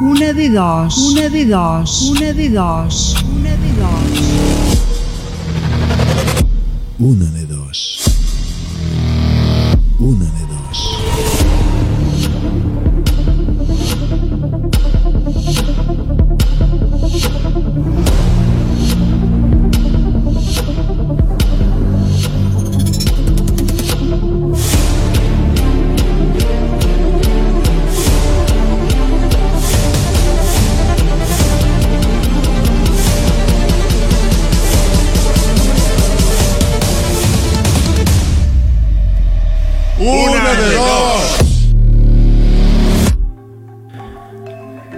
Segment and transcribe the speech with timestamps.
[0.00, 4.40] Una de dos, una de dos, una de dos, una de dos.
[6.98, 8.04] Una de dos.
[9.98, 11.39] Una de dos.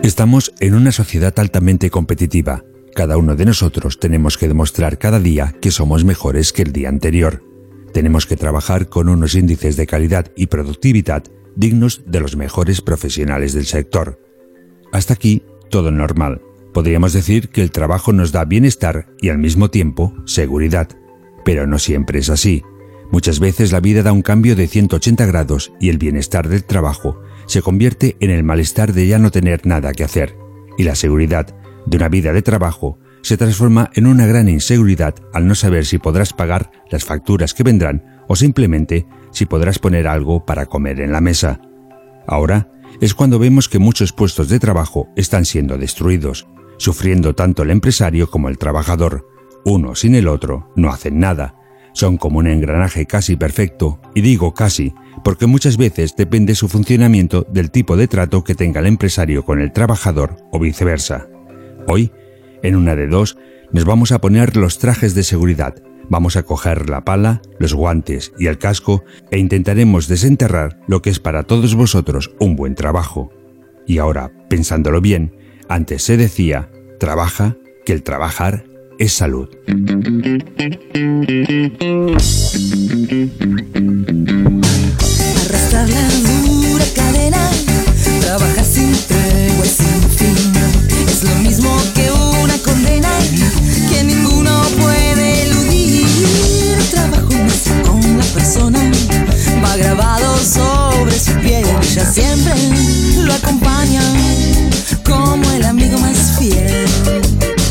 [0.03, 2.65] Estamos en una sociedad altamente competitiva.
[2.93, 6.89] Cada uno de nosotros tenemos que demostrar cada día que somos mejores que el día
[6.89, 7.45] anterior.
[7.93, 11.23] Tenemos que trabajar con unos índices de calidad y productividad
[11.55, 14.19] dignos de los mejores profesionales del sector.
[14.91, 16.43] Hasta aquí, todo normal.
[16.75, 20.89] Podríamos decir que el trabajo nos da bienestar y al mismo tiempo seguridad.
[21.45, 22.65] Pero no siempre es así.
[23.13, 27.21] Muchas veces la vida da un cambio de 180 grados y el bienestar del trabajo
[27.47, 30.37] se convierte en el malestar de ya no tener nada que hacer.
[30.79, 31.55] Y la seguridad
[31.87, 35.99] de una vida de trabajo se transforma en una gran inseguridad al no saber si
[35.99, 41.13] podrás pagar las facturas que vendrán o simplemente si podrás poner algo para comer en
[41.13, 41.61] la mesa.
[42.27, 42.69] Ahora
[43.01, 46.47] es cuando vemos que muchos puestos de trabajo están siendo destruidos,
[46.79, 49.29] sufriendo tanto el empresario como el trabajador.
[49.65, 51.55] Uno sin el otro no hacen nada.
[51.93, 54.95] Son como un engranaje casi perfecto, y digo casi,
[55.25, 59.61] porque muchas veces depende su funcionamiento del tipo de trato que tenga el empresario con
[59.61, 61.29] el trabajador o viceversa.
[61.87, 62.13] Hoy,
[62.63, 63.37] en una de dos,
[63.73, 65.75] nos vamos a poner los trajes de seguridad,
[66.09, 71.11] vamos a coger la pala, los guantes y el casco e intentaremos desenterrar lo que
[71.11, 73.31] es para todos vosotros un buen trabajo.
[73.87, 75.35] Y ahora, pensándolo bien,
[75.69, 78.65] antes se decía, trabaja, que el trabajar
[79.03, 79.49] es salud.
[85.45, 87.51] Arrastrar la dura cadena,
[88.21, 90.37] trabajar sin tregua y sin fin.
[91.09, 93.11] Es lo mismo que una condena
[93.91, 96.07] que ninguno puede eludir.
[96.79, 98.79] El trabajo nace con la persona,
[99.65, 102.55] va grabado sobre su piel ya siempre
[103.19, 104.01] lo acompaña
[105.05, 107.62] como el amigo más fiel.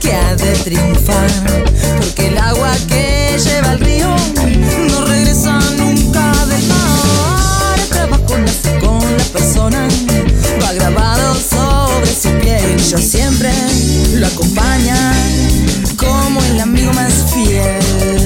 [0.00, 1.30] Que ha de triunfar.
[1.98, 4.14] Porque el agua que lleva el río
[4.90, 7.78] no regresa nunca del mar.
[7.78, 9.88] El trabajo nace con la persona,
[10.62, 12.78] va grabado sobre su piel.
[12.78, 13.52] Y yo siempre
[14.14, 15.12] lo acompaña
[15.96, 18.17] como el amigo más fiel.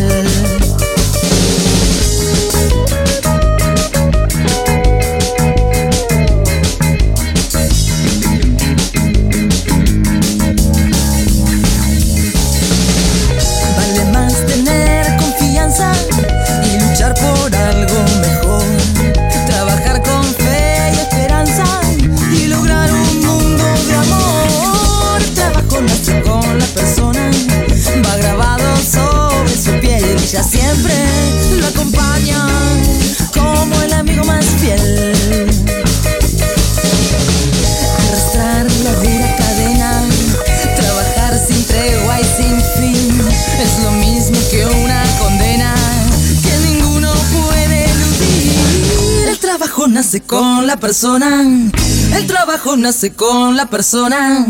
[50.82, 51.42] Persona,
[52.16, 54.44] el trabajo nace con la persona,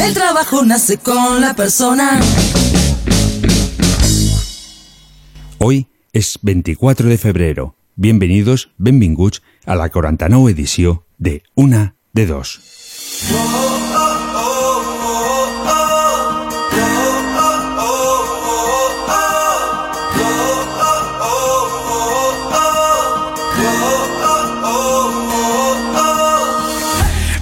[0.00, 2.18] el trabajo nace con la persona.
[5.58, 7.76] Hoy es 24 de febrero.
[7.96, 13.73] Bienvenidos, benvinguts a la 49 edició de Una de Dos.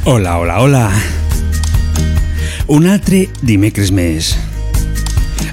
[0.05, 0.91] Hola, hola, hola.
[2.67, 4.33] Un altre dimecres més.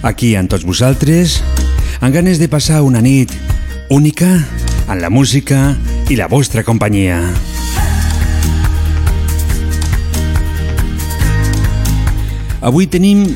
[0.02, 1.36] Aquí amb tots vosaltres,
[2.02, 3.30] amb ganes de passar una nit
[3.94, 4.26] única
[4.90, 5.76] en la música,
[6.10, 7.20] i la vostra companyia.
[12.66, 13.28] Avui tenim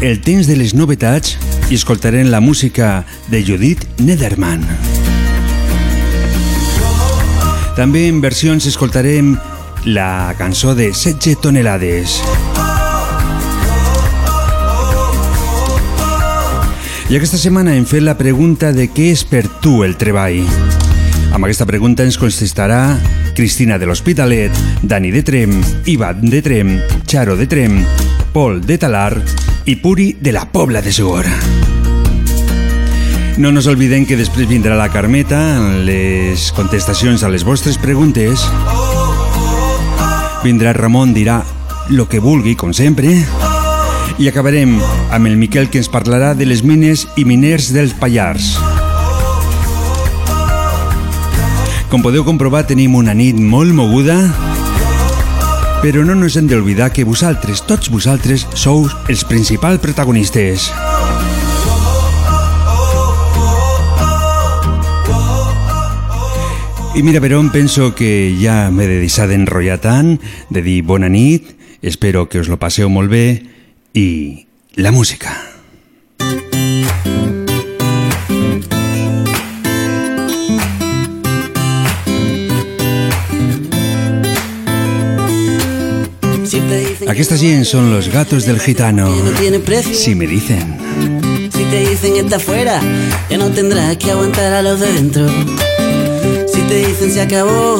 [0.00, 1.36] el temps de les novetats
[1.68, 4.64] i escoltarem la música de Judith Nederman.
[7.76, 9.34] També en versions escoltarem
[9.86, 12.20] la cançó de 16 tonelades.
[17.08, 20.42] I aquesta setmana hem fet la pregunta de què és per tu el treball.
[21.30, 22.98] Amb aquesta pregunta ens contestarà
[23.38, 25.54] Cristina de l'Hospitalet, Dani de Trem,
[25.86, 26.74] Ivan de Trem,
[27.06, 27.78] Charo de Trem,
[28.34, 29.14] Pol de Talar
[29.70, 31.22] i Puri de la Pobla de Segur.
[33.38, 38.48] No nos oblidem que després vindrà la Carmeta amb les contestacions a les vostres preguntes.
[40.46, 41.40] Vindrà Ramon, dirà
[41.88, 43.10] lo que vulgui, com sempre,
[44.14, 44.76] i acabarem
[45.10, 48.52] amb el Miquel que ens parlarà de les mines i miners dels Pallars.
[51.90, 54.20] Com podeu comprovar, tenim una nit molt moguda,
[55.82, 60.70] però no ens hem d'oblidar que vosaltres, tots vosaltres, sou els principals protagonistes.
[66.96, 70.14] I mira, per on penso que ja m'he de deixar d'enrotllar tant,
[70.48, 71.50] de dir bona nit,
[71.84, 73.44] espero que us lo passeu molt bé,
[73.92, 74.48] y
[74.80, 75.36] la música.
[87.06, 89.12] Aquí está bien, son los gatos del gitano.
[89.92, 90.78] Si me dicen.
[91.52, 92.80] Si te dicen está fuera,
[93.28, 95.26] ya no tendrás que aguantar a los de dentro.
[96.66, 97.78] Si te dicen se acabó,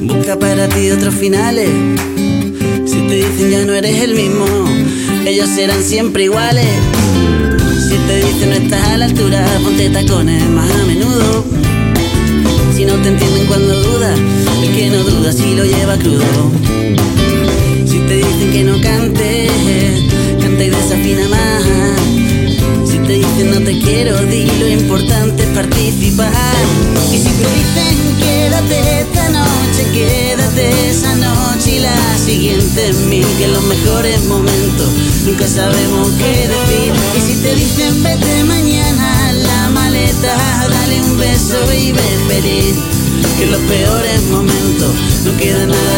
[0.00, 1.68] busca para ti otros finales.
[2.84, 4.44] Si te dicen ya no eres el mismo,
[5.24, 6.66] ellos serán siempre iguales.
[7.88, 11.44] Si te dicen no estás a la altura, ponte tacones más a menudo.
[12.74, 14.18] Si no te entienden cuando dudas,
[14.64, 16.50] el que no duda si lo lleva crudo.
[17.86, 19.52] Si te dicen que no cantes,
[20.40, 21.62] canta y desafina más.
[22.84, 25.52] Si te dicen no te quiero, di lo importante es.
[27.12, 33.22] Y si te dicen quédate esta noche, quédate esa noche y la siguiente en mí,
[33.38, 34.88] que los mejores momentos
[35.24, 36.92] nunca sabemos qué decir.
[37.16, 40.36] Y si te dicen vete mañana la maleta,
[40.68, 42.76] dale un beso y ve feliz.
[43.38, 44.94] Que los peores momentos
[45.24, 45.91] no queda nada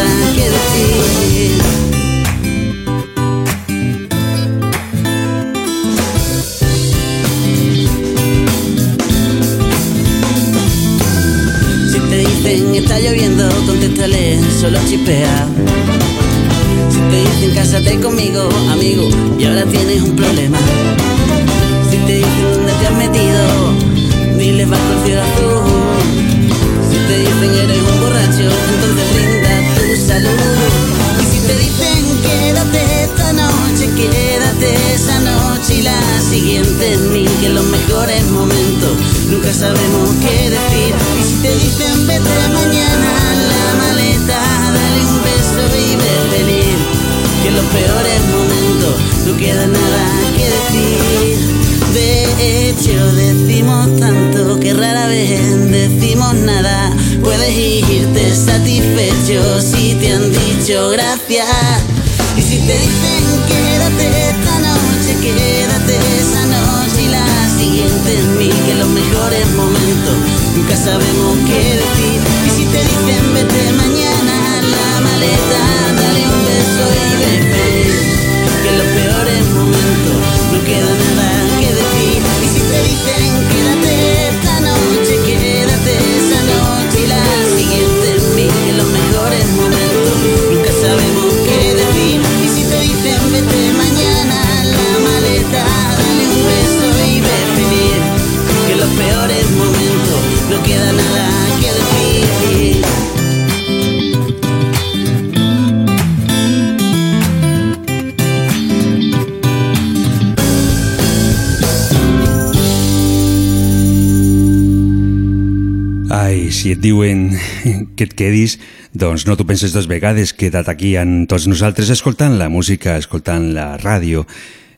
[116.85, 117.31] diuen
[117.97, 118.59] que et quedis,
[118.93, 123.49] doncs no t'ho penses dues vegades, queda't aquí amb tots nosaltres escoltant la música, escoltant
[123.57, 124.25] la ràdio,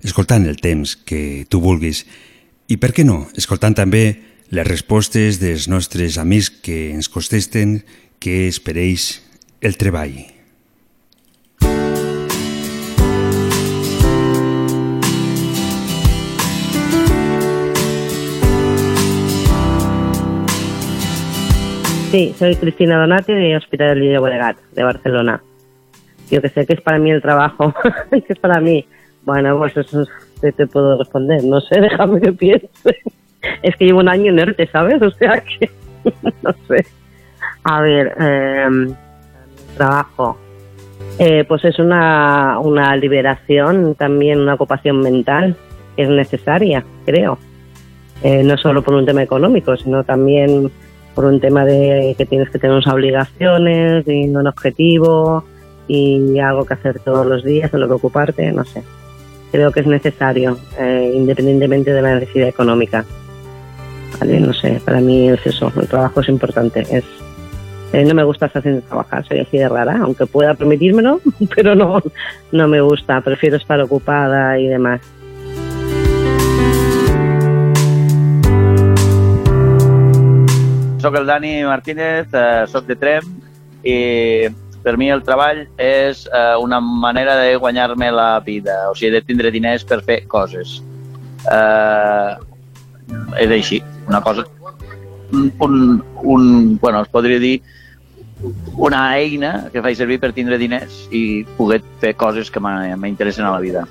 [0.06, 2.06] escoltant el temps que tu vulguis.
[2.72, 3.26] I per què no?
[3.40, 4.06] Escoltant també
[4.52, 7.82] les respostes dels nostres amics que ens contesten
[8.64, 9.12] per ells
[9.62, 10.37] el treball.
[22.12, 25.42] Sí, soy Cristina Donati de Hospital de Llobregat, de Barcelona.
[26.32, 27.74] Yo que sé que es para mí el trabajo,
[28.12, 28.88] que es para mí.
[29.24, 30.10] Bueno, pues eso es
[30.40, 32.98] que te puedo responder, no sé, déjame que piense.
[33.62, 35.02] Es que llevo un año en ERTE, ¿sabes?
[35.02, 35.70] O sea que,
[36.42, 36.86] no sé.
[37.66, 38.68] A ver, eh,
[39.76, 40.38] trabajo.
[41.20, 45.58] Eh, pues es una, una liberación, también una ocupación mental
[45.98, 47.38] que es necesaria, creo.
[48.24, 50.72] Eh, no solo por un tema económico, sino también
[51.18, 55.44] por un tema de que tienes que tener unas obligaciones y un objetivo
[55.88, 58.84] y algo que hacer todos los días, en lo que ocuparte, no sé.
[59.52, 63.04] Creo que es necesario, eh, independientemente de la necesidad económica.
[64.20, 66.82] Vale, no sé, para mí es eso, el trabajo es importante.
[66.82, 67.04] Es,
[67.94, 71.20] eh, no me gusta estar sin trabajar, soy así de rara, aunque pueda permitírmelo,
[71.56, 72.00] pero no,
[72.52, 75.02] no me gusta, prefiero estar ocupada y demás.
[81.08, 83.28] Soc el Dani Martínez, eh, soc de Trem
[83.88, 83.94] i
[84.84, 89.22] per mi el treball és eh, una manera de guanyar-me la vida, o sigui, de
[89.24, 90.82] tindre diners per fer coses.
[91.48, 92.34] Eh,
[93.40, 94.44] és així, una cosa...
[95.32, 97.62] Un, un, bueno, es podria dir
[98.76, 103.56] una eina que faig servir per tindre diners i poder fer coses que m'interessen a
[103.56, 103.88] la vida.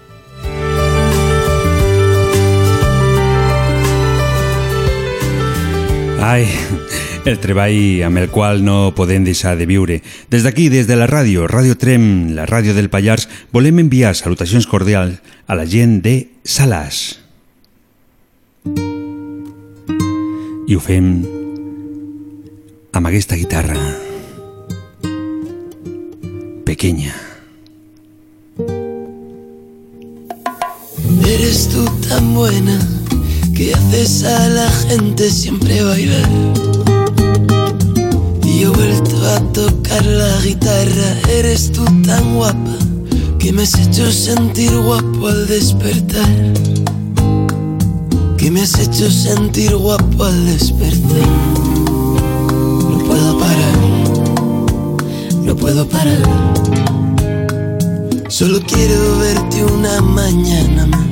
[6.20, 6.44] Ai,
[7.26, 10.00] el treball amb el qual no podem deixar de viure.
[10.30, 14.66] Des d'aquí, des de la ràdio, Ràdio Trem, la ràdio del Pallars, volem enviar salutacions
[14.66, 17.18] cordials a la gent de Salàs.
[20.66, 21.10] I ho fem
[22.92, 23.78] amb guitarra
[26.64, 27.14] pequeña.
[31.26, 32.78] Eres tú tan buena
[33.54, 36.95] que haces a la gente siempre bailar.
[38.56, 41.20] Y he vuelto a tocar la guitarra.
[41.28, 42.76] Eres tú tan guapa
[43.38, 46.26] que me has hecho sentir guapo al despertar.
[48.38, 51.28] Que me has hecho sentir guapo al despertar.
[51.84, 53.76] No puedo parar,
[55.42, 56.22] no puedo parar.
[58.28, 61.06] Solo quiero verte una mañana más.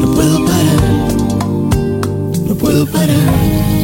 [0.00, 1.12] No puedo parar,
[2.48, 3.79] no puedo parar.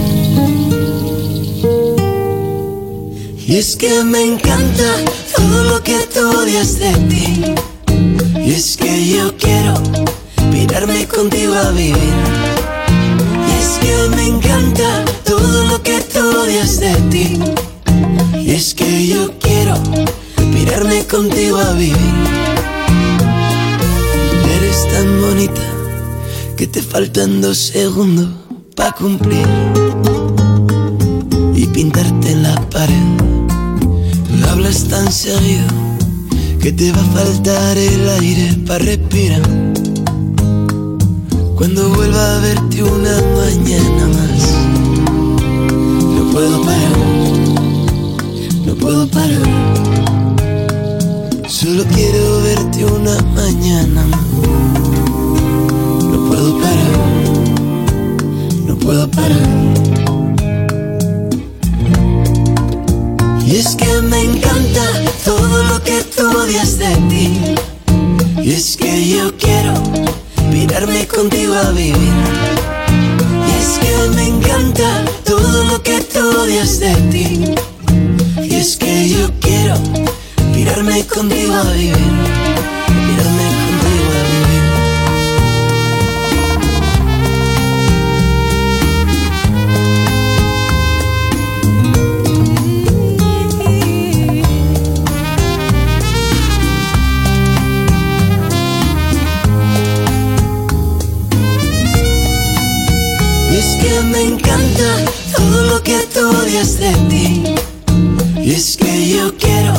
[3.49, 5.05] Y es que me encanta
[5.37, 7.45] todo lo que tú odias de ti.
[8.45, 9.75] Y es que yo quiero
[10.51, 11.97] pirarme contigo a vivir.
[13.47, 17.39] Y es que me encanta todo lo que tú odias de ti.
[18.35, 19.75] Y es que yo quiero
[20.53, 21.97] pirarme contigo a vivir.
[24.57, 25.63] Eres tan bonita
[26.57, 28.29] que te faltan dos segundos
[28.75, 29.47] para cumplir
[31.55, 33.36] y pintarte en la pared.
[34.67, 35.65] Tan seguido
[36.61, 39.41] que te va a faltar el aire para respirar.
[41.55, 44.43] Cuando vuelva a verte una mañana más,
[46.03, 46.99] no puedo parar,
[48.67, 49.43] no puedo parar.
[51.49, 54.27] Solo quiero verte una mañana más.
[56.11, 56.91] No puedo parar,
[58.67, 59.86] no puedo parar.
[63.47, 64.83] Y es que me encanta
[65.25, 67.41] todo lo que tú odias de ti.
[68.43, 69.73] Y es que yo quiero
[70.51, 71.97] pirarme contigo a vivir.
[73.47, 77.55] Y es que me encanta todo lo que tú odias de ti.
[78.43, 79.77] Y es que yo quiero
[80.53, 82.76] pirarme contigo a vivir.
[104.57, 107.45] Encanta todo lo que tú odias de ti.
[108.43, 109.75] Y es que yo quiero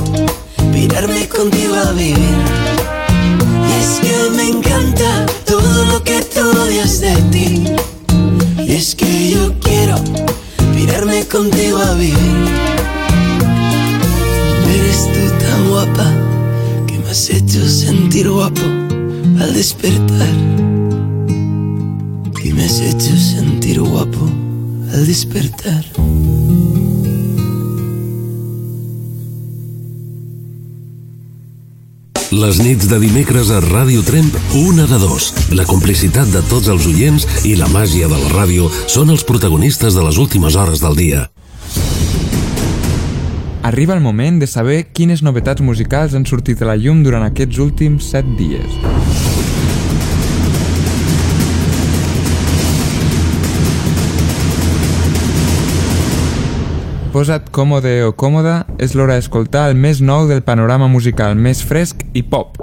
[0.72, 2.38] pirarme contigo a vivir.
[3.68, 7.66] Y es que me encanta todo lo que tú odias de ti.
[8.60, 9.96] Y es que yo quiero
[10.76, 12.48] pirarme contigo a vivir.
[14.76, 16.12] Eres tú tan guapa
[16.88, 18.62] que me has hecho sentir guapo
[19.42, 20.36] al despertar.
[22.42, 24.17] Que me has hecho sentir guapo
[24.98, 25.84] al despertar.
[32.32, 35.30] Les nits de dimecres a Ràdio Tremp, una de dos.
[35.54, 39.94] La complicitat de tots els oients i la màgia de la ràdio són els protagonistes
[39.94, 41.28] de les últimes hores del dia.
[43.68, 47.62] Arriba el moment de saber quines novetats musicals han sortit a la llum durant aquests
[47.64, 49.27] últims 7 dies.
[57.18, 62.04] Posa't còmode o còmoda, és l'hora d'escoltar el més nou del panorama musical més fresc
[62.14, 62.60] i pop.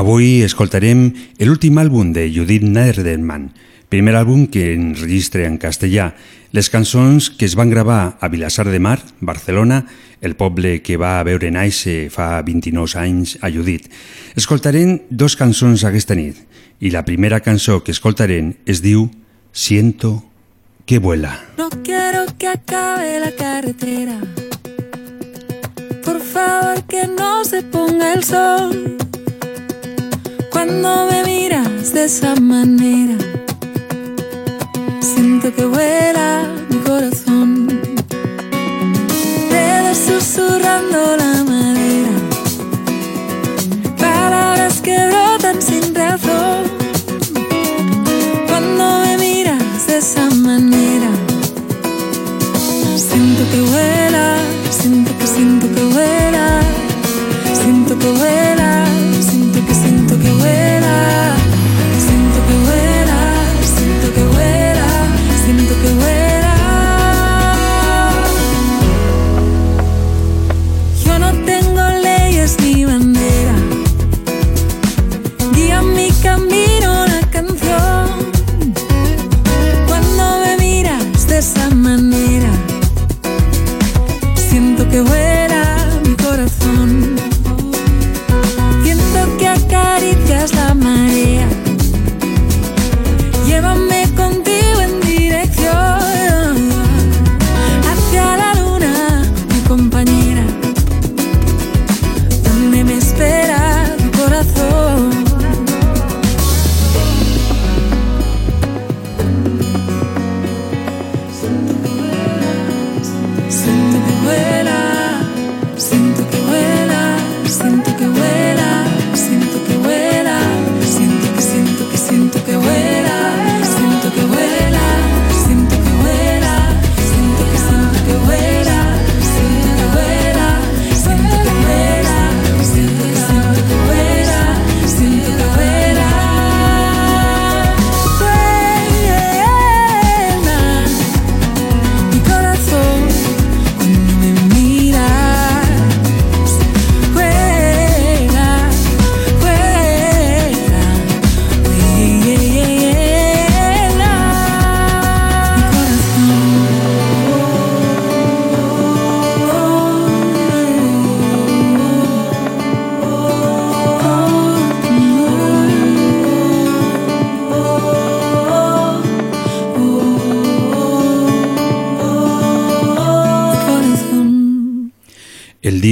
[0.00, 1.10] Avui escoltarem
[1.44, 3.50] l'últim àlbum de Judith Nerderman,
[3.92, 6.14] primer àlbum que enregistra en castellà,
[6.54, 9.86] les cançons que es van gravar a Vilassar de Mar, Barcelona,
[10.20, 13.88] el poble que va veure néixer fa 29 anys a Judit.
[14.38, 16.38] Escoltarem dos cançons aquesta nit
[16.78, 19.08] i la primera cançó que escoltarem es diu
[19.50, 20.22] Siento
[20.86, 21.34] que vuela.
[21.58, 24.20] No quiero que acabe la carretera.
[26.06, 28.96] Por favor que no se ponga el sol.
[30.52, 33.43] Cuando me miras de esa manera,
[35.44, 37.68] siento que vuela mi corazón.
[39.50, 42.16] Redes susurrando la madera,
[43.98, 46.62] palabras que brotan sin razón.
[48.48, 51.10] Cuando me miras de esa manera,
[52.96, 54.36] siento que vuela,
[54.70, 56.60] siento que siento que vuela,
[57.52, 58.53] siento que vuela,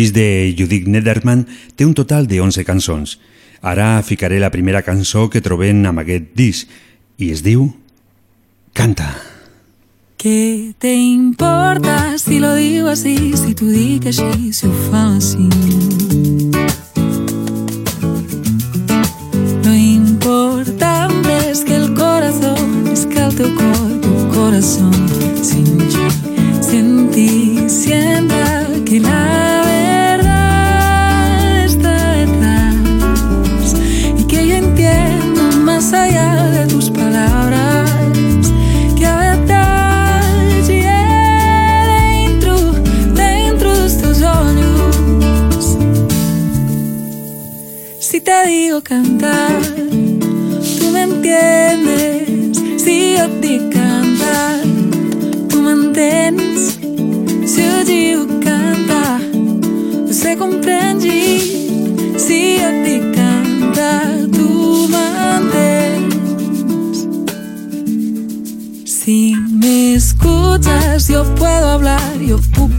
[0.02, 3.18] disc de Judith Nederman té un total de 11 cançons.
[3.62, 6.68] Ara ficaré la primera cançó que trobem amb aquest disc
[7.22, 7.70] i es diu
[8.74, 9.12] Canta.
[10.16, 13.36] ¿Qué te importa si lo digo así?
[13.36, 16.51] Si tú dices así, si ho fa así.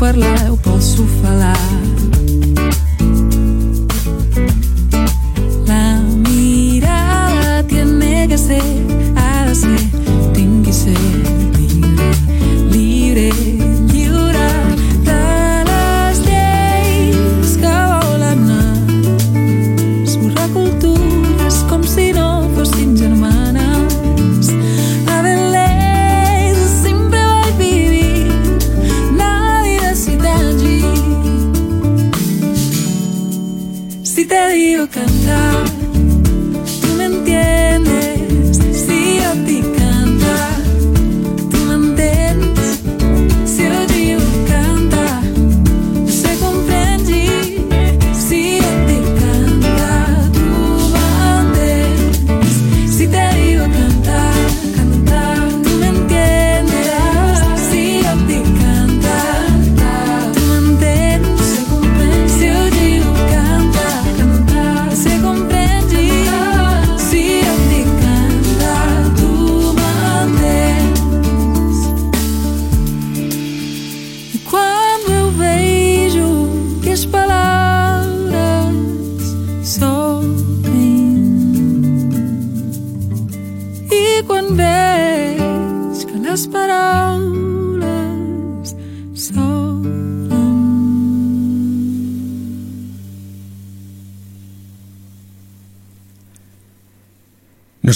[0.04, 0.53] Yo puedo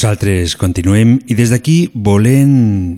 [0.08, 2.52] Nosaltres continuem i des d'aquí volem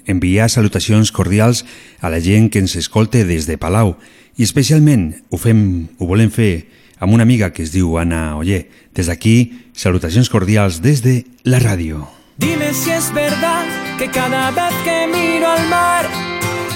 [0.05, 1.63] enviar salutacions cordials
[2.05, 3.95] a la gent que ens escolte des de Palau
[4.37, 6.67] i especialment ho, fem, ho volem fer
[7.01, 8.67] amb una amiga que es diu Ana Oller.
[8.93, 11.15] Des d'aquí, salutacions cordials des de
[11.49, 12.05] la ràdio.
[12.37, 13.65] Dime si es verdad
[13.97, 16.05] que cada vez que miro al mar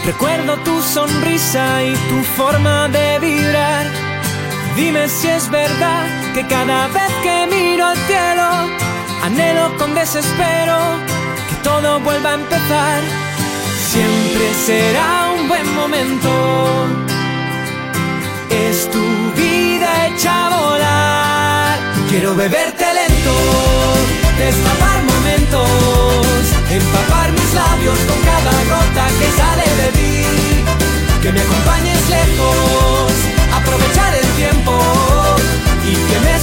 [0.01, 3.85] recuerdo tu sonrisa y tu forma de vibrar.
[4.75, 8.82] Dime si es verdad que cada vez que miro al cielo
[9.23, 10.77] anhelo con desespero
[11.49, 13.01] que todo vuelva a empezar.
[13.91, 16.29] Siempre será un buen momento.
[18.49, 19.05] Es tu
[19.35, 21.79] vida hecha a volar.
[22.09, 23.35] Quiero beberte lento,
[24.37, 24.93] destapar
[26.75, 30.25] empapar mis labios con cada gota que sale de ti,
[31.21, 33.11] que me acompañes lejos,
[33.53, 35.12] aprovechar el tiempo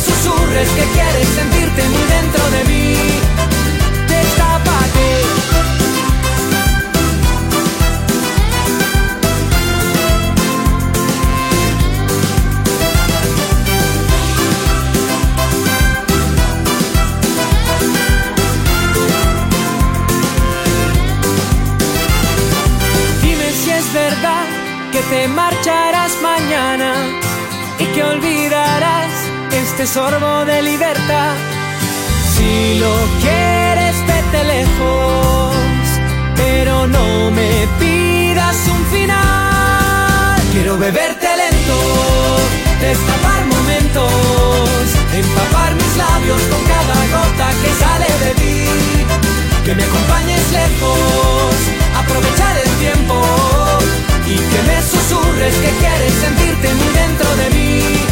[0.01, 3.40] susurres que quieres sentirte muy dentro de mí.
[29.83, 31.35] Este sorbo de libertad.
[32.35, 35.57] Si lo quieres, vete lejos,
[36.37, 40.39] pero no me pidas un final.
[40.53, 41.77] Quiero beberte lento,
[42.83, 44.13] destapar momentos,
[45.15, 48.65] empapar mis labios con cada gota que sale de ti.
[49.65, 51.55] Que me acompañes lejos,
[51.97, 53.17] aprovechar el tiempo
[54.27, 58.10] y que me susurres que quieres sentirte muy dentro de mí.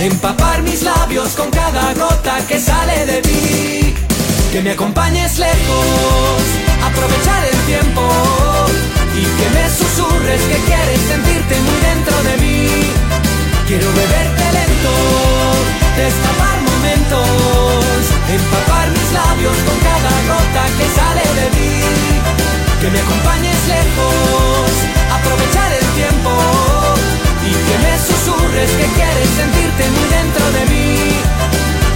[0.00, 3.94] Empapar mis labios con cada gota que sale de ti.
[4.50, 6.42] Que me acompañes lejos,
[6.82, 8.02] aprovechar el tiempo
[9.14, 12.68] y que me susurres que quieres sentirte muy dentro de mí.
[13.68, 14.94] Quiero beberte lento,
[15.96, 21.76] destapar momentos, empapar mis labios con cada gota que sale de ti.
[22.80, 24.70] Que me acompañes lejos,
[25.12, 26.32] aprovechar el tiempo
[27.46, 28.19] y que me susurres
[28.50, 30.90] que quieres sentirte muy dentro de mí.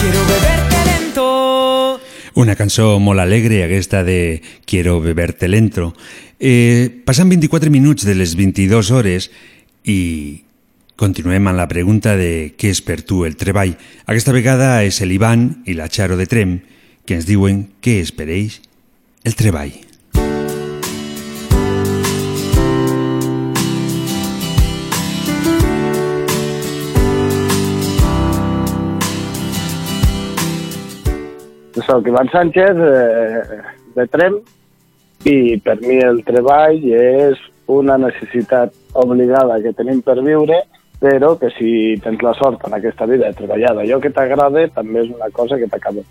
[0.00, 2.00] Quiero beberte lento.
[2.34, 5.94] Una cançó molt alegre, aquesta de Quiero beberte lento.
[6.38, 9.30] Eh, passen 24 minuts de les 22 hores
[9.82, 10.44] i
[10.96, 13.74] continuem amb la pregunta de què és per tu el treball.
[14.06, 16.60] Aquesta vegada és l'Ivan i la Charo de Trem
[17.04, 18.60] que ens diuen què és per ells
[19.24, 19.74] el treball.
[31.86, 33.58] Soc Ivan Sánchez, eh,
[33.94, 34.38] de Trem,
[35.24, 40.62] i per mi el treball és una necessitat obligada que tenim per viure,
[41.00, 45.04] però que si tens la sort en aquesta vida de treballar d'allò que t'agrada, també
[45.04, 46.04] és una cosa que t'acaba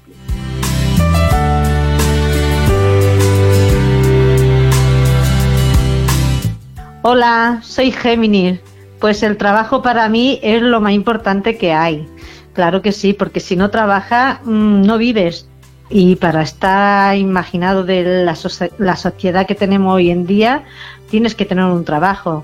[7.06, 8.62] Hola, soy Géminis.
[9.02, 12.08] Pues el trabajo para mí es lo más importante que hay.
[12.54, 15.50] Claro que sí, porque si no trabajas, mm, no vives.
[15.90, 18.38] Y para estar imaginado de la,
[18.78, 20.64] la sociedad que tenemos hoy en día,
[21.10, 22.44] tienes que tener un trabajo.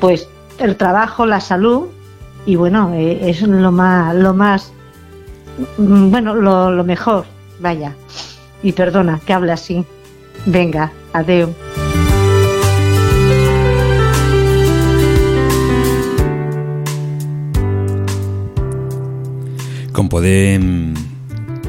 [0.00, 1.88] Pues el trabajo, la salud,
[2.46, 4.72] y bueno, eh, es lo más, lo más,
[5.78, 7.24] mm, bueno, lo, lo mejor,
[7.60, 7.94] vaya.
[8.62, 9.84] Y perdona que hable así.
[10.46, 11.54] Venga, adeu.
[19.92, 20.94] Com podem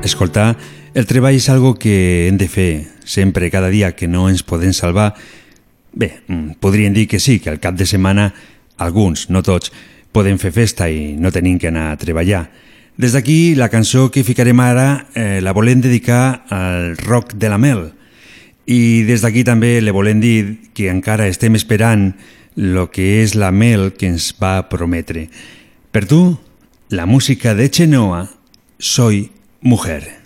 [0.05, 0.57] escoltar,
[0.93, 4.73] el treball és algo que hem de fer sempre, cada dia, que no ens podem
[4.73, 5.13] salvar.
[5.93, 8.33] Bé, mm, podríem dir que sí, que al cap de setmana
[8.77, 9.71] alguns, no tots,
[10.11, 12.49] podem fer festa i no tenim que anar a treballar.
[12.97, 17.57] Des d'aquí, la cançó que ficarem ara eh, la volem dedicar al rock de la
[17.57, 17.91] Mel.
[18.69, 22.13] I des d'aquí també le volem dir que encara estem esperant
[22.55, 25.27] lo que és la mel que ens va prometre.
[25.91, 26.37] Per tu,
[26.93, 28.29] la música de Chenoa,
[28.77, 29.32] Soy
[29.65, 30.22] Mujer.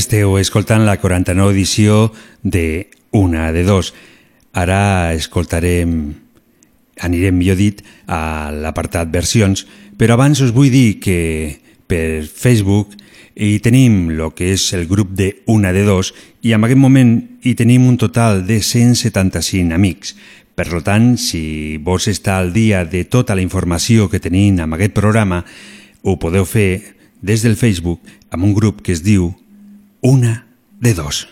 [0.00, 3.90] Esteu escoltant la 49 edició de Una de Dos.
[4.56, 5.90] Ara escoltarem,
[7.04, 9.66] anirem millor dit, a l'apartat versions,
[10.00, 11.18] però abans us vull dir que
[11.84, 12.94] per Facebook
[13.36, 17.12] hi tenim el que és el grup de Una de Dos i en aquest moment
[17.44, 20.14] hi tenim un total de 175 amics.
[20.56, 24.96] Per tant, si vols estar al dia de tota la informació que tenim en aquest
[24.96, 25.44] programa,
[26.00, 29.34] ho podeu fer des del Facebook amb un grup que es diu
[30.02, 30.46] Una
[30.80, 31.28] de Dos.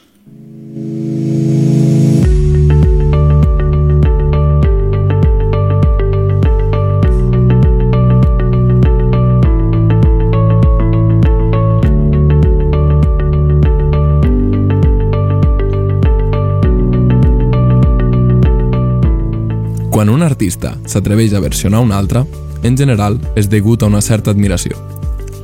[19.88, 22.26] Quan un artista s'atreveix a versionar un altre,
[22.62, 24.76] en general és degut a una certa admiració.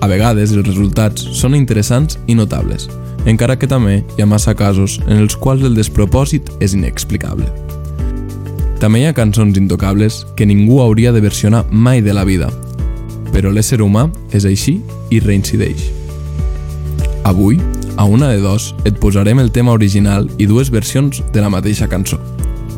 [0.05, 2.91] A vegades els resultats són interessants i notables,
[3.27, 7.49] encara que també hi ha massa casos en els quals el despropòsit és inexplicable.
[8.83, 12.51] També hi ha cançons intocables que ningú hauria de versionar mai de la vida,
[13.33, 15.89] però l'ésser humà és així i reincideix.
[17.25, 17.59] Avui,
[17.97, 21.89] a una de dos, et posarem el tema original i dues versions de la mateixa
[21.89, 22.19] cançó.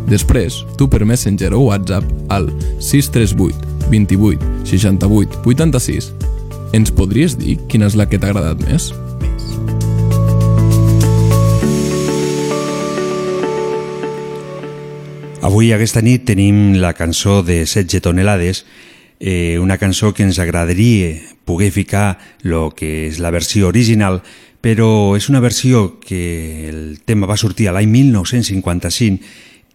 [0.06, 6.12] Després, tu per Messenger o WhatsApp al 638 28 68 86
[6.76, 8.90] ens podries dir quina és la que t'ha agradat més?
[15.46, 18.64] Avui, aquesta nit, tenim la cançó de 16 tonelades,
[19.20, 24.24] eh, una cançó que ens agradaria poder ficar el que és la versió original,
[24.58, 29.22] però és una versió que el tema va sortir a l'any 1955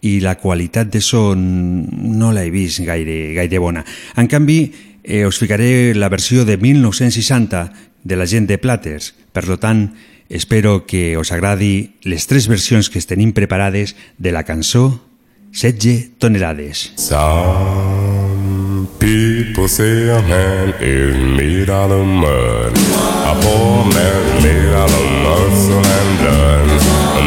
[0.04, 3.80] i la qualitat de so no l'he vist gaire, gaire bona.
[4.20, 7.72] En canvi, eh, us ficaré la versió de 1960
[8.04, 9.14] de la gent de Platters.
[9.32, 9.94] Per tant,
[10.28, 15.08] espero que us agradi les tres versions que tenim preparades de la cançó
[15.52, 16.92] 16 tonelades.
[16.96, 22.72] Some people say a man is made out of mud.
[22.72, 26.68] A poor man made out of muscle and blood.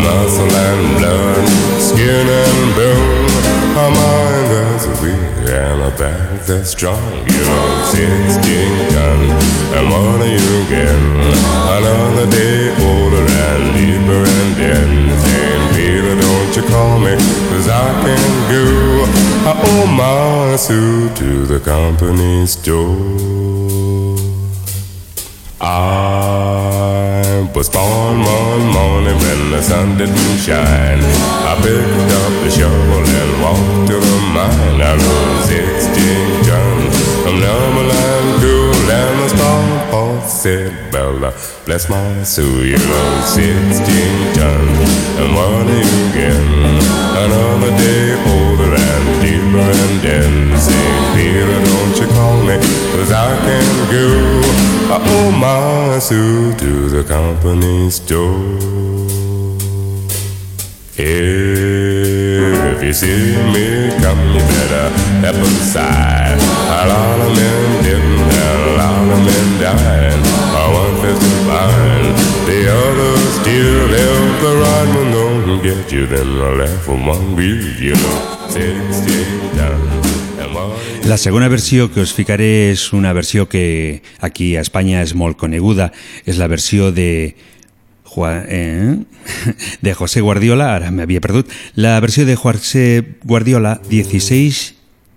[0.02, 1.48] Muscle and blood,
[1.80, 3.30] skin and bone.
[3.78, 7.14] A mind that's weak and a back that's strong.
[7.30, 9.38] You know, 16 tons.
[9.78, 10.98] And what do you get?
[11.78, 15.35] Another day older and deeper and dead.
[16.56, 17.18] You call me,
[17.50, 19.04] cause I can go.
[19.44, 24.16] I owe my suit to the company store.
[25.60, 31.04] I was born one morning when the sun didn't shine.
[31.50, 34.80] I picked up the shovel and walked to the mine.
[34.80, 38.05] I rode 16 tons from Numberland
[38.96, 41.32] and the star boss said, Bella,
[41.66, 44.90] bless my soul, you know 16 tons.
[45.20, 46.44] And what do you get?
[47.24, 49.70] Another day older and deeper
[50.16, 51.04] and St.
[51.16, 52.56] Peter, don't you call me,
[52.94, 54.08] cause I can go.
[54.94, 58.86] I owe my suit to the company store.
[60.98, 63.68] If you see me
[64.02, 66.40] come, you better step aside.
[66.40, 67.84] A lot of men
[69.24, 69.72] the
[73.40, 73.88] still
[74.42, 76.36] the right get you, then.
[81.06, 85.38] La segona versió que us ficaré és una versió que aquí a Espanya és molt
[85.38, 85.92] coneguda,
[86.40, 87.36] la versió de
[88.10, 88.98] Juan, eh?
[89.86, 94.74] de José Guardiola, ara m'havia perdut, la de José Guardiola, 16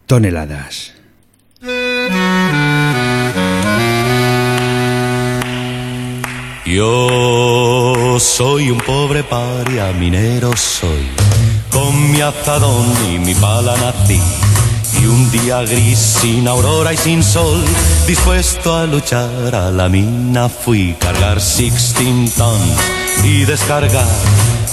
[0.06, 0.97] toneladas.
[6.68, 11.08] Yo soy un pobre paria, minero soy,
[11.72, 14.20] con mi azadón y mi pala nací.
[15.00, 17.64] Y un día gris, sin aurora y sin sol,
[18.06, 20.94] dispuesto a luchar a la mina fui.
[21.00, 22.62] Cargar 16 tons
[23.24, 24.06] y descargar.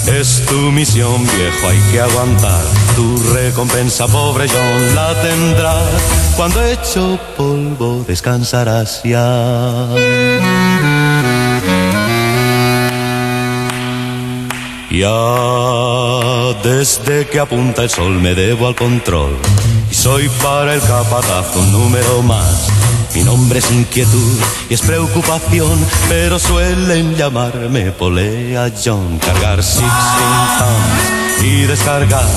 [0.05, 2.63] Es tu misión, viejo, hay que aguantar.
[2.97, 6.01] Tu recompensa, pobre John, la tendrás.
[6.35, 9.87] Cuando hecho polvo, descansarás ya.
[14.97, 19.35] Ya desde que apunta el sol me debo al control
[19.91, 22.69] y soy para el capataz un número más.
[23.13, 24.39] Mi nombre es inquietud
[24.69, 29.19] y es preocupación, pero suelen llamarme Polea John.
[29.19, 29.83] Cargar 16
[30.59, 32.29] tons y descargar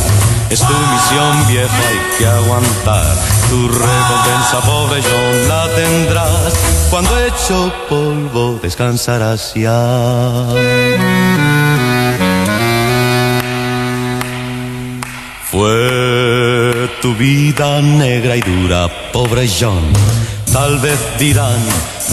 [0.50, 3.16] es tu misión vieja, hay que aguantar.
[3.50, 6.54] Tu recompensa, pobre John, la tendrás.
[6.90, 10.48] Cuando hecho polvo descansarás ya.
[15.50, 19.82] Fue tu vida negra y dura, pobre John.
[20.52, 21.58] Tal vez dirán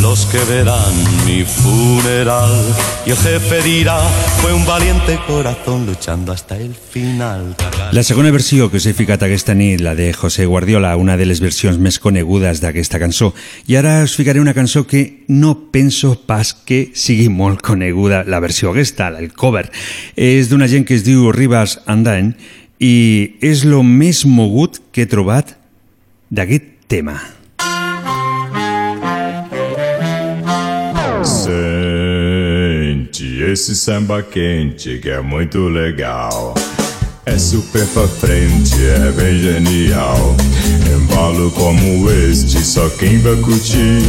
[0.02, 0.94] los que verán
[1.26, 2.64] mi funeral.
[3.06, 4.00] Y el jefe dirá,
[4.42, 7.58] fue un valiente corazón luchando hasta el final.
[7.92, 11.28] La segona versió que us he ficat aquesta nit, la de José Guardiola, una de
[11.28, 13.34] les versions més conegudes d'aquesta cançó.
[13.68, 17.28] I ara us ficaré una cançó que no penso pas que sigui
[17.62, 19.72] coneguda, la versió aquesta, el cover.
[20.16, 22.36] És d'una gent que es diu Ribas Andain
[22.80, 25.56] i és lo més mogut que he trobat
[26.32, 27.20] d'aquest tema.
[31.26, 36.54] Sente esse samba quente que é muito legal.
[37.26, 40.36] É super pra frente, é bem genial.
[40.96, 44.04] Embalo como este, só quem vai curtir.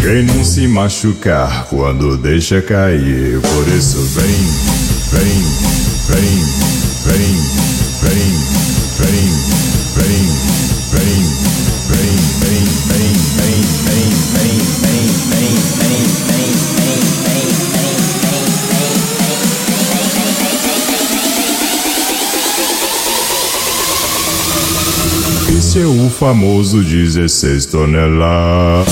[0.00, 3.38] Quem não se machucar quando deixa cair.
[3.40, 4.48] Por isso vem,
[5.12, 5.44] vem,
[6.08, 6.44] vem,
[7.04, 7.75] vem,
[25.76, 28.86] esse é o famoso 16 toneladas.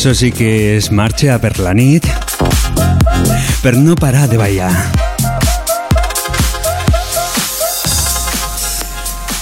[0.00, 2.06] Això sí que és marxa per la nit
[3.60, 4.70] per no parar de ballar.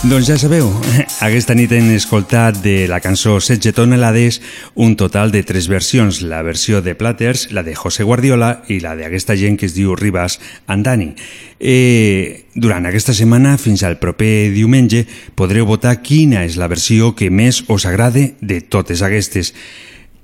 [0.03, 0.67] Doncs ja sabeu,
[1.29, 4.41] aquesta nit hem escoltat de la cançó 16 tonelades
[4.75, 8.99] un total de tres versions, la versió de Platters, la de José Guardiola i la
[8.99, 11.13] d'aquesta gent que es diu Ribas Andani.
[11.61, 15.07] Eh, durant aquesta setmana, fins al proper diumenge,
[15.39, 19.55] podreu votar quina és la versió que més us agrade de totes aquestes.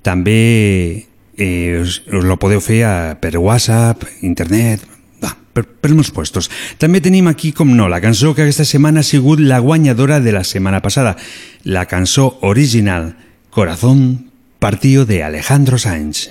[0.05, 4.85] També eh, us, us lo podeu fer a, per WhatsApp, internet,
[5.23, 6.51] va, per, per molts puestos.
[6.79, 10.37] També tenim aquí, com no, la cançó que aquesta setmana ha sigut la guanyadora de
[10.37, 11.17] la setmana passada,
[11.65, 13.15] la cançó original
[13.51, 16.31] Corazón Partido de Alejandro Sáenz.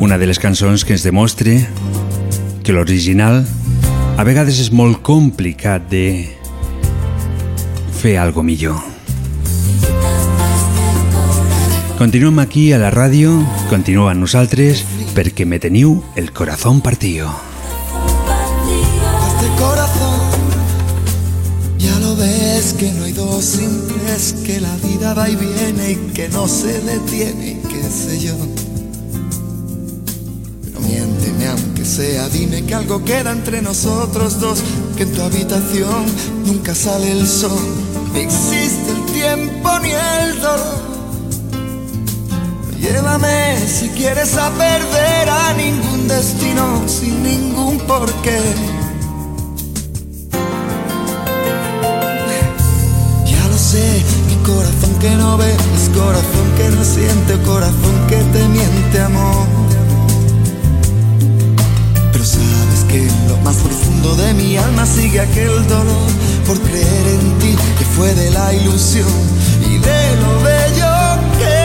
[0.00, 1.60] Una de les cançons que ens demostre
[2.64, 3.44] que l'original
[4.18, 6.06] a vegades és molt complicat de
[8.02, 8.93] fer algo millor.
[11.98, 13.30] Continuem aquí a la ràdio,
[13.70, 14.80] continua amb nosaltres,
[15.14, 17.30] perquè me teniu el corazón partido.
[19.28, 20.20] Este corazón,
[21.78, 25.96] ya lo ves que no hay dos simples, que la vida va y viene y
[26.12, 28.34] que no se detiene, y qué sé yo.
[30.64, 34.64] Pero miénteme aunque sea, dime que algo queda entre nosotros dos,
[34.96, 36.06] que en tu habitación
[36.44, 37.64] nunca sale el sol,
[38.12, 40.93] ni existe el tiempo ni el dolor.
[42.84, 48.38] Llévame si quieres a perder a ningún destino sin ningún porqué.
[53.24, 58.16] Ya lo sé, mi corazón que no ve es corazón que no siente, corazón que
[58.16, 59.46] te miente amor.
[62.12, 66.10] Pero sabes que en lo más profundo de mi alma sigue aquel dolor
[66.46, 69.08] por creer en ti que fue de la ilusión
[69.62, 71.63] y de lo bello que.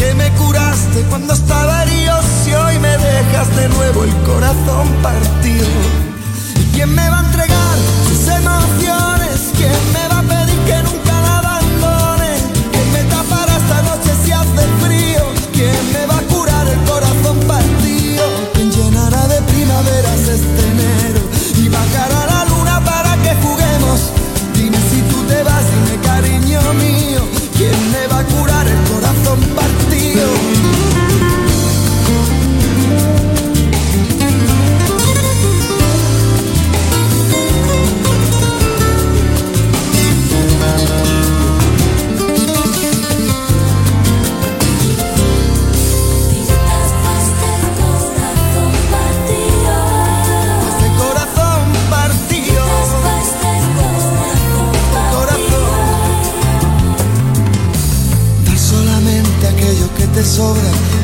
[0.00, 4.88] ¿Para qué me curaste cuando estaba herido si hoy me dejas de nuevo el corazón
[5.02, 5.68] partido?
[6.58, 7.76] ¿Y quién me va a entregar
[8.08, 9.50] sus emociones?
[9.58, 12.34] ¿Quién me va a pedir que nunca la abandone?
[12.72, 14.99] ¿Quién me tapará esta noche si hace frío?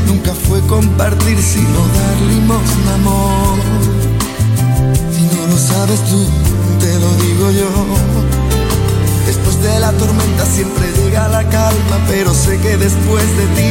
[0.06, 3.58] nunca fue compartir, sino dar limosna, amor.
[5.10, 6.22] Si no lo sabes tú,
[6.80, 7.70] te lo digo yo.
[9.24, 13.70] Después de la tormenta siempre llega la calma, pero sé que después de ti,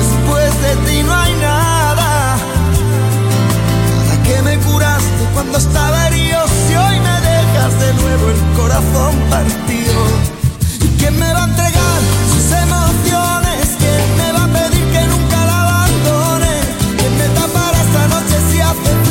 [0.00, 2.38] después de ti no hay nada.
[4.08, 6.40] ¿Para qué me curaste cuando estaba herido?
[6.66, 9.94] Si hoy me dejas de nuevo el corazón partido.
[10.80, 12.00] ¿Y quién me va a entregar
[12.32, 13.25] sus emociones?
[18.78, 19.05] I've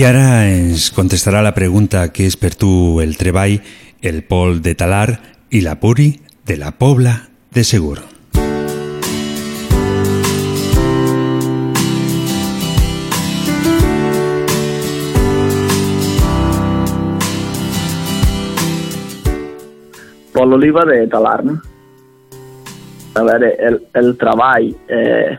[0.00, 2.70] Ara ens contestarà la pregunta que és per tu
[3.02, 3.58] el treball,
[4.00, 5.10] el Pol de Talar
[5.52, 6.08] i la Puri
[6.48, 7.12] de la Pobla
[7.52, 7.98] de Segur.
[20.32, 21.60] Pol Oliva de Talarn.
[23.20, 25.36] A veure, el, el treball, eh,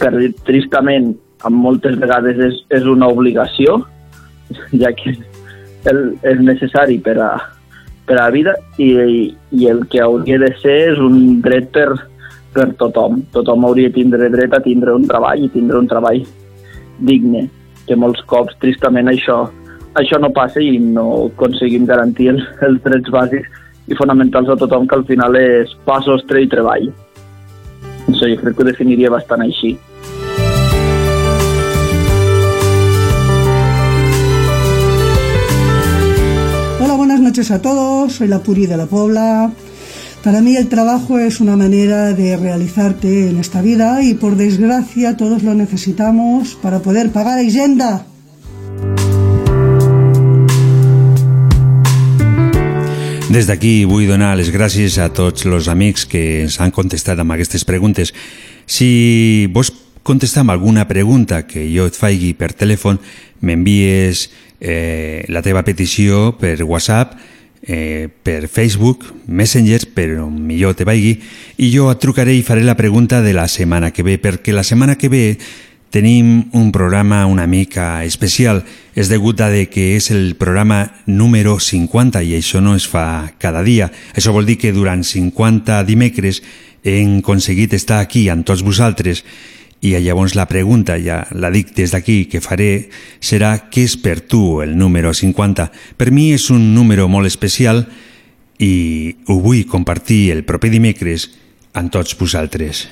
[0.00, 0.14] per
[0.48, 1.12] tristament,
[1.46, 3.82] amb moltes vegades és, és una obligació,
[4.82, 5.14] ja que
[5.88, 7.30] el, és necessari per a,
[8.08, 8.90] per a la vida i,
[9.52, 11.90] i el que hauria de ser és un dret per,
[12.54, 13.22] per tothom.
[13.34, 16.24] Tothom hauria de tindre dret a tindre un treball i tindre un treball
[16.98, 17.46] digne,
[17.86, 19.44] que molts cops, tristament, això,
[20.00, 23.54] això no passa i no aconseguim garantir els, els drets bàsics
[23.88, 26.90] i fonamentals a tothom, que al final és pa, sostre i treball.
[28.08, 29.76] Això jo crec que ho definiria bastant així.
[37.28, 38.14] Noches a todos.
[38.14, 39.52] Soy la Puri de la Pobla.
[40.24, 45.14] Para mí el trabajo es una manera de realizarte en esta vida y por desgracia
[45.14, 48.06] todos lo necesitamos para poder pagar Hisenda.
[53.28, 57.36] Des d'aquí vull donar les gràcies a tots els amics que ens han contestat amb
[57.36, 58.16] aquestes preguntes.
[58.64, 59.68] Si vols
[60.00, 62.96] contestar amb alguna pregunta que jo et faigui per telèfon,
[63.44, 64.30] m'envies
[64.60, 67.14] eh, la teva petició per WhatsApp,
[67.62, 71.18] eh, per Facebook, Messenger, però millor te vaigui,
[71.58, 74.64] i jo et trucaré i faré la pregunta de la setmana que ve, perquè la
[74.64, 75.24] setmana que ve
[75.90, 78.64] tenim un programa una mica especial.
[78.94, 83.32] És degut a de que és el programa número 50 i això no es fa
[83.38, 83.90] cada dia.
[84.14, 86.42] Això vol dir que durant 50 dimecres
[86.82, 89.24] hem aconseguit estar aquí amb tots vosaltres
[89.80, 92.88] i llavors la pregunta, ja la dic des d'aquí, que faré,
[93.20, 95.68] serà què és per tu el número 50?
[95.96, 97.84] Per mi és un número molt especial
[98.58, 101.28] i ho vull compartir el proper dimecres
[101.78, 102.88] amb tots vosaltres.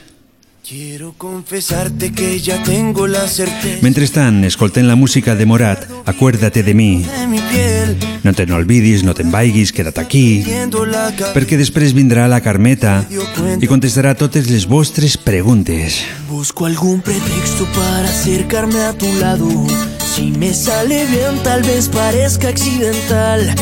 [0.68, 6.74] Quiero confesarte que ya tengo la certeza Mentrestant, escoltem la música de Morat, Acuérdate de
[6.74, 7.06] mi.
[8.24, 10.42] No te n'olvidis, no te'n vaiguis, queda't aquí.
[11.36, 16.00] Perquè després vindrà la Carmeta i contestarà totes les vostres preguntes.
[16.26, 19.46] Busco algún pretexto para acercarme a tu lado.
[20.02, 23.54] Si me sale bien, tal vez parezca accidental.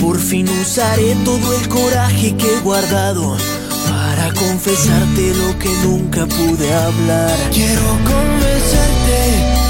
[0.00, 3.38] Por fin usaré todo el coraje que he guardado
[4.18, 7.36] para confesarte lo que nunca pude hablar.
[7.52, 9.20] Quiero convencerte,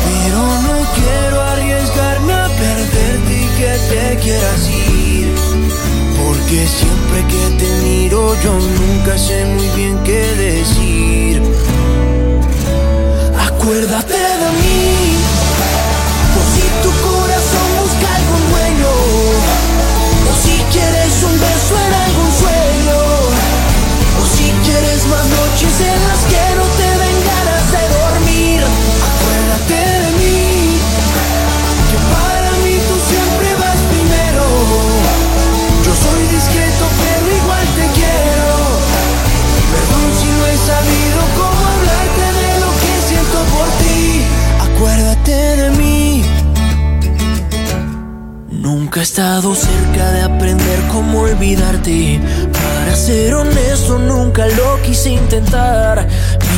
[0.07, 5.35] pero no quiero arriesgarme a perderte y que te quieras ir.
[6.19, 11.43] Porque siempre que te miro yo nunca sé muy bien qué decir.
[13.49, 15.17] Acuérdate de mí,
[16.33, 18.93] por si tu corazón busca algún dueño,
[20.29, 23.18] o si quieres un beso en algún sueño,
[24.71, 26.78] quieres más noches en las que
[48.99, 52.21] Nunca he estado cerca de aprender cómo olvidarte.
[52.53, 56.05] Para ser honesto, nunca lo quise intentar.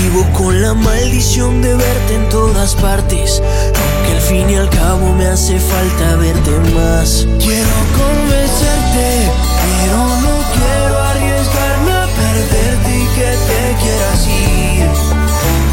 [0.01, 3.43] Vivo con la maldición de verte en todas partes.
[3.43, 7.27] Aunque al fin y al cabo me hace falta verte más.
[7.39, 9.29] Quiero convencerte,
[9.61, 14.89] pero no quiero arriesgarme a perderte y que te quieras ir.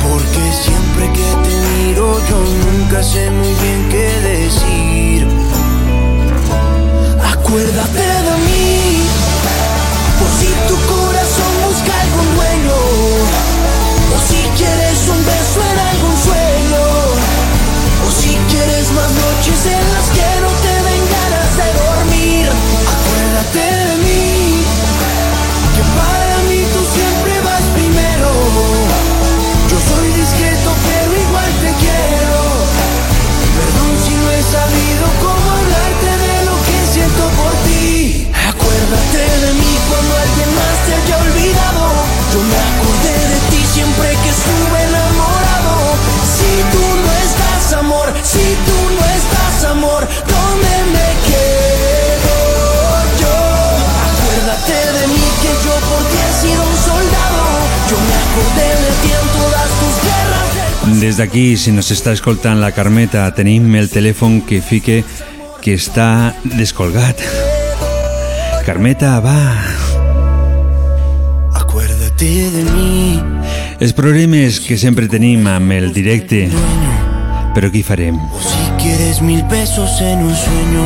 [0.03, 4.06] Porque siempre que te miro, yo nunca sé muy bien qué
[7.47, 9.07] Acuérdate de mí,
[10.19, 12.75] por si tu corazón busca algún dueño,
[14.13, 16.83] o si quieres un beso en algún sueño,
[18.05, 19.76] o si quieres más noches en
[38.87, 41.83] Acuérdate de mí cuando alguien más te haya olvidado.
[42.31, 45.75] Yo me acordé de ti siempre que estuve enamorado.
[46.23, 52.35] Si tú no estás, amor, si tú no estás, amor, ¿dónde me quedo
[53.19, 53.35] yo?
[54.07, 57.43] Acuérdate de mí que yo por ti he sido un soldado.
[57.91, 60.47] Yo me acordé de ti en todas tus guerras.
[60.55, 65.03] de- Des d'aquí, si nos està escoltant la Carmeta, tenim el telèfon que fique
[65.61, 67.19] que està descolgat.
[68.67, 69.63] Carmeta, va.
[71.55, 73.23] Acuérdate de mí.
[73.79, 76.41] Els problemes que sempre tenim amb el directe,
[77.55, 78.19] però què farem?
[78.43, 80.85] Si quieres mil besos en un sueño,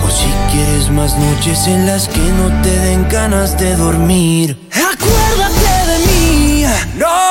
[0.00, 4.56] o si quieres más noches en las que no te den ganas de dormir.
[4.72, 6.64] Acuérdate de mí,
[6.96, 7.27] no.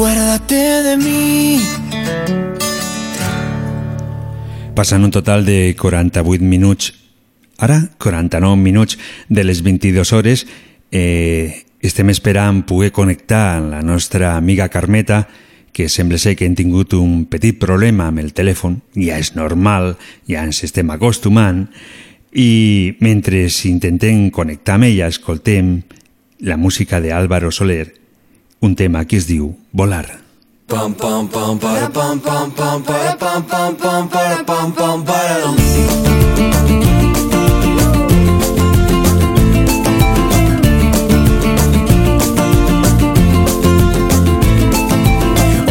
[0.00, 1.60] Acuérdate de mí.
[4.74, 6.94] Passen un total de 48 minuts.
[7.58, 8.98] Ara, 49 minuts
[9.28, 10.46] de les 22 hores.
[10.90, 15.28] Eh, estem esperant poder connectar amb la nostra amiga Carmeta,
[15.70, 18.80] que sembla ser que hem tingut un petit problema amb el telèfon.
[18.96, 21.66] Ja és normal, ja ens estem acostumant.
[22.32, 25.82] I mentre intentem connectar amb ella, escoltem
[26.40, 27.99] la música d'Àlvaro Soler,
[28.60, 30.20] un tema que es diu Volar.
[30.66, 35.50] Pam pam pam para pam pam pam para pam pam pam para pam pam para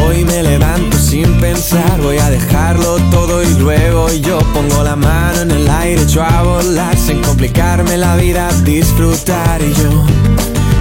[0.04, 5.42] Hoy me levanto sin pensar, voy a dejarlo todo y luego yo pongo la mano
[5.42, 9.92] en el aire, echo a volar sin complicarme la vida, disfrutar y yo,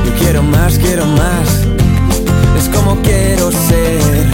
[0.05, 1.69] yo quiero más, quiero más,
[2.59, 4.27] es como quiero ser,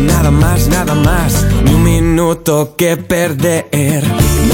[0.00, 4.04] nada más, nada más, ni un minuto que perder,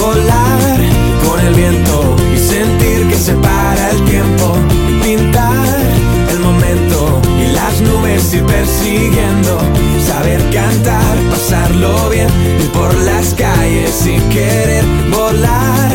[0.01, 0.79] volar
[1.27, 4.55] con el viento y sentir que se para el tiempo,
[5.03, 5.81] pintar
[6.31, 9.59] el momento y las nubes ir persiguiendo,
[10.07, 12.29] saber cantar, pasarlo bien,
[12.61, 15.91] ir por las calles y querer volar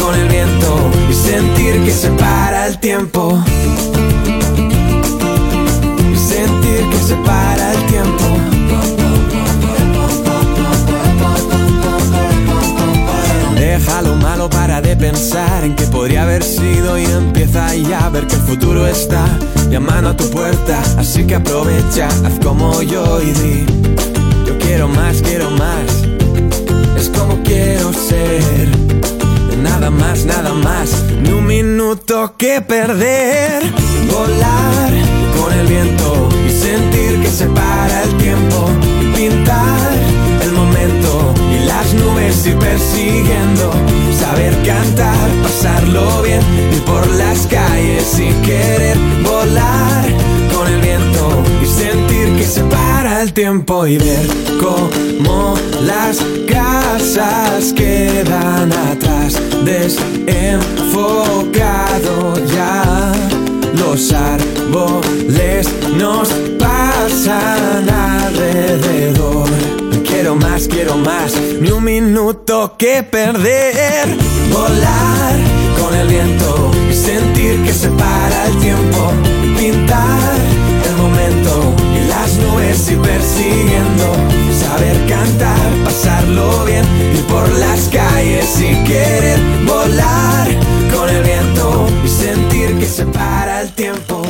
[0.00, 3.42] con el viento y sentir que se para el tiempo
[7.06, 8.24] se para el tiempo.
[13.54, 18.10] Deja lo malo para de pensar en que podría haber sido y empieza ya a
[18.10, 19.24] ver que el futuro está
[19.70, 20.82] llamando a tu puerta.
[20.98, 23.66] Así que aprovecha, haz como yo y di,
[24.44, 25.86] yo quiero más, quiero más.
[26.98, 28.68] Es como quiero ser.
[29.62, 33.62] Nada más, nada más, ni un minuto que perder.
[34.10, 34.90] Volar
[35.38, 35.66] con el
[36.66, 38.68] sentir que se para el tiempo.
[39.14, 39.92] Pintar
[40.42, 43.70] el momento y las nubes ir persiguiendo.
[44.18, 46.40] Saber cantar, pasarlo bien,
[46.74, 50.04] ir por las calles y querer volar
[50.54, 54.26] con el viento y sentir que se para el tiempo y ver
[54.60, 63.45] cómo las casas quedan atrás, desenfocado ya.
[63.78, 69.48] Los árboles nos pasan alrededor.
[70.04, 74.16] Quiero más, quiero más, ni un minuto que perder.
[74.52, 75.36] Volar
[75.78, 79.12] con el viento sentir que se para el tiempo.
[79.58, 80.34] Pintar
[80.88, 84.12] el momento y las nubes ir persiguiendo.
[84.58, 92.08] Saber cantar, pasarlo bien, ir por las calles y querer volar con el viento y
[92.08, 94.22] sentir que se para el tiempo.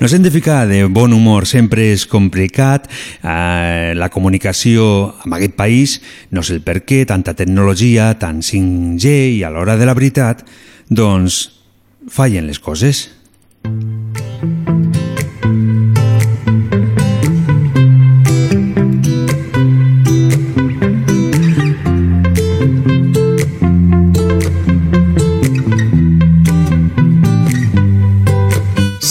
[0.00, 2.88] Nos hem de ficar de bon humor, sempre és complicat.
[3.22, 5.98] Eh, la comunicació amb aquest país,
[6.30, 10.44] no sé el per què, tanta tecnologia, tant 5G i a l'hora de la veritat,
[10.88, 11.40] doncs
[12.08, 13.08] fallen les coses.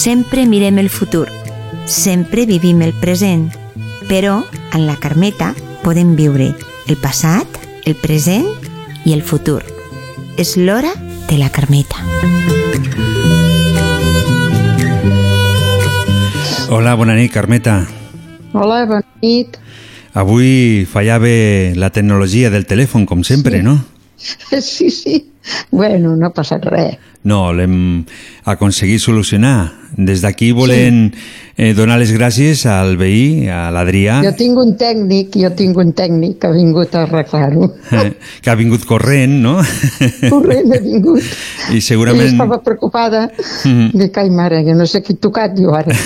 [0.08, 1.28] Sempre mirem el futur,
[1.84, 3.50] sempre vivim el present,
[4.08, 4.38] però
[4.72, 5.50] en la Carmeta
[5.84, 6.54] podem viure
[6.88, 8.48] el passat, el present
[9.04, 9.66] i el futur.
[10.40, 10.94] És l'hora
[11.28, 12.00] de la Carmeta.
[16.72, 17.82] Hola, bona nit, Carmeta.
[18.54, 19.60] Hola, bona nit.
[20.16, 21.28] Avui fallava
[21.76, 23.64] la tecnologia del telèfon, com sempre, Sí.
[23.68, 23.84] no?
[24.62, 25.34] Sí, sí.
[25.70, 26.96] Bueno, no passa res.
[27.28, 28.06] No, l'hem
[28.48, 29.74] aconseguit solucionar.
[29.98, 31.10] Des d'aquí volen
[31.58, 35.92] eh, donar les gràcies al veí, a l'Adrià, Jo tinc un tècnic, jo tinc un
[35.98, 37.68] tècnic que ha vingut a arreglar-ho.
[38.42, 39.58] que ha vingut corrent, no?
[40.30, 41.24] Corrent ha vingut.
[41.72, 42.32] I I segurament...
[42.32, 43.26] estava preocupada.
[43.66, 43.92] Mhm.
[43.98, 45.96] Dic, ai mare, jo no sé qui he tocat jo ara.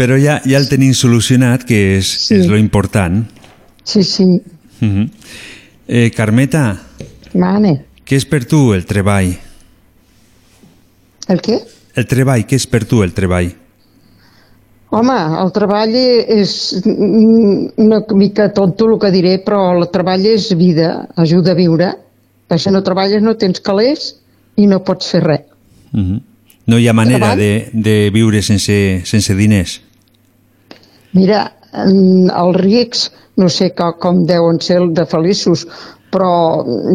[0.00, 2.40] Però ja, ja el tenim solucionat, que és, sí.
[2.40, 3.24] és lo important.
[3.84, 4.26] Sí, sí.
[4.80, 5.08] Mhm.
[5.88, 6.64] eh, Carmeta,
[7.34, 7.89] Mane.
[8.10, 9.30] Què és per tu el treball?
[11.30, 11.60] El què?
[12.00, 13.52] El treball, què és per tu el treball?
[14.90, 16.52] Home, el treball és
[16.82, 20.88] mm, una mica tonto el que diré, però el treball és vida,
[21.22, 21.92] ajuda a viure.
[22.50, 24.08] Per si no treballes no tens calés
[24.58, 25.46] i no pots fer res.
[25.94, 26.18] Mhm.
[26.70, 28.74] No hi ha manera de, de viure sense,
[29.06, 29.78] sense diners.
[31.14, 31.44] Mira,
[31.74, 33.06] els rics,
[33.38, 35.64] no sé co- com deuen ser de feliços,
[36.10, 36.32] però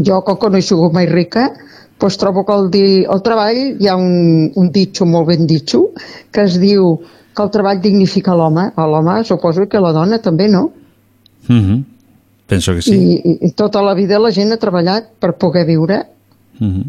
[0.04, 1.50] jo, com que no he sigut mai rica,
[2.00, 5.88] doncs trobo que el, di, el treball, hi ha un, un ditxo molt ben ditxo,
[6.32, 6.98] que es diu
[7.36, 8.70] que el treball dignifica l'home.
[8.76, 10.70] A l'home suposo que la dona també, no?
[11.48, 11.84] Mhm.
[12.46, 12.94] Penso que sí.
[12.94, 16.04] I, i, tota la vida la gent ha treballat per poder viure.
[16.60, 16.84] Mhm.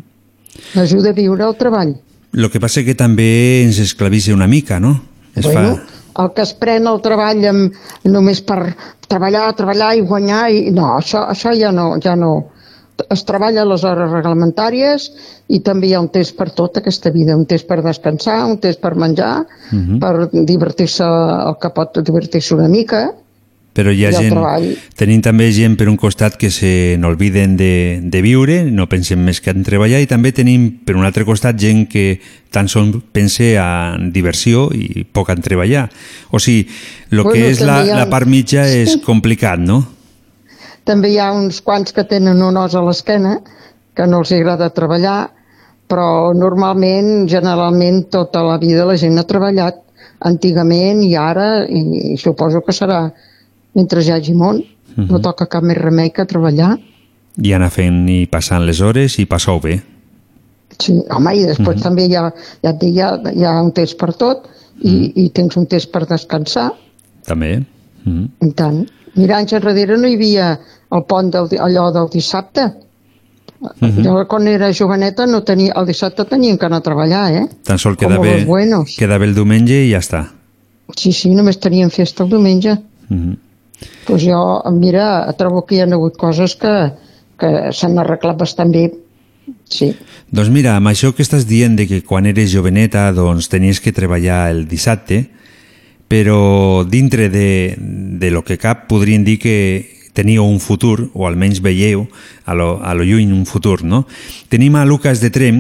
[0.83, 1.95] Ajuda a viure el treball.
[2.33, 5.01] Lo que passa que també ens esclavitza una mica, no?
[5.35, 5.95] Es Bueno, fa...
[6.22, 8.60] el que es pren el treball amb, només per
[9.08, 12.34] treballar, treballar i guanyar, i, no, això, això ja no, ja no.
[13.12, 15.10] Es treballa a les hores reglamentàries
[15.52, 18.56] i també hi ha un temps per tot aquesta vida, un temps per descansar, un
[18.62, 19.98] temps per menjar, Mhm.
[20.00, 23.12] per divertir-se el que pot divertir-se una mica.
[23.77, 24.33] Però hi ha gent...
[24.33, 24.70] treball.
[24.97, 29.43] Tenim també gent per un costat que se n'olviden de, de viure, no pensem més
[29.45, 32.07] que en treballar, i també tenim per un altre costat gent que
[32.55, 35.91] tan sols pensa en diversió i poc en treballar.
[36.33, 36.64] O sigui,
[37.12, 39.83] el Bueno, que és la, ha- la part mitja és complicat, no?
[40.89, 43.41] També hi ha uns quants que tenen un os a l'esquena,
[43.97, 45.33] que no els agrada treballar,
[45.91, 49.83] però normalment, generalment, tota la vida la gent ha treballat
[50.27, 53.11] antigament i ara, i, i suposo que serà
[53.77, 54.62] mentre hi hagi món.
[54.97, 55.11] Mhm.
[55.12, 56.74] No toca cap més remei que treballar.
[57.37, 59.83] I anar fent i passant les hores i passar-ho bé.
[60.81, 61.83] Sí, home, i després Mhm.
[61.83, 63.01] també hi ha, ja et dic, hi,
[63.45, 64.49] ha, un temps per tot
[64.83, 65.12] i, Mhm.
[65.14, 66.72] i tens un temps per descansar.
[67.27, 67.62] També.
[68.05, 68.29] Mhm.
[68.43, 68.87] I tant.
[69.14, 70.61] Mira, anys enrere no hi havia
[70.93, 72.72] el pont del, allò del dissabte.
[73.81, 74.03] Mhm.
[74.05, 77.49] Jo quan era joveneta no tenia, el dissabte teníem que anar a treballar, eh?
[77.64, 78.97] Tan sol queda bé, los buenos.
[78.99, 80.27] queda bé el diumenge i ja està.
[80.95, 82.79] Sí, sí, només teníem festa el diumenge.
[83.09, 83.37] Mhm.
[84.07, 86.74] Pues jo, mira, trobo que hi ha hagut coses que,
[87.39, 88.87] que s'han arreglat bastant bé.
[89.70, 89.93] Sí.
[90.31, 93.95] Doncs mira, amb això que estàs dient de que quan eres joveneta doncs tenies que
[93.95, 95.27] treballar el dissabte,
[96.09, 99.57] però dintre de, de lo que cap podrien dir que
[100.16, 102.07] teníeu un futur, o almenys veieu
[102.47, 104.07] a lo, a lo lluny un futur, no?
[104.49, 105.59] Tenim a Lucas de Trem,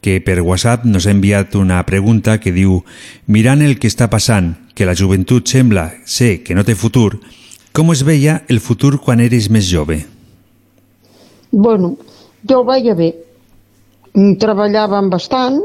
[0.00, 2.84] que per WhatsApp nos ha enviat una pregunta que diu
[3.26, 7.18] mirant el que està passant, que la joventut sembla ser que no té futur,
[7.72, 10.00] com es veia el futur quan eres més jove?
[11.50, 11.96] Bueno,
[12.48, 13.10] jo el veia bé.
[14.14, 15.60] Mm, Treballàvem bastant,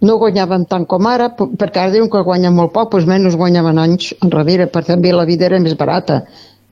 [0.00, 3.80] no guanyaven tant com ara, perquè ara diuen que guanyen molt poc, doncs menys guanyaven
[3.80, 6.22] anys enrere, perquè també la vida era més barata.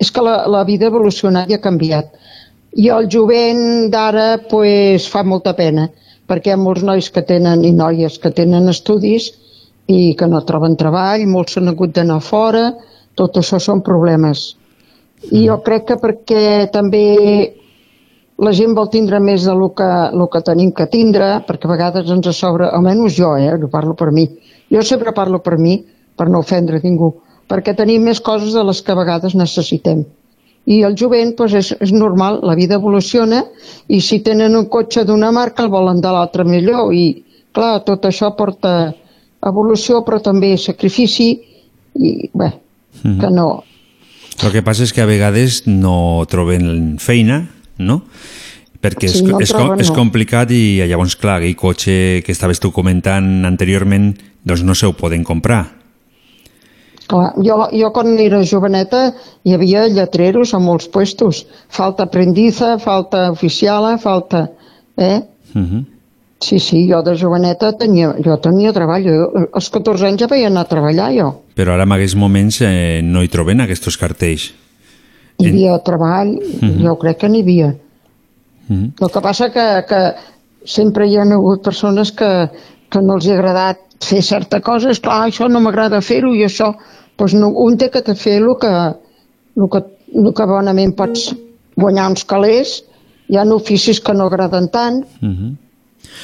[0.01, 2.13] És que la, la vida ha evolucionat i ha canviat.
[2.77, 5.89] I el jovent d'ara pues, fa molta pena,
[6.29, 9.33] perquè hi ha molts nois que tenen, i noies que tenen estudis
[9.89, 12.71] i que no troben treball, molts s'han hagut d'anar fora,
[13.17, 14.58] tot això són problemes.
[15.33, 16.43] I jo crec que perquè
[16.73, 17.05] també
[18.39, 22.11] la gent vol tindre més del que, el que tenim que tindre, perquè a vegades
[22.15, 24.29] ens sobra, almenys jo, eh, jo parlo per mi,
[24.71, 25.81] jo sempre parlo per mi,
[26.17, 27.11] per no ofendre ningú,
[27.51, 30.05] perquè tenim més coses de les que a vegades necessitem.
[30.69, 33.43] I el jovent, doncs és, és normal, la vida evoluciona,
[33.89, 37.25] i si tenen un cotxe d'una marca el volen de l'altra millor, i
[37.57, 38.93] clar, tot això porta
[39.49, 41.31] evolució, però també sacrifici,
[41.99, 42.53] i bé,
[42.99, 43.21] Mhm.
[43.21, 43.63] que no,
[44.39, 47.43] El que passa és que a vegades no troben feina,
[47.79, 48.03] no?
[48.79, 52.63] Perquè és, Sí, no és, troben, és complicat i llavors, clar, aquell cotxe que estaves
[52.63, 54.13] tu comentant anteriorment,
[54.47, 55.65] doncs no se ho poden comprar.
[57.09, 59.09] Clar, jo, jo quan era joveneta
[59.43, 61.47] hi havia lletreros a molts puestos.
[61.73, 64.51] Falta aprendiza, falta oficiala, falta...
[64.99, 65.23] Eh?
[65.55, 65.85] Uh -huh.
[66.41, 69.03] Sí, sí, jo de joveneta tenia, jo tenia treball.
[69.03, 71.29] Jo, als 14 anys ja vaig anar a treballar jo.
[71.59, 74.53] Però ara en aquests moments eh, no hi trobem aquests cartells.
[75.39, 76.79] Hi havia treball, Mhm.
[76.85, 77.75] jo crec que n'hi havia.
[78.69, 78.93] Mhm.
[79.01, 80.15] El que passa que, que
[80.65, 82.51] sempre hi ha hagut persones que,
[82.89, 84.91] que no els ha agradat fer certa cosa.
[84.91, 86.75] És clar, això no m'agrada fer-ho i això...
[87.19, 88.69] Doncs no, un té que fer el que,
[89.57, 89.81] el que,
[90.15, 91.35] el que bonament pots
[91.75, 92.85] guanyar uns calés.
[93.29, 95.03] Hi ha oficis que no agraden tant.
[95.21, 95.57] Uh -huh.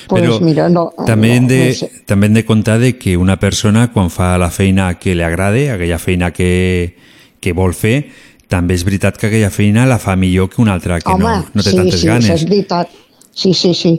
[0.09, 1.89] Pues Però mira, no, també, no, hem de, no sé.
[2.07, 5.71] també hem de comptar de que una persona quan fa la feina que li agrade,
[5.73, 6.97] aquella feina que,
[7.41, 8.11] que vol fer,
[8.49, 11.45] també és veritat que aquella feina la fa millor que una altra que Home, no,
[11.55, 12.29] no té sí, tantes sí, ganes.
[12.29, 12.91] això és veritat.
[13.35, 13.95] Sí, sí, sí.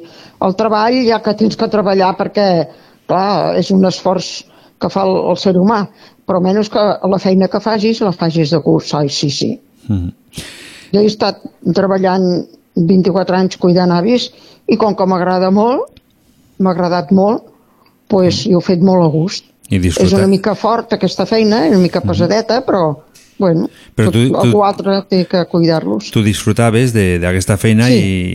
[0.45, 2.49] El treball, ja que tens que treballar perquè,
[3.09, 4.45] clar, és un esforç
[4.79, 5.81] que fa el, el ser humà,
[6.27, 9.09] però menys que la feina que facis, la facis de gust, oi?
[9.09, 9.55] Sí, sí.
[9.87, 10.11] Mhm.
[10.93, 11.41] Jo he estat
[11.75, 14.29] treballant 24 anys cuidant avis
[14.67, 15.99] i com que m'agrada molt,
[16.59, 17.43] m'ha agradat molt,
[18.07, 19.45] pues, jo ho he fet molt a gust.
[19.69, 20.19] I És disfrutar.
[20.19, 22.99] una mica fort aquesta feina, una mica pesadeta, però,
[23.39, 26.11] bueno, Però tu- tu- algú altre té que cuidar-los.
[26.11, 27.93] Tu disfrutaves de- d'aquesta feina Sí.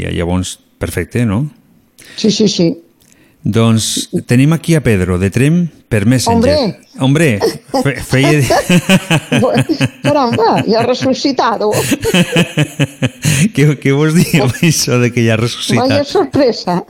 [0.08, 1.48] i llavors, perfecte, no?
[2.16, 2.76] Sí, sí, sí.
[3.42, 6.76] Doncs tenim aquí a Pedro, de Trem, per Messenger.
[7.00, 7.40] Hombre,
[7.84, 8.42] fe, feia...
[10.04, 11.70] Caramba, ya ha resucitado.
[13.56, 15.88] què, què vols dir amb això de que ja ha ressuscitat?
[15.88, 16.82] Vaya sorpresa.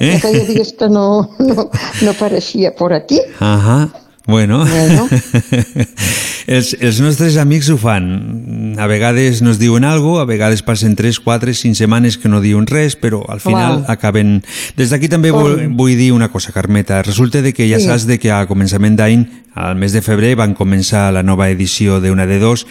[0.00, 0.14] Eh?
[0.14, 0.18] Eh?
[0.22, 3.20] Feia dies que no, no, no apareixia por aquí.
[3.44, 3.84] Ahà,
[4.26, 4.64] bueno.
[4.64, 5.08] Bueno.
[6.46, 8.76] els, els nostres amics ho fan.
[8.78, 12.66] A vegades nos diuen algo, a vegades passen 3, 4, 5 setmanes que no diuen
[12.66, 13.90] res, però al final Clar.
[13.96, 14.42] acaben...
[14.78, 17.02] Des d'aquí també vull, vull dir una cosa, Carmeta.
[17.02, 17.86] Resulta de que ja Sí.
[17.90, 22.00] saps de que a començament d'any, al mes de febrer, van començar la nova edició
[22.00, 22.66] d'una de dos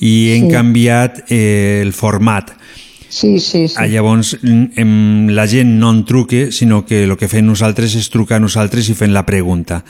[0.00, 0.52] i hem Sí.
[0.52, 2.52] canviat eh, el format.
[3.08, 3.74] Sí, sí, sí.
[3.78, 7.94] Ah, llavors, mm, em, la gent no en truque, sinó que el que fem nosaltres
[7.94, 9.84] és trucar a nosaltres i fent la pregunta.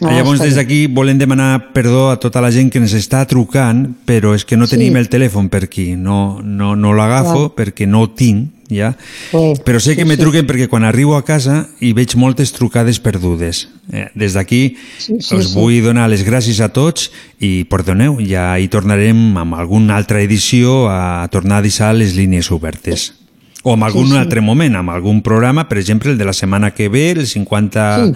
[0.00, 3.82] Ah, llavors, des d'aquí volem demanar perdó a tota la gent que ens està trucant,
[4.06, 4.76] però és que no Sí.
[4.76, 5.94] tenim el telèfon per aquí.
[5.96, 8.96] No, no, no l'agafo perquè no ho tinc, ja.
[9.30, 10.20] Sí, Però sé que sí, me sí.
[10.22, 13.68] truquen perquè quan arribo a casa hi veig moltes trucades perdudes.
[13.92, 15.54] Eh, des d'aquí Sí, sí, us sí.
[15.54, 20.88] vull donar les gràcies a tots i perdoneu, ja hi tornarem amb alguna altra edició
[20.88, 23.14] a tornar a deixar les línies obertes.
[23.62, 24.18] O en algun Sí, sí.
[24.18, 28.06] altre moment, amb algun programa, per exemple, el de la setmana que ve, les 50
[28.06, 28.12] Sí.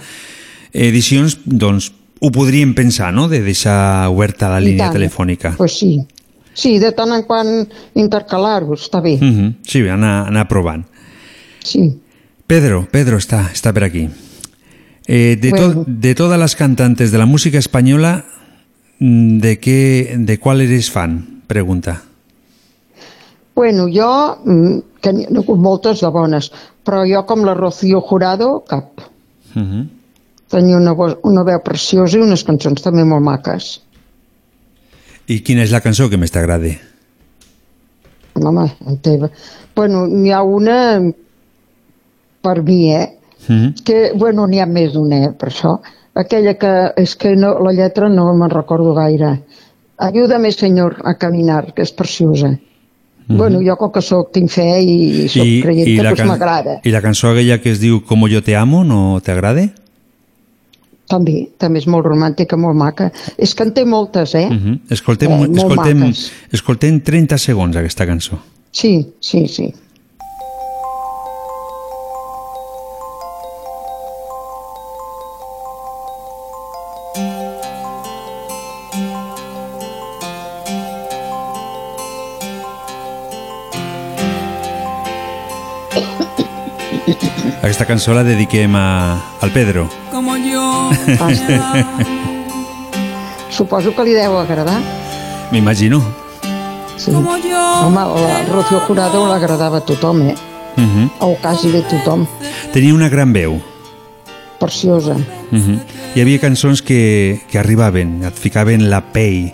[0.75, 5.53] Edicions, doncs ho podríem pensar, no?, de deixar oberta la línia telefònica.
[5.57, 6.03] Pues sí.
[6.55, 7.49] Sí, de tant en quant
[7.99, 9.17] intercalar-ho, està bé.
[9.19, 10.85] Mhm, Sí, anar, anar provant.
[11.63, 11.99] Sí.
[12.47, 14.07] Pedro, Pedro está, está por aquí.
[15.07, 15.83] Eh, de, to- Bueno.
[15.87, 18.25] de todas las cantantes de la música española,
[18.99, 21.41] mm, ¿de qué, de cuál eres fan?
[21.47, 22.03] Pregunta.
[23.55, 24.79] Bueno, jo, mm,
[25.37, 26.51] hagut moltes de bones,
[26.83, 28.99] però jo com la Rocío Jurado, cap.
[29.55, 29.85] Ujú.
[30.51, 33.79] Tenia una, vo- una veu preciosa i unes cançons també molt maques.
[35.27, 36.69] I quina és la cançó que més t'agrada?
[38.35, 39.29] Home, en teva.
[39.75, 40.99] Bueno, n'hi ha una
[42.41, 43.11] per mi, eh?
[43.47, 45.77] Mm Que, bueno, n'hi ha més d'una, eh, per això.
[46.15, 49.41] Aquella que, és que no, la lletra no me'n recordo gaire.
[49.97, 52.49] Ayúdame, senyor, a caminar, que és preciosa.
[53.27, 53.37] Mhm.
[53.37, 56.79] Bueno, jo com que soc, tinc fe i soc I, creient, la doncs can- m'agrada.
[56.83, 59.69] I la cançó aquella que es diu Como yo te amo, no t'agrada?
[61.07, 63.11] També, també és molt romàntica, molt maca.
[63.37, 64.49] És que en té moltes, eh?
[64.49, 64.79] Mm -hmm.
[64.89, 66.31] Escoltem, Eh, molt escoltem, maques.
[66.51, 68.39] escoltem 30 segons aquesta cançó.
[68.71, 69.73] Sí, sí, sí.
[87.61, 88.85] Aquesta cançó la dediquem a,
[89.41, 89.89] al Pedro.
[90.15, 90.91] Como yo.
[93.51, 94.79] Suposo que li deu agradar.
[95.51, 95.99] M'imagino.
[96.95, 97.11] Sí.
[97.11, 100.35] Home, la Rocío Jurado l'agradava a tothom, eh?
[100.77, 101.09] Uh -huh.
[101.19, 102.25] O quasi bé tothom.
[102.71, 103.59] Tenia una gran veu.
[104.57, 105.19] Preciosa.
[105.51, 105.79] Uh -huh.
[106.15, 109.51] Hi havia cançons que, que arribaven, et ficaven la pell.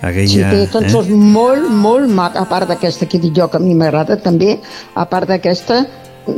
[0.00, 1.12] Aquella, Sí, té cançons eh?
[1.12, 4.58] molt, molt maca, a part d'aquesta que dic jo, que a mi m'agrada també,
[4.94, 5.86] a part d'aquesta,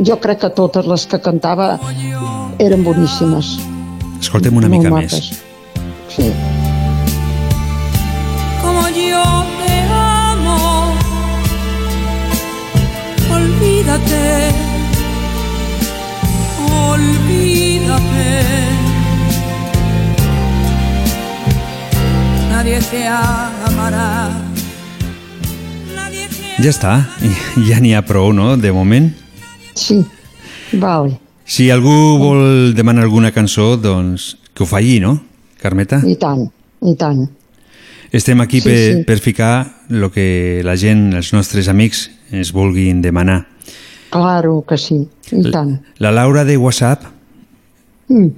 [0.07, 1.79] jo crec que totes les que cantava
[2.59, 3.59] eren boníssimes.
[4.21, 5.15] Escoltem una molt mica maques.
[5.15, 5.43] més.
[6.09, 6.33] Sí.
[8.63, 9.25] Como yo
[9.61, 10.59] te amo.
[13.35, 14.53] Olvídate.
[16.91, 18.29] Olvídate.
[22.51, 24.31] Nadie te amará.
[26.61, 26.99] Ja està,
[27.65, 29.20] ja n'hi ha prou, no?, de moment.
[29.81, 29.99] Sí,
[30.77, 31.17] vale.
[31.49, 35.17] Si algú vol demanar alguna cançó, doncs que ho faci, no,
[35.61, 36.03] Carmeta?
[36.07, 36.45] I tant,
[36.85, 37.25] i tant.
[38.13, 39.03] Estem aquí Sí, per, sí.
[39.07, 39.53] per ficar
[39.89, 43.47] el que la gent, els nostres amics, ens vulguin demanar.
[44.11, 45.77] Claro que sí, i tant.
[46.03, 47.05] La Laura de WhatsApp
[48.11, 48.31] Mm.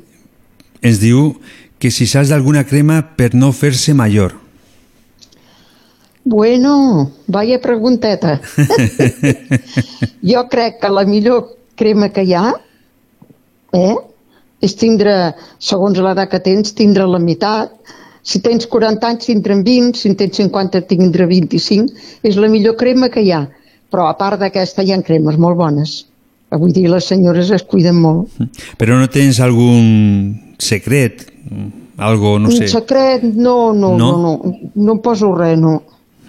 [0.82, 1.38] ens diu
[1.80, 4.34] que si saps d'alguna crema per no fer-se major.
[6.24, 8.40] Bueno, vaya pregunteta.
[10.22, 12.52] jo crec que la millor crema que hi ha
[13.74, 13.96] eh,
[14.62, 17.72] és tindre, segons l'edat que tens, tindre la meitat.
[18.22, 21.90] Si tens 40 anys, tindre'n 20, si en tens 50, tindre 25.
[22.22, 23.42] És la millor crema que hi ha.
[23.90, 25.96] Però a part d'aquesta hi ha cremes molt bones.
[26.52, 28.30] Vull dir, les senyores es cuiden molt.
[28.78, 31.26] Però no tens algun secret?
[31.96, 32.68] Algo, no sé...
[32.68, 34.12] Un secret, no, no, No?
[34.12, 35.80] no, no, no, no em poso res, no.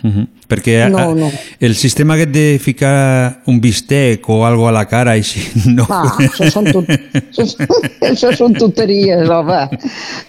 [0.04, 0.28] Uh -huh.
[0.50, 1.32] Perquè No, a- no.
[1.60, 5.40] el sistema aquest de ficar un bistec o algo a la cara així,
[5.76, 5.86] no...
[5.90, 7.44] Va, això són, tot, això,
[8.12, 9.70] això són tonteries, home.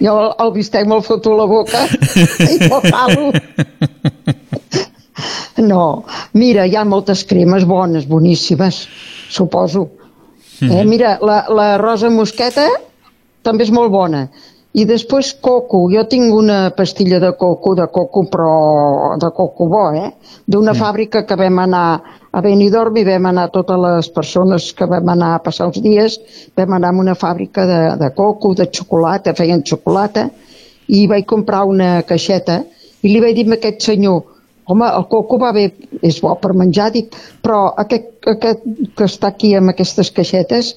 [0.00, 1.86] Jo el, el bistec me'l foto a la boca
[2.54, 3.32] i me'l.
[5.62, 6.04] No,
[6.34, 8.88] mira, hi ha moltes cremes bones, boníssimes,
[9.30, 9.88] suposo.
[10.60, 12.66] Eh, mira, la, la rosa mosqueta
[13.42, 14.28] també és molt bona.
[14.74, 15.84] I després coco.
[15.92, 20.10] Jo tinc una pastilla de coco, de coco, però de coco bo, eh?
[20.50, 21.84] D'una fàbrica que vam anar
[22.34, 26.18] a Benidorm i vam anar totes les persones que vam anar a passar els dies,
[26.58, 30.26] vam anar a una fàbrica de, de coco, de xocolata, feien xocolata,
[30.88, 32.64] i vaig comprar una caixeta
[33.04, 34.22] i li vaig dir a aquest senyor
[34.66, 35.68] home, el coco va bé,
[36.02, 37.14] és bo per menjar, dic,
[37.44, 38.64] però aquest, aquest
[38.96, 40.74] que està aquí amb aquestes caixetes,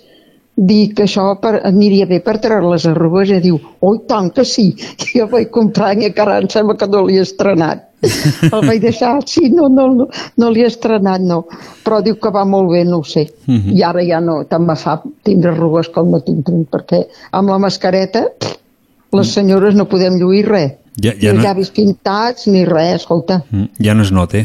[0.58, 4.44] dic que això per, aniria bé per treure les arrugues i diu, oi tant que
[4.46, 7.84] sí, I jo vaig comprar i encara em sembla que no l'he estrenat.
[8.54, 11.44] El vaig deixar, sí, no, no, no, no l'he estrenat, no.
[11.86, 13.28] Però diu que va molt bé, no ho sé.
[13.46, 13.78] Mhm.
[13.78, 17.04] I ara ja no, tant me fa tindre arrugues com no tinc, perquè
[17.38, 18.58] amb la mascareta pff,
[19.18, 20.76] les senyores no podem lluir res.
[20.98, 24.42] Ja, ja, ni no, llavis pintats ni res, escolta, Mm, ja no es nota.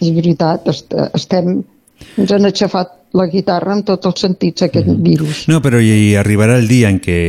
[0.00, 1.64] és veritat, est estem,
[2.16, 5.46] ens han aixafat la guitarra en tots els sentits, aquest virus.
[5.48, 7.20] No, però hi arribarà el dia en què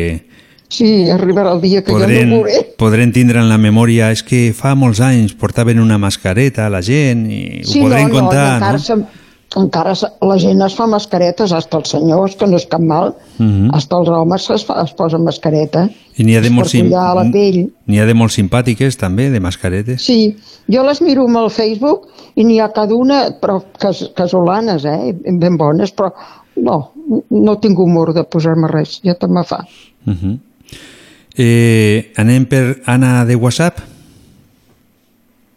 [0.70, 2.60] Sí, arribarà el dia que podrem, jo no veuré.
[2.78, 6.84] podrem tindre en la memòria és que fa molts anys portaven una mascareta a la
[6.86, 9.08] gent i Sí, ho podrem no, no, contar, no?
[9.58, 13.72] Encara la gent es fa mascaretes, hasta els senyors, que no és cap mal, Mhm.
[13.74, 15.90] hasta els homes es, fa, es posen mascareta.
[16.18, 17.72] I n'hi ha de molt la pell.
[17.88, 20.04] N'hi ha de molt simpàtiques també, de mascaretes.
[20.04, 20.36] Sí,
[20.68, 25.16] jo les miro amb el Facebook i n'hi ha cada una, però cas, casolanes, eh,
[25.32, 26.12] ben bones, però
[26.58, 26.92] no,
[27.30, 29.66] no tinc humor de posar-me res, ja te me fa.
[30.06, 30.38] Uh -huh.
[31.38, 33.80] eh, anem per Anna de WhatsApp?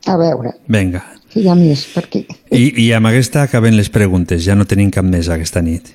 [0.06, 1.04] A veure, Vinga.
[1.32, 2.26] Que hi ha més per aquí.
[2.52, 5.94] I, I amb aquesta acaben les preguntes, ja no tenim cap més aquesta nit.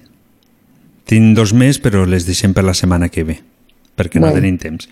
[1.07, 3.37] Tinc dos més, però les deixem per la setmana que ve,
[3.95, 4.41] perquè no Bueno.
[4.41, 4.89] tenim temps.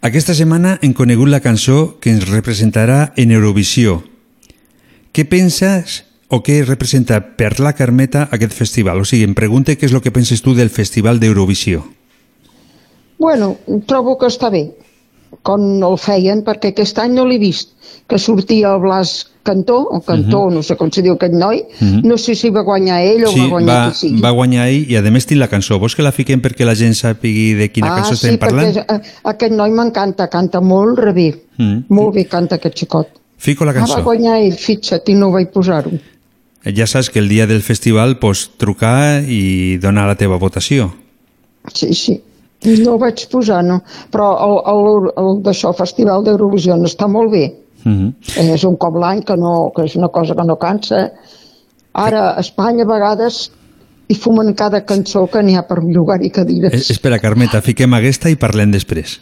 [0.00, 4.02] Aquesta setmana hem conegut la cançó que ens representarà en Eurovisió.
[5.12, 9.00] Què penses o què representa per la Carmeta aquest festival?
[9.00, 11.82] O sigui, em pregunte què és el que penses tu del Festival d'Eurovisió.
[13.18, 14.70] Bueno, trobo que està bé,
[15.42, 17.70] com el feien, perquè aquest any no l'he vist,
[18.08, 20.54] que sortia el Blas Cantó, o Cantó, Mhm.
[20.54, 22.02] no sé com se diu aquest noi, Mhm.
[22.04, 24.20] no sé si va guanyar ell o Sí, va guanyar va, qui sigui.
[24.20, 25.78] va guanyar ell i a més tinc la cançó.
[25.78, 28.74] Vols que la fiquem perquè la gent sàpigui de quina ah, cançó sí, estem parlant?
[28.76, 31.84] perquè eh, aquest noi m'encanta, canta molt rebé, Mm.
[31.88, 33.08] molt bé canta aquest xicot.
[33.38, 34.02] Fico la Ah, va cançó.
[34.04, 35.90] guanyar ell, fixa't, i no vaig posar-ho.
[36.76, 40.92] Ja saps que el dia del festival pots trucar i donar la teva votació.
[41.72, 42.20] Sí, sí.
[42.64, 43.80] No ho vaig posar, no.
[44.12, 47.46] Però el, el, el d'això, Festival d'Eurovisió, està molt bé.
[47.84, 48.10] Mhm.
[48.52, 51.06] És un cop l'any que, no, que és una cosa que no cansa.
[51.96, 53.50] Ara, a Espanya, a vegades,
[54.10, 56.74] hi fumen cada cançó que n'hi ha per llogar i cadires.
[56.74, 59.20] Es, espera, Carmeta, fiquem aquesta i parlem després.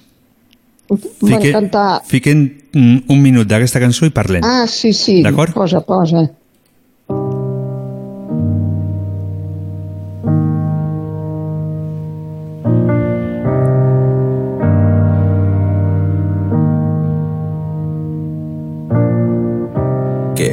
[0.88, 2.00] Fique, M'encanta.
[2.08, 2.38] fiquem
[2.72, 4.44] mm, un minut d'aquesta cançó i parlem.
[4.44, 5.20] Ah, sí, sí.
[5.22, 5.52] D'acord?
[5.54, 6.24] Posa, posa.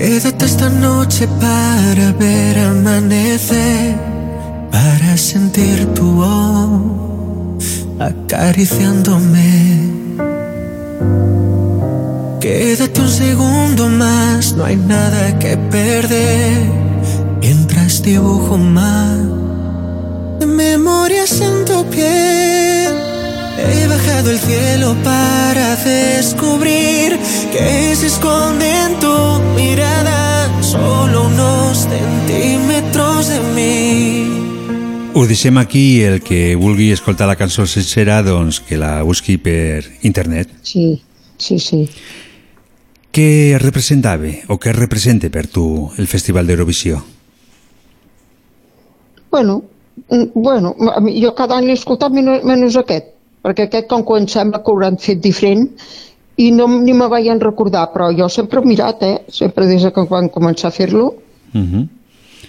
[0.05, 3.95] Quédate esta noche para ver amanecer,
[4.71, 9.89] para sentir tu voz acariciándome.
[12.39, 16.61] Quédate un segundo más, no hay nada que perder,
[17.41, 19.17] mientras dibujo más
[20.39, 23.04] de memorias en tu piel.
[23.57, 27.17] He bajado el cielo para descubrir
[27.51, 29.15] que se esconde en tu
[29.55, 34.45] mirada solo unos centímetros de mí.
[35.13, 39.87] Ho deixem aquí el que vulgui escoltar la cançó sencera, doncs que la busqui per
[40.03, 40.51] internet.
[40.59, 40.99] Sí,
[41.39, 41.85] sí, sí.
[43.15, 46.99] Què representava o què representa per tu el Festival d'Eurovisió?
[49.31, 49.61] Bueno,
[50.11, 50.75] mm, bueno,
[51.07, 53.14] jo cada any l'he escoltat menys, menys aquest,
[53.45, 55.69] perquè aquest com em sembla que ho hauran fet diferent
[56.41, 59.17] i no, ni me vaig recordar, però jo sempre he mirat, eh?
[59.29, 61.13] sempre des de que van començar a fer-lo,
[61.55, 61.87] Uh -huh.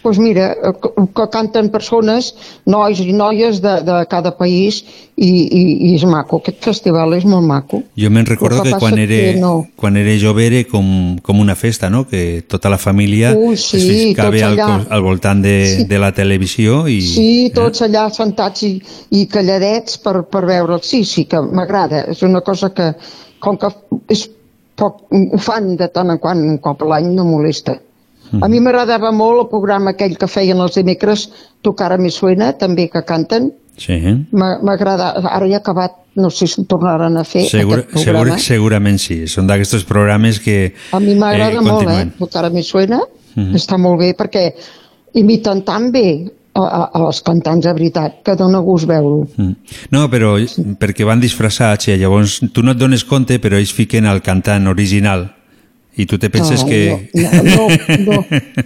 [0.07, 2.33] Doncs mira, eh, que, que canten persones,
[2.65, 4.81] nois i noies de, de cada país
[5.17, 7.83] i, i, i és maco, aquest festival és molt maco.
[7.99, 9.53] Jo me'n recordo El que que, quan que era, no.
[9.77, 10.87] quan era jove era com,
[11.27, 12.05] com una festa, no?
[12.07, 15.85] que tota la família Ui, sí, es ficava al, al voltant de, Sí.
[15.91, 17.01] de la televisió i...
[17.03, 18.77] Sí, tots allà sentats i,
[19.11, 20.83] i calladets per, per veure'l.
[20.87, 22.05] Sí, sí, que m'agrada.
[22.13, 22.93] És una cosa que,
[23.43, 23.73] com que
[24.13, 24.29] és
[24.77, 27.79] poc, ho fan de tant en quant, un cop l'any, no molesta.
[28.41, 31.29] A mi m'agradava molt el programa aquell que feien els dimecres,
[31.63, 33.53] Tu cara me suena, també que canten.
[33.77, 33.97] Sí.
[34.33, 38.25] M'agrada, ara ja ha acabat, no sé si ho tornaran a fer Segur, aquest programa.
[38.25, 39.27] segur, segurament sí.
[39.29, 42.07] Són d'aquests programes que A mi m'agrada eh, molt, eh?
[42.19, 43.01] Tu cara me suena,
[43.37, 43.55] Mhm.
[43.55, 44.53] està molt bé perquè
[45.15, 49.27] imiten tan bé a, a, a cantants de veritat que dona gust veure-ho.
[49.37, 49.55] Mm.
[49.93, 50.37] No, però
[50.81, 54.67] perquè van disfressats i llavors tu no et dones compte però ells fiquen el cantant
[54.69, 55.35] original
[55.97, 57.11] i tu te penses no, que...
[57.15, 57.69] No,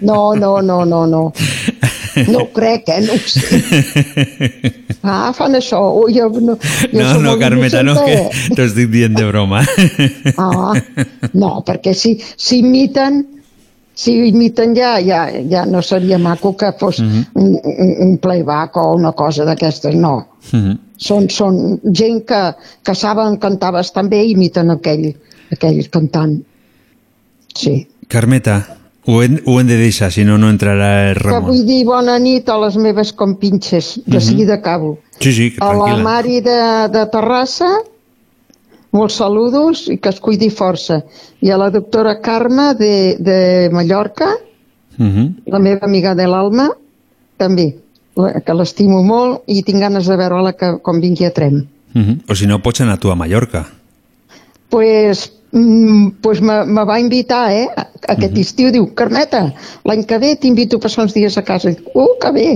[0.03, 1.33] no, no, no, no, no,
[2.27, 2.47] no.
[2.53, 3.01] Crec, eh?
[3.07, 4.73] No ho sé.
[5.03, 5.79] Ah, fan això.
[6.03, 9.63] Ui, jo, no, jo No, no, Carmeta, no, que innocenta, t'ho estic dient de broma.
[10.37, 10.75] Ah,
[11.33, 13.23] no, perquè si, si imiten,
[13.95, 17.25] si imiten ja, ja, ja no seria maco que fos Mhm.
[17.35, 20.15] un, un, un playback o una cosa d'aquestes, no.
[20.53, 20.79] Mhm.
[21.01, 22.43] Són, són gent que,
[22.85, 25.15] que saben cantar bastant bé i imiten aquell,
[25.55, 26.43] aquell cantant.
[27.55, 27.89] Sí.
[28.09, 31.51] Carmeta, ho hem, ho hem de deixar, si no, no entrarà el Que Ramon.
[31.51, 34.21] vull dir bona nit a les meves compinxes, de Mhm.
[34.21, 34.99] seguida acabo.
[35.21, 36.03] Sí, sí, que A la tranquil·la.
[36.03, 36.59] Mari de,
[36.93, 37.71] de Terrassa,
[38.93, 41.05] molts saludos i que es cuidi força.
[41.41, 44.31] I a la doctora Carme de, de Mallorca,
[44.99, 45.43] Mhm.
[45.47, 46.71] la meva amiga de l'Alma,
[47.39, 47.77] també,
[48.45, 51.65] que l'estimo molt i tinc ganes de veure-la que, quan vingui a Trem.
[51.95, 52.23] Mhm.
[52.29, 53.67] O si no, pots anar tu a Mallorca.
[54.69, 57.69] pues, mm, pues me, me va invitar, eh?
[58.09, 59.47] Aquest estiu, diu, Carmeta,
[59.87, 61.71] l'any que ve t'invito a passar uns dies a casa.
[61.71, 62.51] I dic, uh, que bé!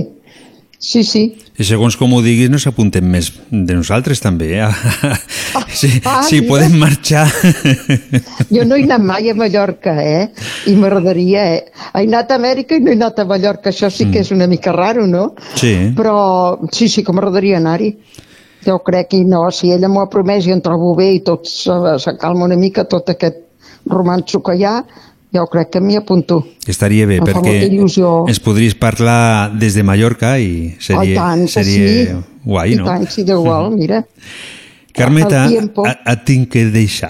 [0.85, 1.21] Sí, sí.
[1.57, 4.51] I segons com ho diguis, no s'apunten més de nosaltres, també.
[4.59, 4.67] Eh?
[5.79, 6.49] sí, ah, sí, mira.
[6.49, 7.23] podem marxar.
[8.51, 10.27] Jo no he anat mai a Mallorca, eh?
[10.69, 11.87] I m'agradaria, eh?
[11.95, 13.71] He anat a Amèrica i no he anat a Mallorca.
[13.71, 15.31] Això sí que és una mica raro, no?
[15.55, 15.73] sí.
[15.95, 16.17] Però
[16.75, 17.95] sí, sí que m'agradaria anar-hi.
[18.65, 21.45] Jo crec que no, si ella m'ho ha promès i em trobo bé i tot
[21.49, 23.43] se, se calma una mica tot aquest
[23.85, 24.79] romanço que hi ha,
[25.35, 26.39] jo crec que m'hi apunto.
[26.67, 31.47] Estaria bé, Em perquè ens podries parlar des de Mallorca i seria, oh, i tant,
[31.51, 32.21] seria sí.
[32.45, 32.85] guai, I no?
[32.89, 34.03] tant, sí, d'igual, mira.
[34.95, 37.09] Carmeta, et tinc que deixar.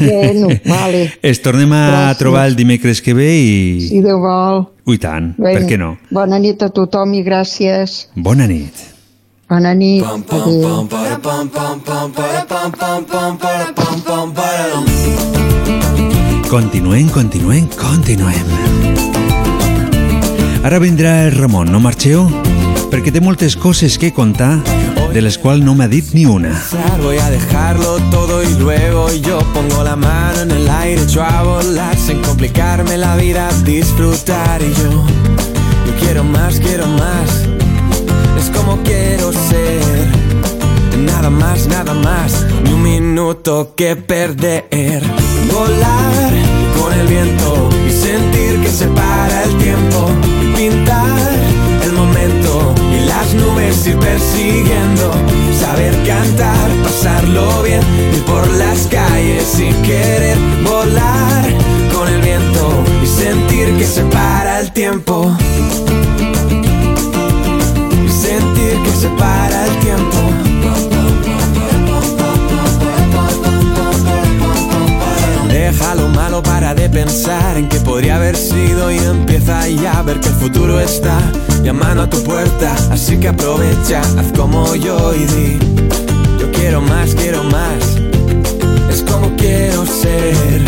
[0.00, 1.02] Bueno, vale.
[1.20, 2.18] Es tornem a Gràcies.
[2.22, 3.56] trobar el dimecres que ve i...
[3.90, 4.64] Si Déu vol.
[4.88, 5.90] Ui tant, Bueno, per què no?
[6.16, 8.06] Bona nit a tothom i gràcies.
[8.16, 8.95] Bona nit.
[9.48, 10.88] Adéu.
[16.50, 18.44] Continuem, continuem, continuem.
[20.64, 22.26] Ara vindrà el Ramon, no marxeu?
[22.90, 24.58] Perquè té moltes coses que contar,
[25.14, 26.50] de les quals no m'ha dit ni una.
[27.02, 31.42] Voy a dejarlo todo y luego yo pongo la mano en el aire, echo a
[31.44, 35.06] volar sin complicarme la vida, disfrutar y yo,
[35.86, 37.46] yo quiero más, quiero más,
[43.46, 44.64] que perder,
[45.54, 46.32] volar
[46.76, 50.10] con el viento y sentir que se para el tiempo,
[50.56, 51.30] pintar
[51.84, 55.12] el momento y las nubes ir persiguiendo,
[55.60, 57.82] saber cantar, pasarlo bien,
[58.16, 61.44] ir por las calles sin querer volar
[61.94, 65.30] con el viento y sentir que se para el tiempo.
[68.04, 69.55] Y sentir que se para
[76.88, 81.18] pensar en que podría haber sido y empieza ya a ver que el futuro está
[81.62, 82.74] llamando a tu puerta.
[82.90, 85.58] Así que aprovecha, haz como yo y di,
[86.38, 87.82] yo quiero más, quiero más.
[88.90, 90.62] Es como quiero ser,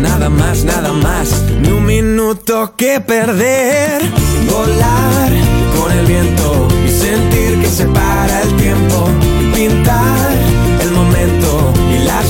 [0.00, 4.02] nada más, nada más, ni un minuto que perder.
[4.50, 5.30] Volar
[5.78, 9.08] con el viento y sentir que se para el tiempo,
[9.54, 10.51] pintar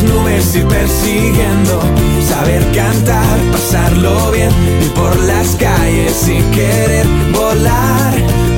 [0.02, 1.80] nubes ir persiguiendo,
[2.26, 4.50] saber cantar, pasarlo bien
[4.84, 8.14] y por las calles sin querer volar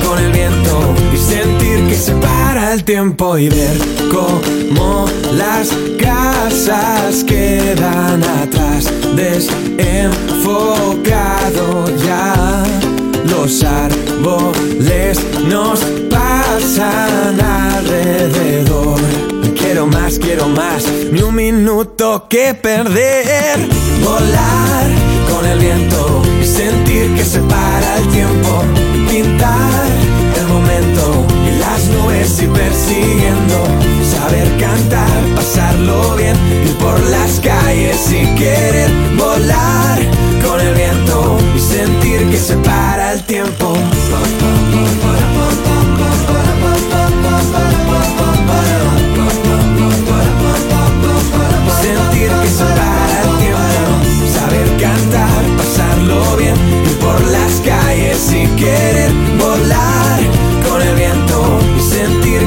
[0.06, 3.76] con el viento y sentir que se para el tiempo y ver
[4.10, 12.62] cómo las casas quedan atrás, desenfocado ya.
[13.28, 15.18] Los árboles
[15.48, 15.80] nos
[16.10, 19.00] pasan alrededor.
[19.74, 23.58] Quiero más, quiero más, ni un minuto que perder.
[24.04, 24.86] Volar
[25.28, 28.62] con el viento y sentir que se para el tiempo.
[29.10, 29.86] Pintar
[30.38, 33.64] el momento y las nubes ir persiguiendo.
[34.12, 39.98] Saber cantar, pasarlo bien, ir por las calles sin querer volar
[40.46, 43.74] con el viento y sentir que se para el tiempo.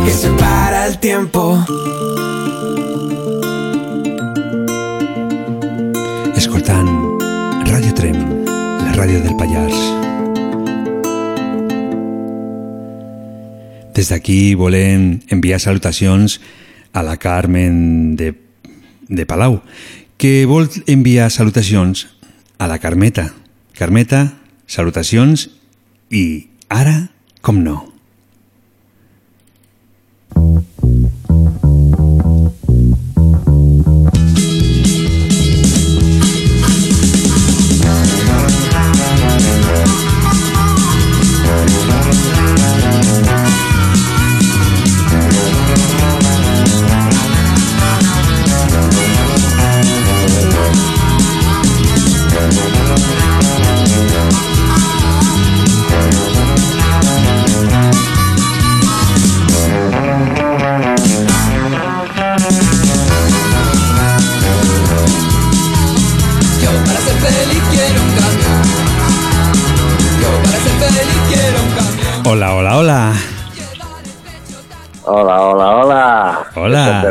[0.04, 1.58] Que se para el tiempo.
[6.36, 6.90] Escoltant
[7.66, 9.80] Ràdio Trem, la ràdio del Pallars.
[13.98, 16.40] Des d'aquí volem enviar salutacions
[16.94, 18.34] a la Carmen de,
[19.10, 19.62] de Palau,
[20.18, 22.08] que vol enviar salutacions
[22.58, 23.32] a la Carmeta.
[23.74, 24.34] Carmeta,
[24.68, 25.50] salutacions
[26.10, 27.10] i ara,
[27.42, 27.97] com no.
[30.38, 30.77] Yo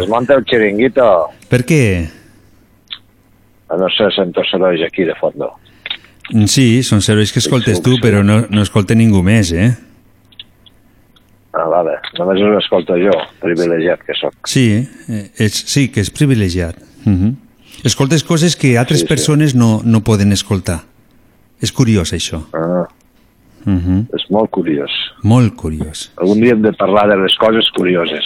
[0.00, 1.06] desmonta el chiringuito.
[1.50, 1.82] Per què?
[3.76, 5.50] No sé, sento sorolls aquí de fondo.
[6.50, 9.72] Sí, són serveis que escoltes tu, però no, no escolta ningú més, eh?
[11.56, 11.94] Ah, vale.
[12.18, 14.34] Només us escolto jo, privilegiat que sóc.
[14.50, 14.66] Sí,
[15.08, 16.76] eh, és, sí, que és privilegiat.
[17.06, 17.34] Uh -huh.
[17.84, 19.08] Escoltes coses que altres Sí, sí.
[19.08, 20.82] persones no, no poden escoltar.
[21.60, 22.42] És curiós, això.
[22.52, 22.86] Ah,
[23.66, 24.06] Uh -huh.
[24.14, 24.90] és molt curiós.
[25.24, 26.12] Molt curiós.
[26.16, 28.22] Algun dia hem de parlar de les coses curioses.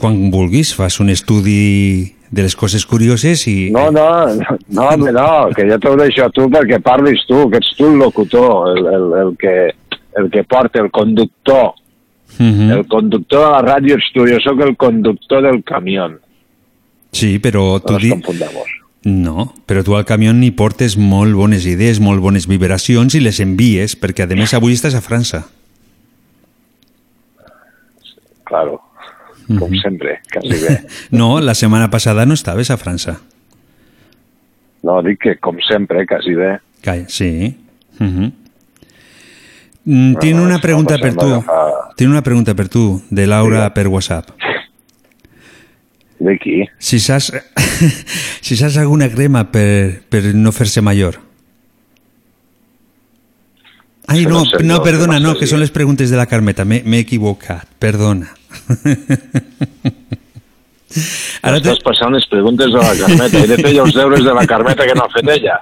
[0.00, 3.70] Quan vulguis, fas un estudi de les coses curioses i...
[3.70, 7.44] No, no, no, no, home, no, que jo t'ho deixo a tu perquè parlis tu,
[7.50, 9.54] que ets tu el locutor, el, el, el, que,
[10.18, 11.74] el que porta, el conductor
[12.38, 12.70] Mhm.
[12.72, 16.08] El conductor de la ràdio ets tu, jo sóc el conductor del camió.
[17.12, 18.12] Sí, però tu No di...
[19.04, 23.38] No, però tu al camió ni portes molt bones idees, molt bones vibracions i les
[23.38, 25.44] envies, perquè a més avui estàs a França.
[28.44, 28.80] Claro,
[29.58, 30.74] com sempre, quasi bé.
[31.10, 33.20] No, la setmana passada no estaves a França.
[34.84, 36.58] No, dic que com sempre, quasi bé.
[37.08, 37.56] Sí.
[38.00, 38.32] Uh -huh.
[39.84, 41.26] mm, Tinc una pregunta per tu.
[41.26, 44.30] s'agafar- Tinc una pregunta per tu, de Laura per WhatsApp.
[46.18, 46.64] De qui?
[46.78, 47.32] Si saps,
[48.40, 51.18] si saps alguna crema per, per no fer-se major.
[54.06, 56.64] Ai, no, no perdona, no que són les preguntes de la Carmeta.
[56.64, 58.28] M'he equivocat, perdona.
[61.42, 63.40] Ara Estàs passant les preguntes de la Carmeta.
[63.42, 65.56] He de fer els deures de la Carmeta que no ha fet ella.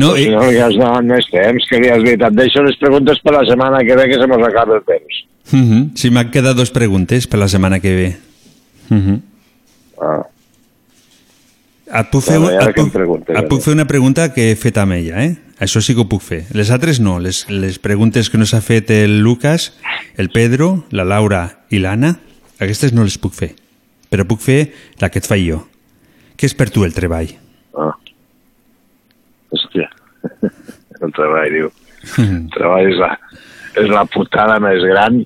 [0.00, 2.62] No, si i- no li has donat més temps, que li has dit, et deixo
[2.64, 5.20] les preguntes per la setmana que ve que se mos acaba el temps.
[5.52, 5.90] Uh -huh.
[5.94, 8.16] Sí, m'han quedat dos preguntes per la setmana que ve.
[8.90, 9.20] Uh -huh.
[10.00, 10.26] Ah.
[11.92, 14.78] Et puc, fer, Bueno, et, puc, preguntes, et puc fer una pregunta que he fet
[14.80, 15.34] amb ella, eh?
[15.62, 16.40] Això sí que ho puc fer.
[16.56, 17.18] Les altres no.
[17.20, 19.68] Les, les preguntes que no s'ha fet el Lucas,
[20.16, 22.14] el Pedro, la Laura i l'Anna,
[22.64, 23.52] aquestes no les puc fer.
[24.10, 24.62] Però puc fer
[25.02, 25.60] la que et faig jo.
[26.40, 27.28] Què és per tu el treball?
[27.76, 27.92] Ah.
[29.52, 29.90] Hòstia.
[31.02, 31.68] El treball, diu.
[32.22, 33.08] El treball és la,
[33.82, 35.16] és la putada més gran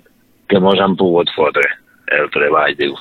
[0.48, 1.66] que mos han pogut fotre.
[2.16, 2.94] El treball, diu.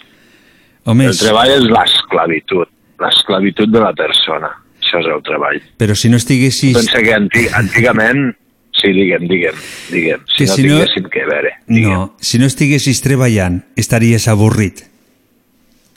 [0.85, 2.67] Home, El treball és l'esclavitud.
[3.01, 4.49] L'esclavitud de la persona.
[4.79, 5.61] Això és el treball.
[5.81, 6.75] però si no estiguessis...
[6.77, 8.35] Pensa que anti antigament...
[8.75, 9.55] Sí, digue'm, digue'm,
[9.89, 10.19] digue'm.
[10.27, 11.51] Si Que no si no- tinguéssim que veure.
[11.67, 14.83] No, si no estiguessis treballant, estaries avorrit.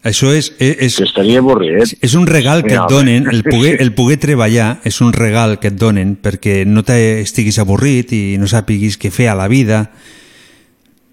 [0.06, 0.52] Això és...
[0.62, 1.96] és, és estaria avorrit.
[2.00, 5.58] És un regal que No, et donen, el poder, el poder treballar és un regal
[5.58, 9.88] que et donen perquè no t'estiguis avorrit i no sàpiguis què fer a la vida,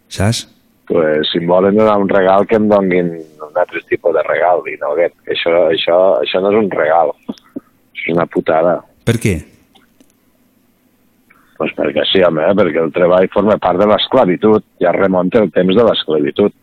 [0.08, 0.48] saps?
[0.86, 3.08] pues, si em volen donar un regal que em donguin
[3.56, 7.14] un altre tipus de regal i no, aquest, això, això, això no és un regal
[7.16, 9.36] això és una putada Per què?
[11.56, 12.54] pues perquè sí, home, eh?
[12.58, 16.62] perquè el treball forma part de l'esclavitud ja remunta el temps de l'esclavitud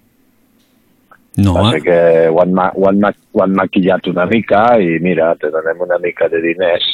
[1.33, 1.95] No, Passa que
[2.29, 6.29] ho han, ho, han, ho han maquillat una mica i mira, te donem una mica
[6.29, 6.85] de diners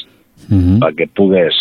[0.47, 0.77] uh -huh.
[0.85, 1.57] perquè pugues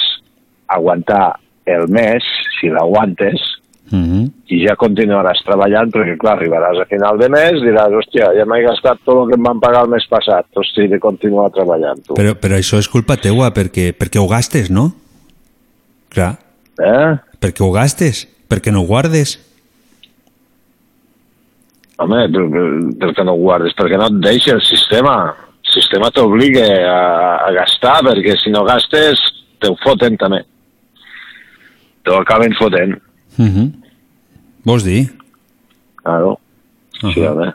[0.67, 2.23] aguantar el mes,
[2.59, 3.41] si l'aguantes,
[3.87, 4.31] Uh -huh.
[4.51, 8.61] i ja continuaràs treballant perquè, clar, arribaràs a final de mes diràs, hòstia, ja m'he
[8.65, 12.03] gastat tot el que em van pagar el mes passat, hosti, he de continuar treballant,
[12.03, 12.13] tu.
[12.13, 14.91] Però, però això és culpa teua perquè, perquè ho gastes, no?
[16.09, 16.35] Clar.
[16.79, 17.15] Eh?
[17.39, 19.39] Perquè ho gastes, perquè no ho guardes.
[21.97, 22.67] Home, per, per,
[22.99, 23.73] per què no ho guardes?
[23.77, 25.15] Perquè no et deixa el sistema.
[25.65, 26.99] El sistema t'obliga a,
[27.47, 29.17] a gastar, perquè si no gastes,
[29.59, 30.43] te ho foten també.
[32.03, 32.93] Te ho acaben fotent.
[33.37, 33.71] Uh -huh.
[34.65, 35.09] Vols dir?
[36.03, 36.39] Claro.
[37.03, 37.53] Uh Sí, home.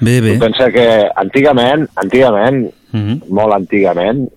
[0.00, 0.32] Bé, bé.
[0.34, 3.20] Tu pensa que antigament, antigament, Uh -huh.
[3.28, 4.28] molt antigament,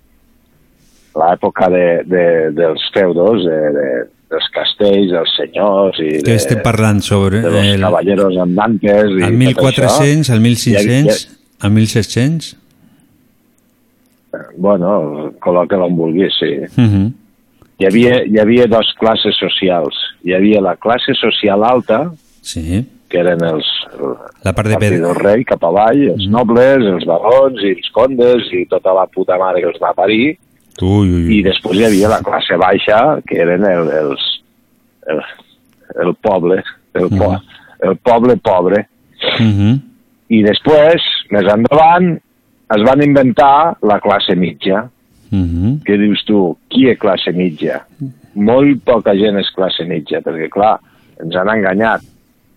[1.15, 3.87] l'època de, de, dels feudos, de, de,
[4.29, 9.09] dels castells, dels senyors i Que de, estem parlant sobre de los el, caballeros andantes
[9.09, 12.57] i el tot 1400, això, el hi 1600, el 1700?
[14.31, 16.51] havia- bueno, col·loca-la on vulguis, sí.
[16.77, 17.11] Uh -huh.
[17.79, 19.95] Hi havia, hi havia dues classes socials.
[20.27, 22.11] Hi havia la classe social alta,
[22.43, 22.85] Sí.
[23.09, 23.65] que eren els,
[24.43, 25.07] La part de pedra.
[25.07, 29.37] del rei cap avall, els nobles, els barons i els condes i tota la puta
[29.37, 30.37] mare que els va parir,
[30.81, 34.27] Ui, ui, i després hi havia la classe baixa, que eren el, els,
[35.07, 35.21] el,
[36.05, 36.61] el poble,
[36.93, 37.33] el, po,
[37.83, 38.87] el poble pobre.
[39.39, 39.79] Uh -huh.
[40.29, 41.01] I després,
[41.31, 42.19] més endavant,
[42.75, 44.89] es van inventar la classe mitja.
[45.31, 45.83] Uh -huh.
[45.83, 46.57] Què dius tu?
[46.69, 47.85] Qui és classe mitja?
[48.35, 50.79] Molt poca gent és classe mitja, perquè, clar,
[51.21, 52.01] ens han enganyat.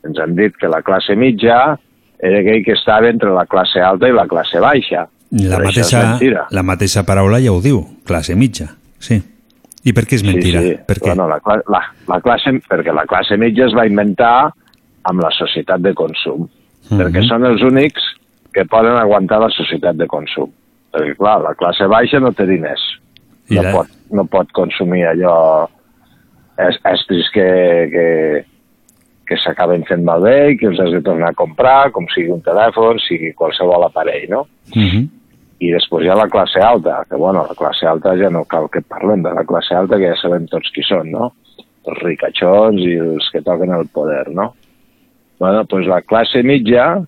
[0.05, 1.79] Ens han dit que la classe mitja
[2.19, 5.09] era aquell que estava entre la classe alta i la classe baixa.
[5.33, 8.67] La Però mateixa, la mateixa paraula ja ho diu, classe mitja,
[8.99, 9.23] sí.
[9.85, 10.61] I per què és mentira?
[10.61, 10.77] Sí, sí.
[10.87, 11.15] Per què?
[11.15, 14.53] Bueno, la, la, la classe, perquè la classe mitja es va inventar
[15.03, 16.49] amb la societat de consum,
[16.91, 17.01] Mhm.
[17.01, 18.03] perquè són els únics
[18.53, 20.51] que poden aguantar la societat de consum.
[20.93, 22.83] Perquè, clar, la classe baixa no té diners.
[23.51, 25.69] I No, la- pot, no pot consumir allò
[26.59, 27.47] es- estris que,
[27.93, 28.07] que,
[29.27, 32.43] que s'acaben fent malbé i que els has de tornar a comprar, com sigui un
[32.45, 34.47] telèfon, sigui qualsevol aparell, no?
[34.77, 35.09] Uh -huh.
[35.63, 38.69] i després hi ha la classe alta, que bueno, la classe alta ja no cal
[38.69, 41.33] que parlem de la classe alta, que ja sabem tots qui són, no?
[41.87, 44.55] Els ricachons i els que toquen el poder, no?
[45.39, 47.05] Bueno, doncs la classe mitja,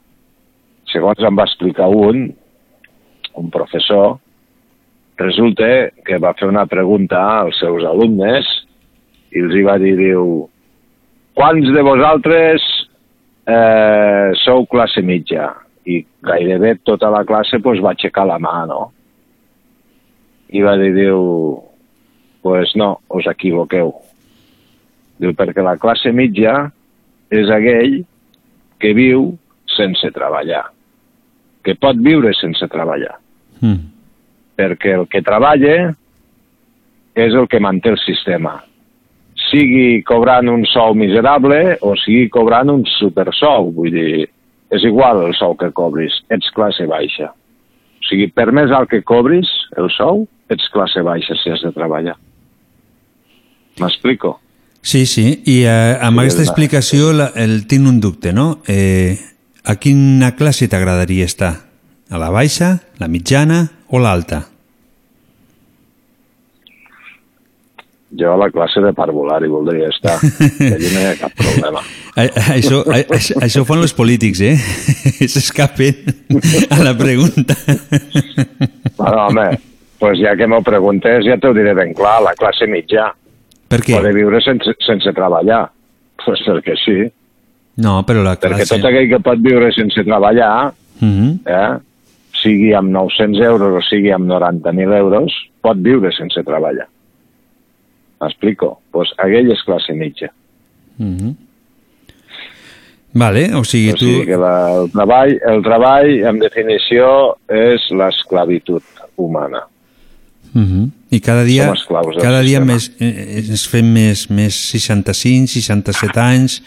[0.92, 2.32] segons em va explicar un,
[3.40, 4.18] un professor,
[5.18, 8.48] resulta que va fer una pregunta als seus alumnes
[9.34, 10.46] i els hi va dir, diu,
[11.34, 12.64] quants de vosaltres
[13.50, 15.50] eh, sou classe mitja?
[15.84, 18.88] I gairebé tota la classe pues, va aixecar la mà, no?
[20.54, 21.20] I va dir, diu,
[22.44, 23.92] pues no, us equivoqueu.
[25.20, 26.54] Diu, perquè la classe mitja
[27.34, 28.02] és aquell
[28.82, 29.32] que viu
[29.74, 30.64] sense treballar,
[31.64, 33.16] que pot viure sense treballar,
[33.64, 33.80] Mm.
[34.54, 35.94] perquè el que treballa
[37.14, 38.58] és el que manté el sistema.
[39.48, 44.28] Sigui cobrant un sou miserable o sigui cobrant un supersou, vull dir,
[44.74, 47.30] és igual el sou que cobris, ets classe baixa.
[47.32, 49.50] O sigui, per més alt que cobris
[49.80, 52.16] el sou, ets classe baixa si has de treballar.
[53.80, 54.38] M'explico?
[54.84, 58.60] Sí, sí, i eh, amb Sí, aquesta explicació la, el tinc un dubte, no?
[58.68, 59.16] Eh,
[59.64, 61.54] a quina classe t'agradaria estar?
[62.10, 64.42] A la baixa, la mitjana o l'alta?
[68.14, 70.14] Jo a la classe de parvular hi voldria estar.
[70.74, 71.80] Allí no hi ha cap problema.
[72.54, 74.54] Això, a, a- això fan els polítics, eh?
[75.32, 76.04] S'escapen
[76.70, 77.56] a la pregunta.
[78.94, 79.48] Bueno, home,
[79.98, 83.08] pues ja que m'ho preguntes, ja t'ho diré ben clar, la classe mitja.
[83.72, 83.96] Per què?
[83.98, 85.64] Poder viure sense, sense treballar.
[86.22, 87.00] Pues perquè sí.
[87.82, 88.76] No, però la Perquè classe...
[88.76, 90.70] tot aquell que pot viure sense treballar,
[91.02, 91.40] Mhm.
[91.50, 91.72] eh,
[92.44, 95.34] sigui amb 900 euros o sigui amb 90.000 euros,
[95.64, 96.86] pot viure sense treballar.
[98.20, 98.76] M'explico?
[98.92, 100.30] Pues aquell és classe mitja.
[101.00, 101.34] Mhm.
[103.14, 104.06] Vale, o sigui, O tu...
[104.06, 107.06] sigui que la, el, treball, el treball, en definició,
[107.46, 108.82] és l'esclavitud
[109.16, 109.62] humana.
[110.54, 110.90] Mhm.
[111.14, 111.68] I cada dia,
[112.20, 112.72] cada dia sistema.
[112.72, 116.58] més, eh, ens fem més, més 65, 67 anys,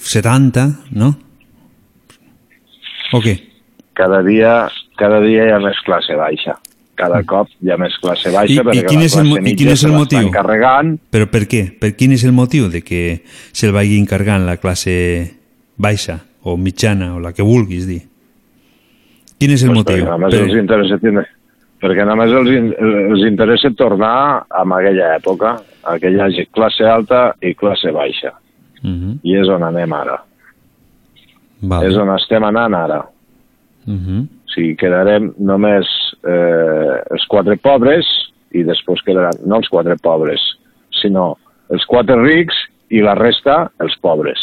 [0.00, 0.64] 70,
[0.96, 1.14] no?
[3.12, 3.36] O què?
[3.96, 4.68] Cada dia,
[4.98, 6.56] cada dia hi ha més classe baixa.
[6.98, 8.74] Cada cop hi ha més classe baixa Mm.
[8.74, 10.30] I, i, perquè quin la és el, I quin és el motiu?
[10.34, 10.96] carregant.
[11.14, 11.62] Però per què?
[11.78, 13.22] Per quin és el motiu de que
[13.52, 15.36] se'l vagi encargant la classe
[15.78, 18.02] baixa o mitjana o la que vulguis dir?
[19.38, 20.04] Quin és el Pues motiu?
[20.04, 20.98] perquè només Per- els interessa
[21.78, 22.48] perquè només els,
[22.82, 28.32] els interessa tornar a aquella època, a que hi hagi classe alta i classe baixa.
[28.82, 29.20] Mhm.
[29.22, 30.18] I és on anem ara.
[31.60, 31.86] Vale.
[31.88, 33.04] És on estem anant ara.
[33.86, 34.18] Mhm.
[34.20, 35.86] O sigui, quedarem només
[36.26, 38.06] eh, els quatre pobres
[38.56, 40.42] i després quedaran, no els quatre pobres,
[41.00, 41.36] sinó
[41.70, 42.56] els quatre rics
[42.90, 44.40] i la resta els pobres.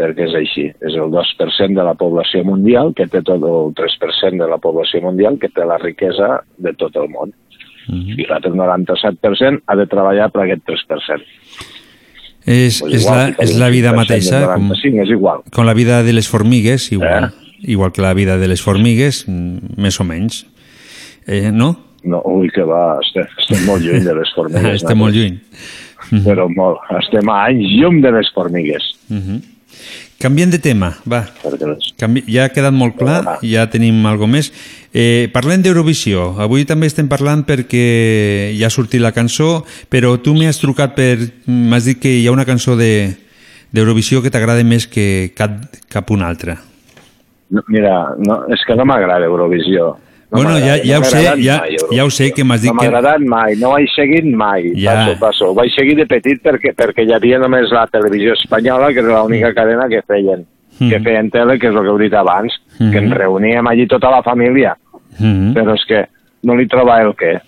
[0.00, 4.40] Perquè és així, és el 2% de la població mundial que té tot el 3%
[4.40, 7.30] de la població mundial que té la riquesa de tot el món.
[7.88, 8.18] Mhm.
[8.18, 11.22] I l'altre 97% ha de treballar per aquest 3%.
[12.44, 15.10] És, Pues és, igual, la, fica és la vida 5% mateixa, del com, 95, és
[15.14, 15.42] igual.
[15.54, 17.41] com la vida de les formigues, igual, Eh?
[17.62, 20.44] Igual que la vida de les formigues, mm, més o menys.
[21.26, 21.76] Eh, no?
[22.02, 24.74] No, ui, que va, estem, estem molt lluny de les formigues.
[24.82, 25.38] Estem molt lluny.
[26.26, 28.92] Però molt, estem a anys llum de les formigues.
[29.08, 29.40] Mhm.
[30.22, 31.24] Canviem de tema, va.
[31.98, 32.20] Canvi...
[32.30, 34.52] Ja ha quedat molt clar, ja tenim algo més.
[34.94, 36.36] Eh, parlem d'Eurovisió.
[36.38, 41.16] Avui també estem parlant perquè ja ha sortit la cançó, però tu m'has trucat per...
[41.50, 43.16] M'has dit que hi ha una cançó de
[43.72, 45.58] d'Eurovisió que t'agrada més que cap,
[45.90, 46.60] cap una altra.
[47.52, 49.90] No, mira, no, és que no m'agrada Eurovisió.
[50.32, 52.72] No Bueno, ja- ja ho m'ha sé, ja- mai, ja ho sé que m'has dit
[52.72, 54.94] no que- No m'ha agradat mai, no ho he seguit mai, Ja.
[54.94, 55.50] passo, passo.
[55.50, 59.20] Ho vaig seguir de petit perquè, perquè hi havia només la televisió espanyola, que era
[59.22, 60.46] l'única cadena que feien,
[60.78, 61.04] que Mm.
[61.04, 63.12] feien tele, que és el que heu dit abans, que ens Mhm.
[63.12, 64.74] reuníem allí tota la família,
[65.20, 65.52] Mhm.
[65.54, 66.06] però és que
[66.44, 67.38] no li trobava el què.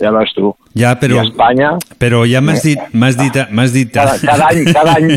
[0.00, 0.50] Ja veus tu.
[0.78, 1.70] Ja, però, I a Espanya,
[2.00, 3.90] però ja m'has dit, m'has dit, m'has dit...
[3.92, 5.10] cada, cada any, cada any,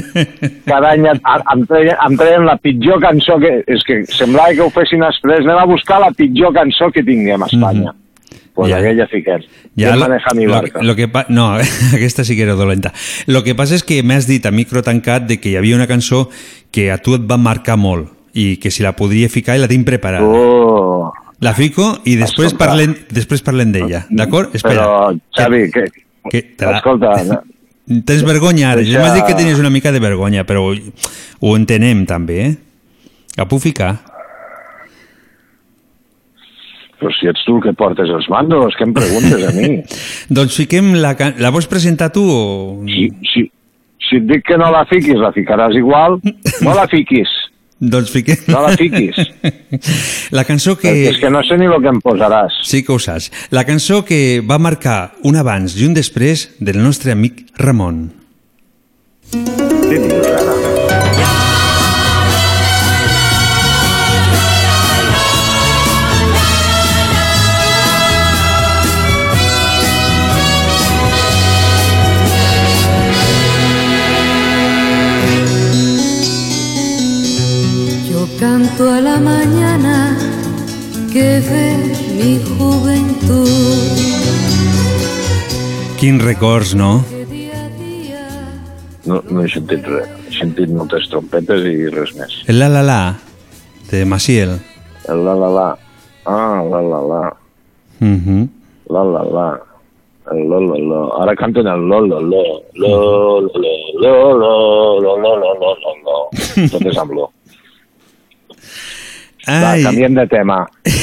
[0.68, 3.62] cada any em, treien, em treien la pitjor cançó que...
[3.72, 5.46] És que semblava que ho fessin després.
[5.46, 7.96] Anem a buscar la pitjor cançó que tinguem a Espanya.
[8.56, 8.78] Pues Ja.
[8.78, 9.42] aquella fiquem.
[9.76, 11.26] Ja, Ja lo, mi lo, lo que pa...
[11.28, 11.56] No,
[11.96, 12.94] aquesta sí que era dolenta.
[13.28, 15.88] Lo que passa és que m'has dit a micro tancat de que hi havia una
[15.88, 16.30] cançó
[16.72, 19.68] que a tu et va marcar molt i que si la podria ficar i la
[19.72, 20.24] tinc preparada.
[20.28, 21.12] Oh.
[21.44, 22.66] La fico i després Escolta.
[22.66, 24.54] parlem, després parlem d'ella, d'acord?
[24.56, 24.86] Espera.
[24.86, 25.84] Però, Xavi, que...
[26.32, 26.78] que te la...
[26.80, 27.42] Escolta, no,
[28.08, 28.82] Tens vergonya ara.
[28.82, 30.74] Deixa- Ja m'has dit que tenies una mica de vergonya, però ho,
[31.42, 32.54] ho entenem també, eh?
[33.38, 33.94] La puc ficar?
[36.96, 39.82] però si ets tu el que portes els mandos, què em preguntes a mi?
[40.38, 41.12] Doncs fiquem la...
[41.44, 42.40] La vols presentar tu o...
[42.88, 43.44] Si, si,
[44.08, 46.18] si et dic que no la fiquis, la ficaràs igual.
[46.66, 47.30] No la fiquis.
[47.80, 48.40] Doncs fiquem...
[48.48, 49.18] No la fiquis.
[50.32, 50.88] La cançó que...
[50.88, 52.62] Perquè és que no sé ni el que em posaràs.
[52.64, 53.32] Sí que ho saps.
[53.52, 58.06] La cançó que va marcar un abans i un després del nostre amic Ramon.
[59.36, 60.55] Què dius ara?
[79.16, 80.18] La mañana
[81.12, 81.78] que ve
[82.18, 83.96] mi juventud.
[85.98, 87.04] Quins records, no?
[89.06, 90.10] No, no he sentit res.
[90.28, 92.36] He sentit moltes trompetes i res més.
[92.52, 93.00] El la la la
[93.92, 94.58] de Maciel.
[95.08, 95.70] El la la la.
[96.26, 97.22] Ah, la la la.
[98.00, 98.44] Mm -hmm.
[98.90, 99.48] La la la.
[100.32, 101.22] El lo lo lo.
[101.22, 102.44] Ara canten el lo lo lo.
[102.74, 103.72] Lo lo
[104.02, 106.18] lo lo lo lo lo lo lo lo lo.
[106.72, 107.32] Tot és amb lo.
[109.48, 109.84] Va, Ai.
[109.84, 110.64] canviem de tema.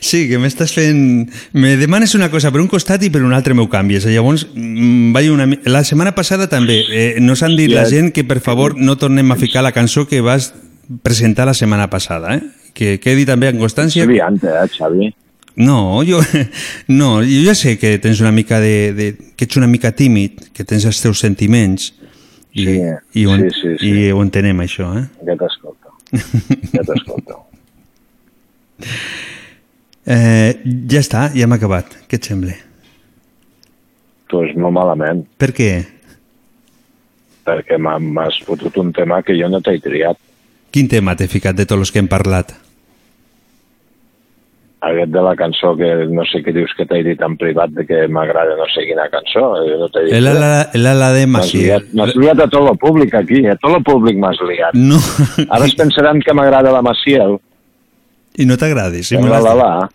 [0.00, 1.28] Sí, que m'estàs fent...
[1.52, 4.06] Me demanes una cosa per un costat i per un altre m'ho canvies.
[4.08, 5.44] Llavors, mm, vaig una...
[5.68, 7.90] La setmana passada també eh, nos han dit la Ja.
[7.98, 10.52] gent que per favor no tornem a ficar la cançó que vas
[11.02, 12.42] presentar la setmana passada, eh?
[12.72, 14.06] Que quedi també en constància...
[14.06, 15.10] Xavi, eh, Xavi?
[15.58, 16.22] No, jo,
[16.88, 19.08] no, jo ja sé que tens una mica de, de...
[19.36, 21.90] que ets una mica tímid, que tens els teus sentiments
[22.54, 22.78] i, Sí,
[23.18, 23.90] i, ho, en- sí, sí, sí.
[24.06, 25.04] i ho entenem, això, eh?
[25.26, 25.92] Ja t'escolto.
[26.72, 27.42] Ja t'escolto.
[30.06, 30.56] Eh
[30.90, 31.86] ja està, ja hem acabat.
[32.08, 32.54] Què et sembla?
[34.28, 35.86] pues no malament, Per què?
[37.48, 40.18] perquè m'ha- m'has fotut un tema que jo no t'he triat.
[40.70, 42.52] Quin tema t'he ficat de tots els que hem parlat?
[44.84, 47.86] Aquest de la cançó que no sé què dius que t'he dit en privat de
[47.88, 49.46] que m'agrada no sé quina cançó.
[49.66, 51.88] Jo no t'he dit El ala, el ala de M'has Maciel.
[51.94, 54.74] liat, liat a tot el públic aquí, a tot el públic m'has liat.
[54.76, 55.00] No.
[55.48, 57.38] Ara es pensaran que m'agrada la Maciel.
[58.38, 59.90] I no t'agradi, si me l'has.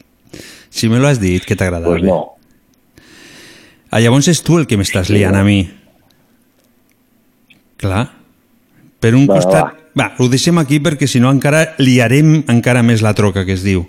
[0.73, 1.93] Si me lo has dit, que t'agradava.
[1.93, 2.33] Pues no.
[3.93, 5.61] Ah, llavors és tu el que m'estàs liant a mi.
[7.77, 8.07] Clar.
[9.03, 9.83] Per un Va, costat...
[9.93, 13.61] Va, ho deixem aquí perquè si no encara liarem encara més la troca que es
[13.61, 13.83] diu.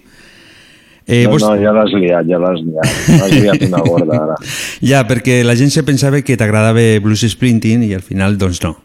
[1.06, 1.42] Eh, no, vos...
[1.44, 3.00] no, ja l'has liat, ja l'has liat.
[3.14, 4.36] M'has liat una gorda ara.
[4.90, 8.76] Ja, perquè la gent se pensava que t'agradava Blues Sprinting i al final, doncs no.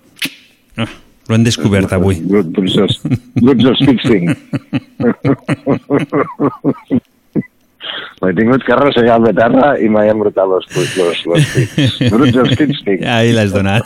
[0.80, 0.88] Ah,
[1.30, 2.16] Lo hem descobert avui.
[2.26, 4.34] Bruce Springsteen.
[8.20, 10.66] M'he tingut que arrossegar de terra i m'he embrutat los,
[10.98, 12.00] los, los pits.
[12.12, 13.06] Bruce Springsteen.
[13.08, 13.86] Ahí l'has donat.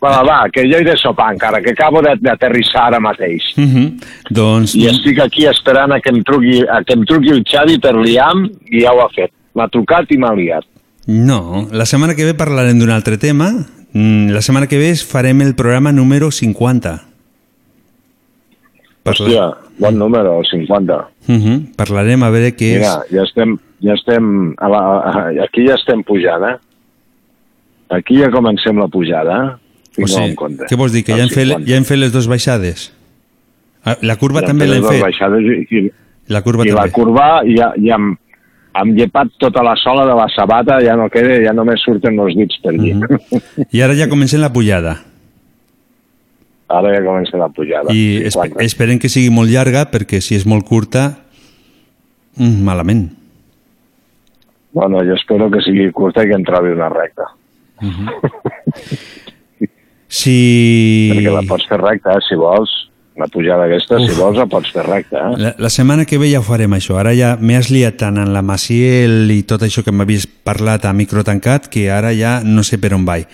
[0.00, 3.50] Bueno, va, que jo he de sopar encara, que acabo de- d'aterrissar ara mateix.
[3.56, 3.88] Uh -huh.
[4.30, 4.74] Doncs...
[4.74, 7.94] I estic aquí esperant a que em truqui, a que em truqui el Xavi per
[7.94, 9.30] liam i ja ho ha fet.
[9.54, 10.64] M'ha trucat i m'ha liat.
[11.06, 13.52] No, la setmana que ve parlarem d'un altre tema.
[13.92, 17.02] Mm, La setmana que ve farem el programa número 50.
[19.04, 19.46] Hòstia,
[19.78, 21.08] bon número, el 50.
[21.28, 21.74] Uh -huh.
[21.76, 22.80] Parlarem a veure què és...
[22.80, 26.56] Mira, ja estem, ja estem a la, a, aquí ja estem pujant, eh?
[27.88, 29.58] Aquí ja comencem la pujada,
[29.96, 30.02] eh?
[30.02, 31.02] O sigui, què vols dir?
[31.04, 31.66] Que ja hem, fet, 50.
[31.66, 32.92] ja hem fet les dues baixades?
[33.84, 35.02] Ah, La curva Ja també hem l'hem les fet.
[35.02, 35.90] baixades i, i,
[36.28, 36.80] La curva i també.
[36.82, 37.96] la curva ja, ja
[38.78, 42.36] hem llepat tota la sola de la sabata, ja no queda, ja només surten els
[42.38, 42.94] dits per allí.
[43.70, 44.96] I ara ja comencem la pujada.
[46.70, 47.90] Ara ja comença la pujada.
[47.90, 48.66] I esp 50.
[48.68, 51.08] esperem que sigui molt llarga, perquè si és molt curta,
[52.38, 53.08] mm, malament.
[54.72, 57.26] Bueno, jo espero que sigui curta i que em trobi una recta.
[60.10, 61.10] Si...
[61.14, 62.72] Perquè la pots fer recta, eh, si vols.
[63.20, 64.18] La pujada aquesta, si Uf.
[64.18, 65.18] vols, la pots fer recta.
[65.28, 65.36] Eh?
[65.42, 66.96] La, la setmana que ve ja ho farem, això.
[66.96, 70.92] Ara ja m'has liat tant en la Maciel i tot això que m'havies parlat a
[70.96, 73.26] micro tancat que ara ja no sé per on vaig.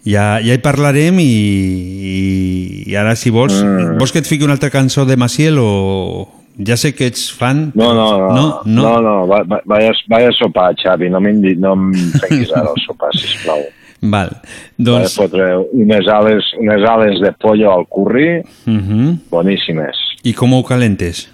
[0.00, 3.58] Ja, ja hi parlarem i, i, i ara si vols...
[3.62, 3.98] Mm.
[4.00, 6.28] Vols que et fiqui una altra cançó de Maciel o...
[6.66, 7.70] Ja sé que ets fan...
[7.78, 8.82] No, no, no, No, no.
[8.82, 11.86] no, no va, va, vaig, a, vaig a sopar, Xavi, no, m'indi- no em
[12.18, 13.62] trenquis ara el sopar, sisplau.
[14.02, 14.30] Val.
[14.40, 14.42] Vaig
[14.78, 15.18] Doncs...
[15.18, 19.18] a fotre unes ales, unes ales de pollo al curri, Uh -huh.
[19.30, 19.96] boníssimes.
[20.22, 21.30] I com ho calentes?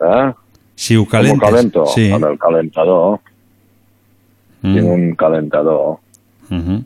[0.00, 0.32] Eh?
[0.74, 1.38] Si ho Com calentes.
[1.38, 1.86] ho calento?
[1.86, 2.10] Sí.
[2.12, 3.20] Amb el calentador.
[4.62, 4.74] Mm.
[4.74, 5.98] Tinc un calentador.
[6.50, 6.84] Uh -huh.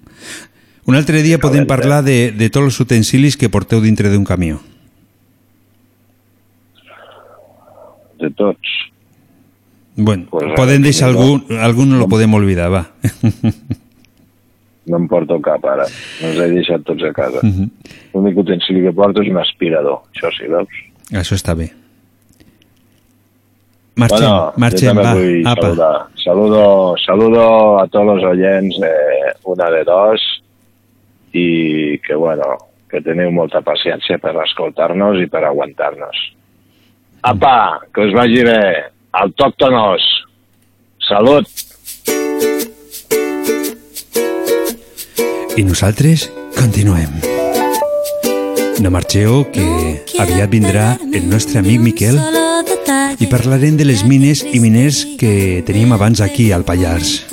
[0.84, 4.60] Un altre dia podem parlar de, de tots els utensilis que porteu dintre d'un camió.
[8.18, 8.89] De tots.
[9.96, 11.18] Bueno, Pues, podem eh, deixar no.
[11.20, 12.86] algun, algun no lo podem oblidar, va.
[14.86, 15.84] No em porto cap ara.
[16.22, 17.40] No els he deixat tots a casa.
[17.42, 17.68] Mhm.
[18.14, 20.00] L'únic utensili que porto és un aspirador.
[20.14, 20.68] Això sí, veus?
[21.12, 21.68] Això està bé.
[24.00, 25.10] Marxem, bueno, marxem, va,
[25.52, 25.62] apa.
[25.62, 26.06] saludar.
[26.24, 27.42] Saludo, saludo
[27.80, 28.92] a tots els oients de
[29.44, 30.22] una de dos
[31.34, 32.56] i que, bueno,
[32.88, 36.16] que teniu molta paciència per escoltar-nos i per aguantar-nos.
[37.22, 38.62] Apa, que us vagi bé.
[39.12, 40.02] Autòctonos.
[41.08, 41.46] Salut.
[45.56, 47.10] I nosaltres continuem.
[48.80, 49.66] No marxeu, que
[50.22, 52.20] aviat vindrà el nostre amic Miquel
[53.20, 57.26] i parlarem de les mines i miners que tenim abans aquí al Pallars.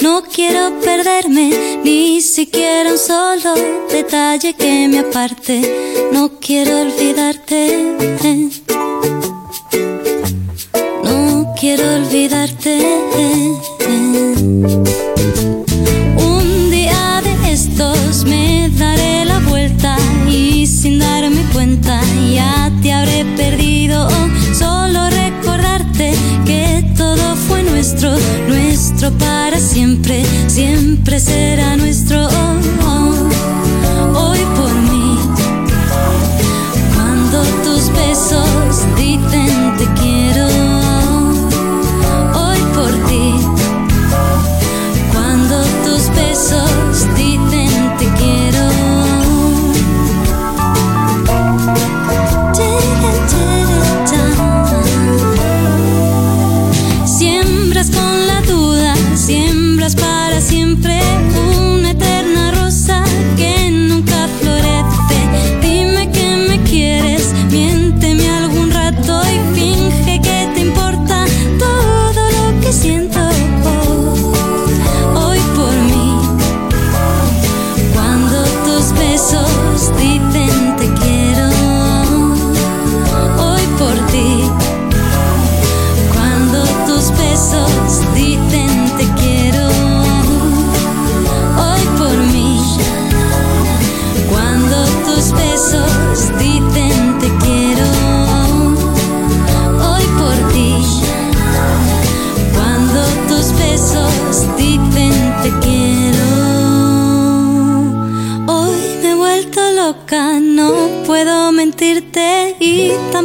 [0.00, 1.50] No quiero perderme
[1.84, 3.54] ni siquiera un solo
[3.90, 5.60] detalle que me aparte.
[6.12, 7.60] No quiero olvidarte.
[8.22, 9.29] No
[11.60, 12.78] quiero olvidarte.
[16.16, 19.94] Un día de estos me daré la vuelta
[20.26, 22.00] y sin darme cuenta
[22.32, 24.08] ya te habré perdido.
[24.58, 26.14] Solo recordarte
[26.46, 28.10] que todo fue nuestro,
[28.48, 32.26] nuestro para siempre, siempre será nuestro.
[34.14, 35.18] Hoy por mí,
[36.94, 40.29] cuando tus besos dicen te quiero.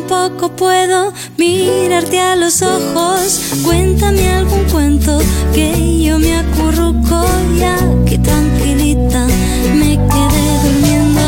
[0.07, 3.39] Tampoco puedo mirarte a los ojos.
[3.63, 5.19] Cuéntame algún cuento
[5.53, 7.25] que yo me acurruco
[7.57, 9.25] ya que tranquilita
[9.73, 11.21] me quedé durmiendo.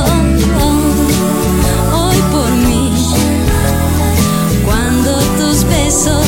[1.93, 2.91] Hoy por mí,
[4.65, 6.26] cuando tus besos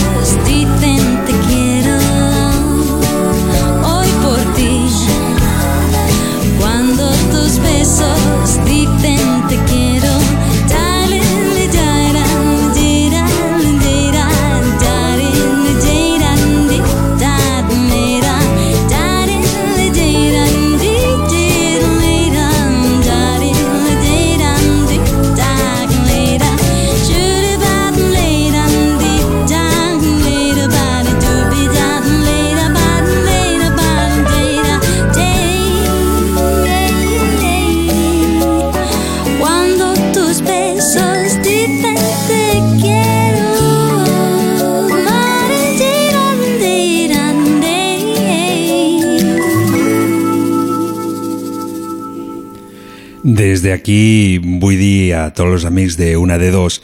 [53.70, 56.82] d'aquí vull dir a tots els amics de una de dos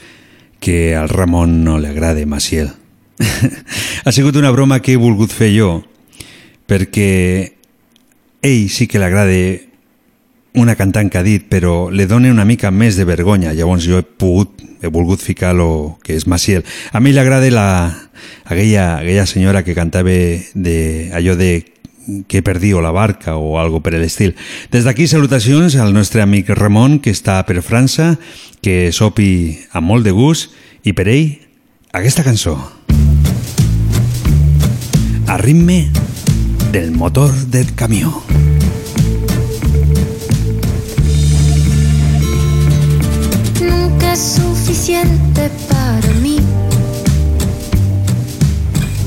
[0.59, 2.71] que al Ramon no li agrada Maciel.
[4.05, 5.69] ha sigut una broma que he volgut fer jo
[6.67, 7.53] perquè
[8.45, 9.37] ell sí que li agrada
[10.55, 13.53] una cantant que ha dit, però li dona una mica més de vergonya.
[13.53, 16.63] Llavors jo he pogut, he volgut ficar lo que és Maciel.
[16.95, 17.67] A mi li agrada la,
[18.45, 20.77] aquella, aquella senyora que cantava de,
[21.13, 21.74] allò de
[22.27, 24.35] que he perdido la barca o algo per l'estil.
[24.71, 28.15] Des d'aquí salutacions al nostre amic Ramon, que està per França,
[28.61, 30.53] que sopi amb molt de gust,
[30.83, 31.39] i per ell,
[31.93, 32.57] aquesta cançó.
[35.27, 35.89] A ritme
[36.71, 38.21] del motor del camió.
[43.61, 46.37] nunca es suficiente para mí.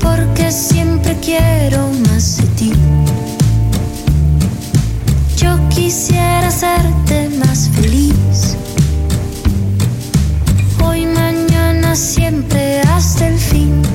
[0.01, 2.73] Porque siempre quiero más de ti.
[5.37, 8.57] Yo quisiera hacerte más feliz.
[10.83, 13.88] Hoy, mañana, siempre hasta el fin.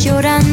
[0.00, 0.49] Llorando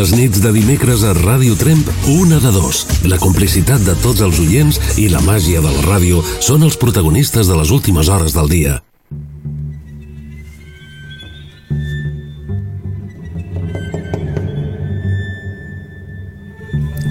[0.00, 2.86] Les nits de dimecres a Ràdio Tremp, una de dos.
[3.04, 7.50] La complicitat de tots els oients i la màgia de la ràdio són els protagonistes
[7.50, 8.78] de les últimes hores del dia.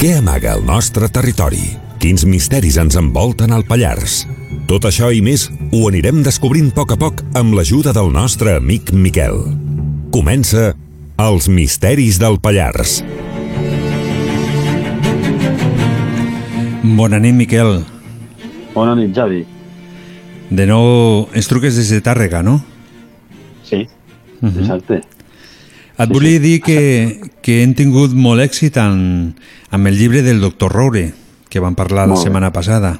[0.01, 1.61] Què amaga el nostre territori?
[2.01, 4.23] Quins misteris ens envolten al Pallars?
[4.65, 8.57] Tot això i més ho anirem descobrint a poc a poc amb l'ajuda del nostre
[8.57, 9.43] amic Miquel.
[10.09, 10.71] Comença
[11.19, 13.01] Els misteris del Pallars.
[16.99, 17.81] Bona nit, Miquel.
[18.73, 19.41] Bona nit, Javi.
[20.49, 22.59] De nou, ens truques des de Tàrrega, no?
[23.63, 23.87] Sí,
[24.41, 24.59] Mhm.
[24.59, 24.95] exacte.
[25.99, 26.39] Et Sí, volia sí.
[26.39, 29.35] dir que, que hem tingut molt èxit en,
[29.69, 31.13] amb el llibre del doctor Roure,
[31.49, 32.23] que vam parlar la Molt bé.
[32.23, 32.99] setmana passada.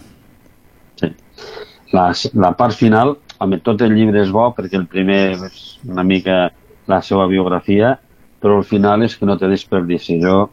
[1.91, 6.04] La, la part final, home, tot el llibre és bo perquè el primer és una
[6.04, 6.52] mica
[6.86, 8.00] la seva biografia,
[8.41, 10.20] però el final és que no té desperdici.
[10.22, 10.49] Jo,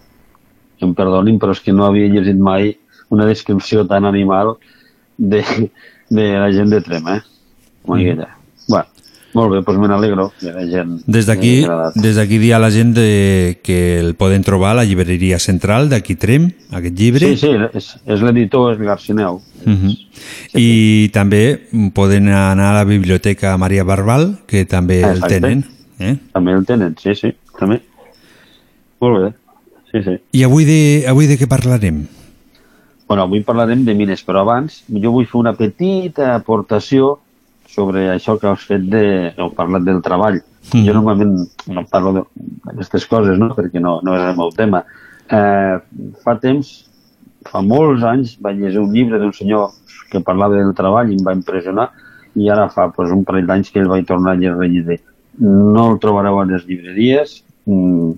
[0.79, 2.77] que em perdonin, però és que no havia llegit mai
[3.09, 4.57] una descripció tan animal
[5.17, 5.43] de,
[6.11, 7.21] de la gent de Trem, eh?
[7.87, 8.03] Com Mhm.
[8.03, 8.29] aquella.
[8.69, 8.87] Bueno,
[9.33, 11.01] molt bé, doncs me n'alegro de la gent.
[11.07, 11.65] Des d'aquí
[11.95, 15.89] des d'aquí dir a la gent de, que el poden trobar a la llibreria central
[15.89, 17.29] d'aquí Trem, aquest llibre.
[17.29, 19.41] Sí, sí, és, és l'editor, és Garcineu.
[19.65, 19.95] Mhm.
[20.55, 25.41] I també poden anar a la biblioteca Maria Barbal, que també el Exacte.
[25.41, 25.65] tenen.
[25.99, 26.17] Eh?
[26.33, 27.81] També el tenen, sí, sí, també.
[29.01, 29.31] Molt bé,
[29.93, 30.17] sí, sí.
[30.37, 30.79] I avui de,
[31.09, 32.07] avui de què parlarem?
[33.07, 37.19] Bueno, avui parlarem de mines, però abans jo vull fer una petita aportació
[37.71, 39.33] sobre això que has fet de...
[39.37, 40.41] heu parlat del treball.
[40.73, 40.85] Mhm.
[40.87, 41.37] Jo normalment
[41.71, 42.25] no parlo de-
[42.67, 44.85] d'aquestes coses, no?, perquè no, no és el meu tema.
[45.31, 45.77] Eh,
[46.25, 46.73] fa temps,
[47.47, 49.71] fa molts anys, vaig llegir un llibre d'un senyor
[50.11, 51.91] que parlava del treball i em va impressionar
[52.37, 55.01] i ara fa pues, un parell d'anys que el vaig tornar a llegir.
[55.39, 58.13] No el trobareu a les llibreries, mm,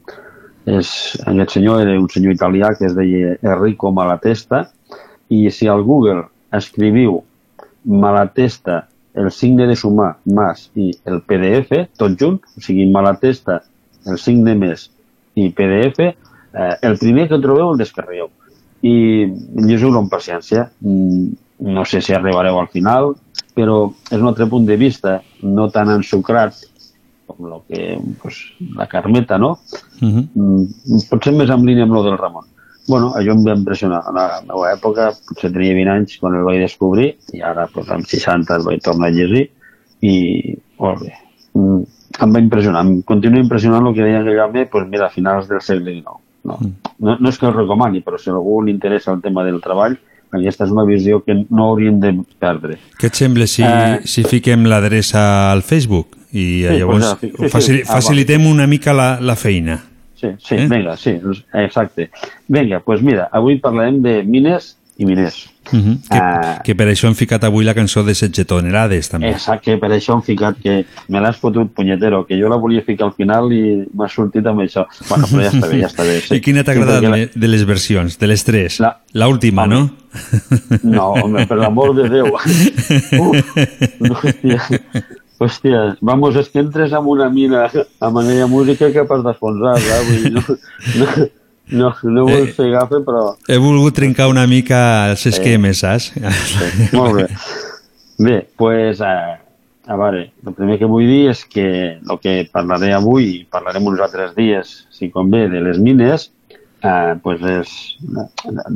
[0.78, 0.90] és,
[1.27, 4.66] aquest senyor era un senyor italià que es deia Enrico Malatesta
[5.31, 7.23] i si al Google escriviu
[7.85, 13.62] Malatesta, el signe de sumar, más i el PDF, tot junt, o sigui, Malatesta,
[14.07, 14.90] el signe més
[15.35, 16.12] i PDF,
[16.55, 18.31] eh, el primer que trobeu el descarregueu.
[18.82, 19.27] I
[19.59, 20.70] llegiu-lo amb paciència.
[20.81, 23.16] Mm, No sé si arribareu al final,
[23.57, 26.55] però és un altre punt de vista, no tan ensucrat
[27.29, 28.41] com lo que, pues,
[28.75, 29.59] la Carmeta, no?
[30.01, 32.47] Mm, potser més en línia amb lo del Ramon.
[32.89, 34.01] Bueno, això em va impressionar.
[34.09, 37.91] A la meva època, potser tenia 20 anys quan el vaig descobrir, i ara, pues,
[37.93, 39.51] amb 60 el vaig tornar a llegir,
[40.01, 41.13] i molt bé.
[41.53, 41.83] Mm,
[42.25, 42.87] em va impressionar.
[42.87, 46.17] Em continua impressionant el que deia aquell home, pues, mira, a finals del segle XIX.
[46.49, 46.59] No,
[46.99, 49.99] no, no és que el recomani, però si algú li interessa el tema del treball,
[50.33, 52.79] aquesta és una visió que no hauríem de perdre.
[53.01, 54.01] Què et sembla si, Eh.
[54.05, 57.83] si fiquem l'adreça al Facebook i Sí, llavors pues sí, sí, facil, sí.
[57.89, 59.79] Ah, facilitem una mica la, la feina?
[60.19, 60.67] Sí, sí, eh?
[60.69, 61.15] vinga, sí,
[61.55, 62.11] exacte.
[62.49, 65.47] Vinga, doncs pues mira, avui parlarem de mines i miners.
[65.71, 65.99] Uh -huh.
[66.11, 66.63] que, Ah.
[66.65, 69.29] que per això hem ficat avui la cançó de 16 tonelades també.
[69.31, 73.05] Exacte, per això hem ficat que me l'has fotut punyetero, que jo la volia ficar
[73.07, 74.87] al final i m'ha sortit amb això.
[75.09, 76.21] Bueno, però ja està bé, ja està bé.
[76.23, 76.35] Sí.
[76.37, 78.19] I quina t'ha Sí, agradat perquè la- de, les versions?
[78.19, 78.81] De les tres?
[79.13, 79.91] La, última, no?
[80.83, 82.27] No, home, per l'amor de Déu.
[83.21, 83.57] Uf,
[84.01, 84.61] hòstia,
[85.39, 87.66] hòstia, vamos, és que entres en una mina
[88.01, 89.98] amb aquella música que per desfonsar, eh?
[90.09, 90.43] Vull dir, no,
[90.98, 91.09] no,
[91.81, 94.81] no, no vull Eh, fer gafe, però He volgut trencar una mica
[95.12, 96.12] els esquemes, saps?
[96.97, 97.28] molt bé.
[98.19, 99.39] Bé, pues, a,
[99.86, 101.69] a veure, el primer que vull dir és que
[102.01, 106.32] el que parlaré avui, parlarem uns altres dies, si convé, de les mines,
[106.82, 107.70] eh, pues és,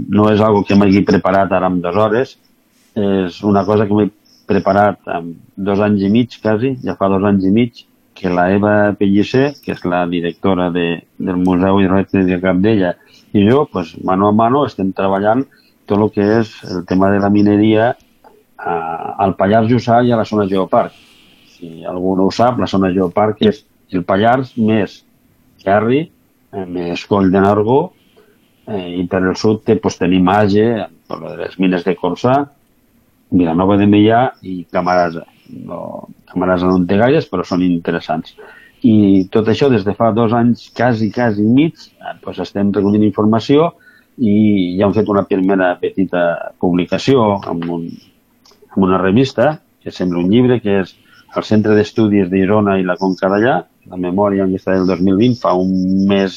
[0.08, 2.36] no és algo que m'hagi preparat ara en dues hores,
[2.94, 4.10] és una cosa que m'he
[4.48, 7.82] preparat amb dos anys i mig, quasi, ja fa dos anys i mig,
[8.14, 12.92] que la Eva Pellicer, que és la directora de, del Museu Hidroelèctric de Capdella,
[13.32, 15.46] i jo, pues, mano a mano, estem treballant
[15.88, 18.74] tot el que és el tema de la mineria a,
[19.24, 20.94] al Pallars Jussà i a la zona Geoparc.
[21.56, 25.00] Si algú no ho sap, la zona Geoparc és el Pallars més
[25.64, 26.04] Kerri,
[26.52, 27.80] eh, més Coll de Nargó,
[28.68, 30.66] eh, i per el sud té, pues, tenim Age,
[31.08, 32.36] per les mines de Corçà,
[33.32, 35.24] Vilanova de Meià i Camarasa.
[35.68, 38.36] No, Camarasa no en té gaires, però són interessants.
[38.82, 43.04] I tot això des de fa dos anys, quasi, quasi mig, eh, pues estem recollint
[43.06, 43.72] informació
[44.18, 47.86] i ja hem fet una primera petita publicació amb, un,
[48.74, 50.96] amb una revista que sembla un llibre, que és
[51.36, 53.60] el Centre d'Estudis d'Irona i la Conca d'allà,
[53.90, 55.72] la memòria aquesta del 2020, fa un
[56.10, 56.34] mes,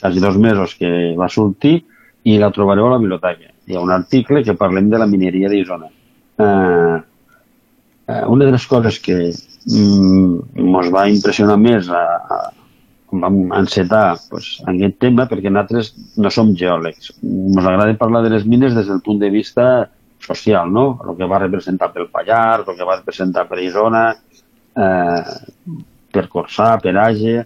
[0.00, 1.82] quasi dos mesos que va sortir
[2.24, 3.53] i la trobareu a la biblioteca.
[3.66, 5.88] Hi ha un article que parlem de la mineria d'Isona.
[6.44, 6.96] Eh,
[8.08, 12.02] eh, una de les coses que mm, ens va impressionar més a,
[12.36, 12.40] a,
[13.22, 17.14] vam encetar pues, aquest tema perquè nosaltres no som geòlegs.
[17.22, 19.68] Ens agrada parlar de les mines des del punt de vista
[20.24, 20.86] social, no?
[21.04, 24.06] El que va representar pel Pallars, el que va representar per Isona,
[24.76, 25.22] eh,
[26.14, 27.44] per Corçà, per Age,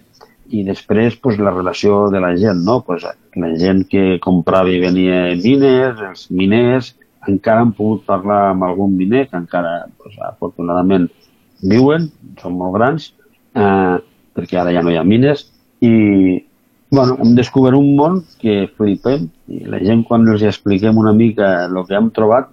[0.51, 2.81] i després pues, la relació de la gent, no?
[2.87, 3.05] Pues,
[3.37, 6.95] la gent que comprava i venia mines, els miners,
[7.29, 11.09] encara hem pogut parlar amb algun miner que encara, pues, afortunadament,
[11.63, 12.09] viuen,
[12.41, 13.13] són molt grans,
[13.55, 13.97] eh,
[14.37, 15.49] perquè ara ja no hi ha mines,
[15.85, 15.93] i
[16.91, 21.67] bueno, hem descobert un món que flipem, i la gent quan els expliquem una mica
[21.67, 22.49] el que hem trobat,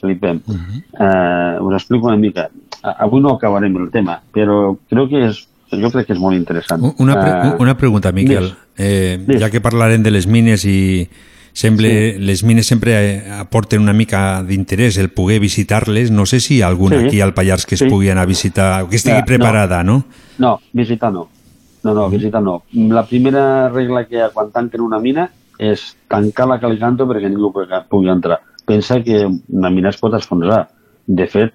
[0.00, 0.40] flipem.
[0.46, 0.82] Uh -huh.
[1.00, 2.48] eh, us explico una mica.
[2.82, 6.82] Avui no acabarem el tema, però crec que és, jo crec que és molt interessant.
[6.98, 8.52] Una, pre Eh, una pregunta, Miquel.
[8.76, 11.08] Eh, ja que parlarem de les mines i
[11.52, 16.10] sempre, les mines sempre eh, aporten una mica d'interès el poder visitar-les.
[16.10, 17.06] No sé si hi ha alguna Sí.
[17.06, 17.88] aquí al Pallars que es Sí.
[17.88, 19.26] pugui anar a visitar, que estigui Ja, no.
[19.26, 20.04] preparada, no?
[20.38, 21.28] No, visitar no.
[21.82, 22.62] No, no, visitar no.
[22.72, 27.28] La primera regla que hi ha quan tanquen una mina és tancar la calicanto perquè
[27.30, 27.52] ningú
[27.88, 28.40] pugui, entrar.
[28.66, 30.68] Pensa que una mina es pot esfondrar.
[31.06, 31.52] De fet,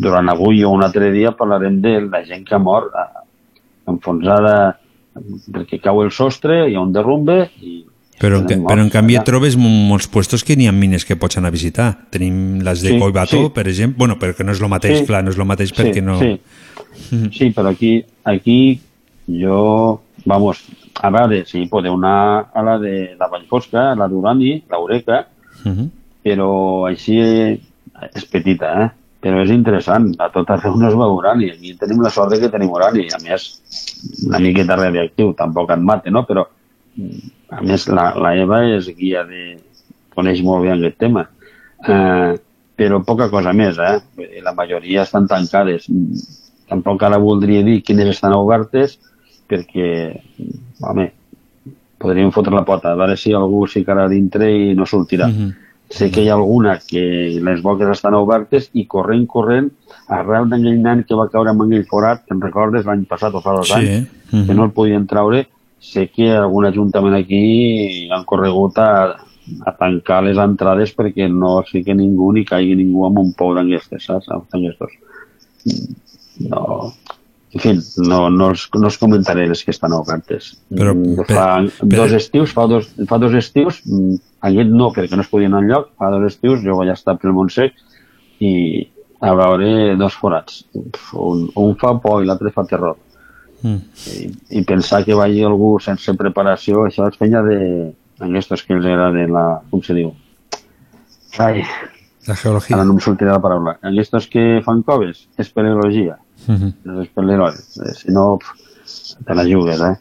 [0.00, 3.20] durant avui o un altre dia parlarem de la gent que ha mort eh,
[3.88, 4.78] enfonsada
[5.52, 7.84] perquè cau el sostre, hi ha un derrumbe i
[8.20, 9.24] Però, en, però en canvi allà.
[9.24, 11.86] trobes mo- molts puestos que n'hi ha mines que pots anar a visitar.
[12.12, 13.50] Tenim les de Sí, Collbató, sí.
[13.54, 13.96] per exemple.
[13.96, 15.06] Bueno, però que no és el mateix, Sí.
[15.06, 16.18] clar, no és el mateix Sí, perquè no...
[16.18, 16.38] sí.
[17.32, 18.78] Sí, però aquí, aquí
[19.26, 20.60] jo, vamos,
[21.00, 25.26] a veure, sí, podeu anar a la de la Vallfosca, a la d'Urani, l'Eureca,
[25.64, 25.90] Mhm.
[26.22, 28.90] però així és petita, eh?
[29.20, 32.48] Però és interessant, a tot arreu no es veu urani, aquí tenim la sort que
[32.52, 33.48] tenim urani, a més,
[34.26, 36.24] una miqueta radioactiu, tampoc et mate, no?
[36.28, 36.46] Però,
[37.52, 39.58] a més, la, la Eva és guia de...
[40.14, 41.26] coneix molt bé aquest tema.
[41.86, 42.32] Eh,
[42.80, 44.32] però poca cosa més, eh?
[44.44, 45.86] La majoria estan tancades.
[46.70, 48.96] Tampoc ara voldria dir quines estan obertes,
[49.50, 49.90] perquè,
[50.88, 51.10] home,
[52.00, 55.28] podríem fotre la pota, a veure si algú s'hi quedarà dintre i no sortirà.
[55.28, 55.69] Mhm.
[55.90, 59.70] Sé que hi ha alguna que les boques estan obertes i corrent, corrent,
[60.06, 62.86] arrel d'aquell nen que va caure amb aquell forat, que em recordes?
[62.86, 64.44] L'any passat o fa dos Sí, anys, mhm.
[64.46, 65.44] que no el podien traure,
[65.80, 67.42] sé que algun ajuntament aquí
[68.12, 68.90] han corregut a,
[69.66, 74.06] a tancar les entrades perquè no fiqui ningú ni caigui ningú amb un pou d'aquestes,
[74.06, 74.30] saps?
[76.50, 76.92] No,
[77.52, 77.72] en fi,
[78.06, 80.52] no, no, els, no els comentaré les que estan obertes.
[80.70, 81.48] Però- Mm, per- fa
[81.80, 84.14] per- dos estius, fa dos, fa dos estius, mm,
[84.50, 87.32] aquest no, perquè no es podia anar enlloc, fa dos estius jo vaig estar pel
[87.32, 87.72] Montsec
[88.40, 88.86] i
[89.20, 90.64] a veure dos forats.
[91.12, 92.96] Un, un fa por i l'altre fa terror.
[93.62, 93.76] Mm.
[94.14, 98.86] I, I pensar que vagi algú sense preparació, això és feina de aquests que els
[98.86, 99.44] agrada la...
[99.70, 100.14] com se diu?
[101.38, 101.62] Ai,
[102.26, 102.76] La geologia.
[102.76, 103.76] ara no em sortirà la paraula.
[103.82, 105.26] Aquests que fan coves,
[106.40, 106.56] espeleologia.
[106.56, 106.90] Mhm.
[106.90, 107.76] Els espeleroides.
[107.78, 108.38] Eh, Si no,
[109.24, 109.96] te la jugues, eh?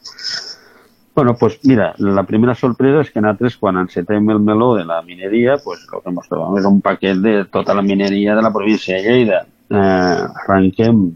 [1.15, 5.01] Bueno, pues mira, la primera sorpresa és que nosaltres quan encetem el meló de la
[5.01, 6.27] mineria, pues el que ens
[6.59, 9.45] és un paquet de tota la mineria de la província de Lleida.
[9.69, 11.11] Eh, arrenquem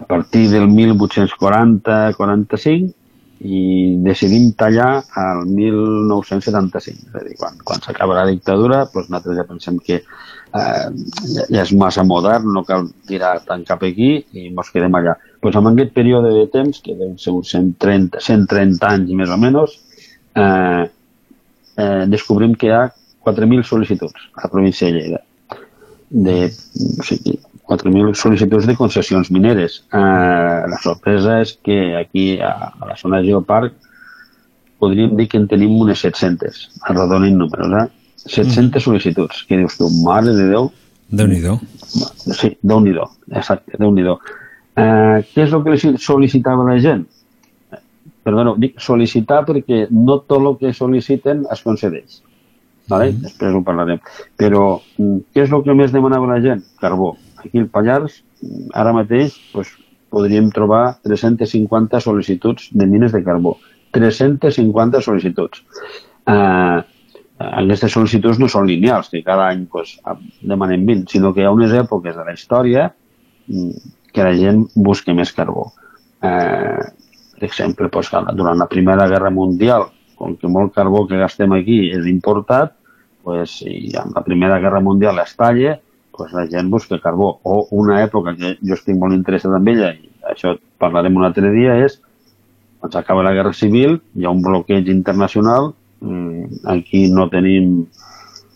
[0.00, 2.92] a partir del 1840-45
[3.40, 7.06] i decidim tallar al 1975.
[7.06, 10.02] És a dir, quan, quan s'acaba la dictadura, doncs nosaltres ja pensem que
[10.56, 10.90] eh,
[11.50, 15.16] ja, és massa modern, no cal tirar tant cap aquí i ens quedem allà.
[15.42, 19.40] Doncs en aquest període de temps, que deu ser uns 130, 130 anys més o
[19.40, 19.76] menys,
[20.36, 20.84] eh,
[21.76, 22.84] eh, descobrim que hi ha
[23.26, 25.22] 4.000 sol·licituds a la província de Lleida.
[26.10, 29.80] De, o sigui, 4.000 sol·licituds de concessions mineres.
[29.90, 33.74] Eh, la sorpresa és que aquí, a, a la zona de Geoparc,
[34.78, 37.86] podríem dir que en tenim unes 700, arredonin números, eh?
[38.26, 39.44] 700 sol·licituds.
[39.48, 40.70] Que dius tu, mare de Déu,
[41.08, 41.58] Déu-n'hi-do.
[42.34, 42.94] Sí, déu nhi
[43.30, 47.06] exacte, déu nhi eh, Què és el que li sol·licitava la gent?
[48.26, 52.22] Perdó, dic sol·licitar perquè no tot el que sol·liciten es concedeix.
[52.90, 53.12] Vale?
[53.12, 53.22] Mm.
[53.22, 54.02] Després ho parlarem.
[54.36, 56.64] Però mm, què és el que més demanava la gent?
[56.82, 57.14] Carbó.
[57.38, 59.70] Aquí al Pallars, mm, ara mateix, pues,
[60.10, 63.56] podríem trobar 350 sol·licituds de mines de carbó.
[63.94, 65.62] 350 sol·licituds.
[66.26, 66.82] Eh,
[67.38, 69.96] aquestes sol·licituds no són lineals, que cada any pues,
[70.40, 72.86] demanem 20, sinó que hi ha unes èpoques de la història
[73.48, 75.68] mm, que la gent busca més carbó.
[76.24, 76.86] Eh,
[77.36, 81.90] per exemple, pues, durant la Primera Guerra Mundial, com que molt carbó que gastem aquí
[81.92, 82.72] és importat,
[83.26, 85.76] pues, i en la Primera Guerra Mundial es talla,
[86.16, 87.34] pues, la gent busca carbó.
[87.44, 91.52] O una època que jo estic molt interessat en ella, i això parlarem un altre
[91.52, 92.00] dia, és
[92.80, 95.74] quan s'acaba la Guerra Civil, hi ha un bloqueig internacional,
[96.72, 97.86] aquí no tenim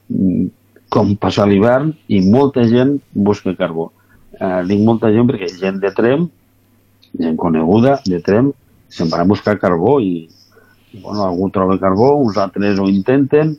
[0.09, 0.47] mm,
[0.91, 3.91] com passar l'hivern i molta gent busca carbó.
[4.35, 6.27] Eh, dic molta gent perquè gent de Trem,
[7.21, 8.53] gent coneguda de Trem,
[8.91, 10.27] se'n van a buscar carbó i,
[10.91, 13.55] i bueno, algú troba carbó, uns altres ho intenten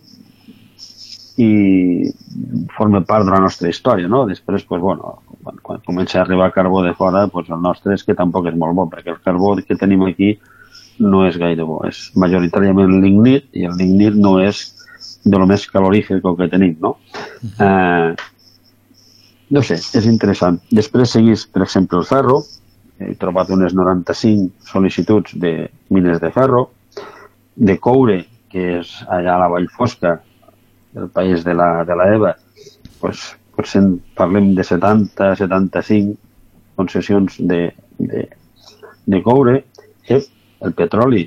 [1.42, 2.12] i
[2.76, 4.26] forma part de la nostra història, no?
[4.28, 8.04] Després, pues, bueno, quan, quan comença a arribar carbó de fora, pues, el nostre és
[8.04, 10.36] que tampoc és molt bo, perquè el carbó que tenim aquí
[11.02, 11.82] no és gaire bo.
[11.88, 14.64] És majoritàriament lignit i el lignit no és
[15.23, 16.95] de lo més calorífic que tenim, no?
[17.61, 18.14] Eh,
[19.52, 20.61] no sé, és interessant.
[20.72, 22.41] Després seguís, per exemple, el ferro.
[23.02, 26.69] He trobat unes 95 sol·licituds de mines de ferro.
[27.56, 28.22] De coure,
[28.52, 30.19] que és allà a la Vall Fosca,
[30.94, 32.36] del país de la, de la EVA,
[32.99, 33.23] pues,
[33.56, 36.18] potser en parlem de 70, 75
[36.80, 37.61] concessions de,
[37.99, 38.26] de,
[39.06, 39.61] de coure.
[40.07, 40.22] Eh,
[40.62, 41.26] el petroli,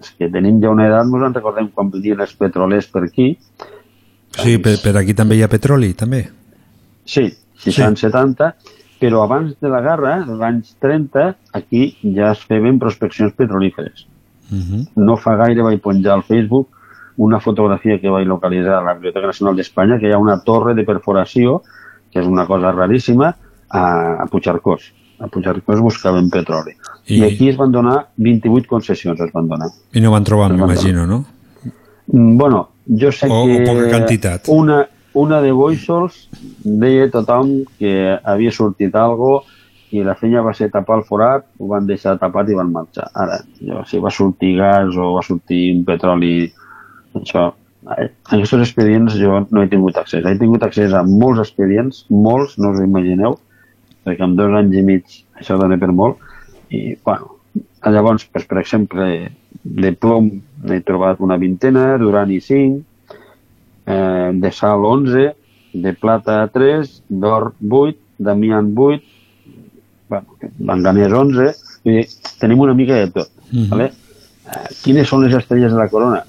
[0.00, 3.30] és que tenim ja una edat, ens en recordem quan venien els petrolers per aquí.
[4.38, 6.24] Sí, per, per aquí també hi ha petroli, també.
[7.08, 7.26] Sí,
[7.64, 8.52] 60-70,
[9.00, 11.28] però abans de la guerra, als anys 30,
[11.58, 14.06] aquí ja es feien prospeccions petrolíferes.
[14.50, 14.82] Uh -huh.
[14.96, 16.68] No fa gaire vaig penjar al Facebook
[17.16, 20.74] una fotografia que vaig localitzar a la Biblioteca Nacional d'Espanya, que hi ha una torre
[20.74, 21.62] de perforació,
[22.12, 23.34] que és una cosa raríssima,
[23.68, 23.82] a,
[24.22, 24.92] a Puigcercós.
[25.18, 26.76] A Puigcercós buscaven petroli.
[27.08, 27.18] I...
[27.20, 29.70] I- aquí es van donar 28 concessions, es van donar.
[29.94, 31.24] I no van trobar, m'imagino, no?
[32.12, 33.62] Mm, Bueno, jo sé O- que...
[33.62, 34.48] o poca quantitat.
[34.48, 36.28] Una, una de Boixols
[36.64, 39.42] deia tothom que havia sortit algo
[39.90, 43.06] i la feina va ser tapar el forat, ho van deixar tapat i van marxar.
[43.16, 46.50] Ara, jo, si va sortir gas o va sortir un petroli,
[47.16, 47.46] això...
[47.96, 50.24] eh, En aquests expedients jo no he tingut accés.
[50.28, 53.38] He tingut accés a molts expedients, molts, no us ho imagineu,
[54.04, 55.04] perquè en dos anys i mig
[55.40, 56.18] això dona per molt.
[56.70, 57.36] I, bueno,
[57.84, 59.08] llavors, doncs, per exemple,
[59.62, 60.30] de plom
[60.64, 62.80] n'he trobat una vintena, d'urani 5,
[63.86, 65.28] eh, de sal 11,
[65.72, 69.14] de plata 3, d'or 8, d'amiant 8,
[70.08, 71.48] bueno, manganès 11,
[71.84, 72.06] vull dir,
[72.40, 73.32] tenim una mica de tot.
[73.52, 73.68] Mhm.
[73.70, 73.92] vale?
[74.48, 76.24] Eh, quines són les estrelles de la corona?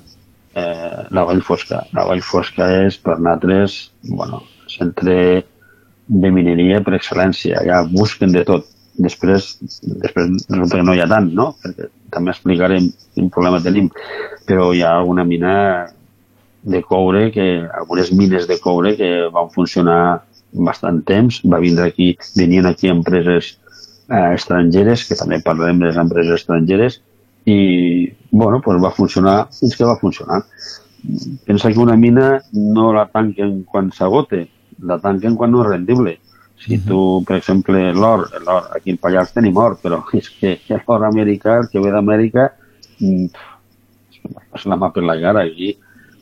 [0.56, 1.86] Eh, la Vall Fosca.
[1.94, 5.45] La Vall Fosca és, per nosaltres, bueno, centre
[6.10, 7.64] de mineria per excel·lència.
[7.66, 8.66] Ja busquen de tot.
[8.99, 11.53] Després, després resulta que no hi ha tant, no?
[11.63, 13.88] Perquè també explicarem quin problema tenim.
[14.47, 15.53] Però hi ha alguna mina
[16.61, 17.47] de coure, que
[17.81, 20.01] algunes mines de coure que van funcionar
[20.51, 21.39] bastant temps.
[21.45, 23.55] Va vindre aquí, venien aquí empreses
[24.09, 26.99] eh, estrangeres, que també parlarem de les empreses estrangeres,
[27.45, 30.43] i bueno, pues va funcionar fins que va funcionar.
[31.45, 34.47] Pensa que una mina no la tanquen quan s'agote,
[34.84, 36.17] la tanquen quan no és rendible.
[36.60, 40.57] Si tu, per exemple, l'or, l'or, aquí al Pallars tenim or, però és que
[40.88, 42.49] l'or americà, el que ve d'Amèrica,
[42.99, 43.26] mm,
[44.60, 45.77] és la mà per la cara, aquí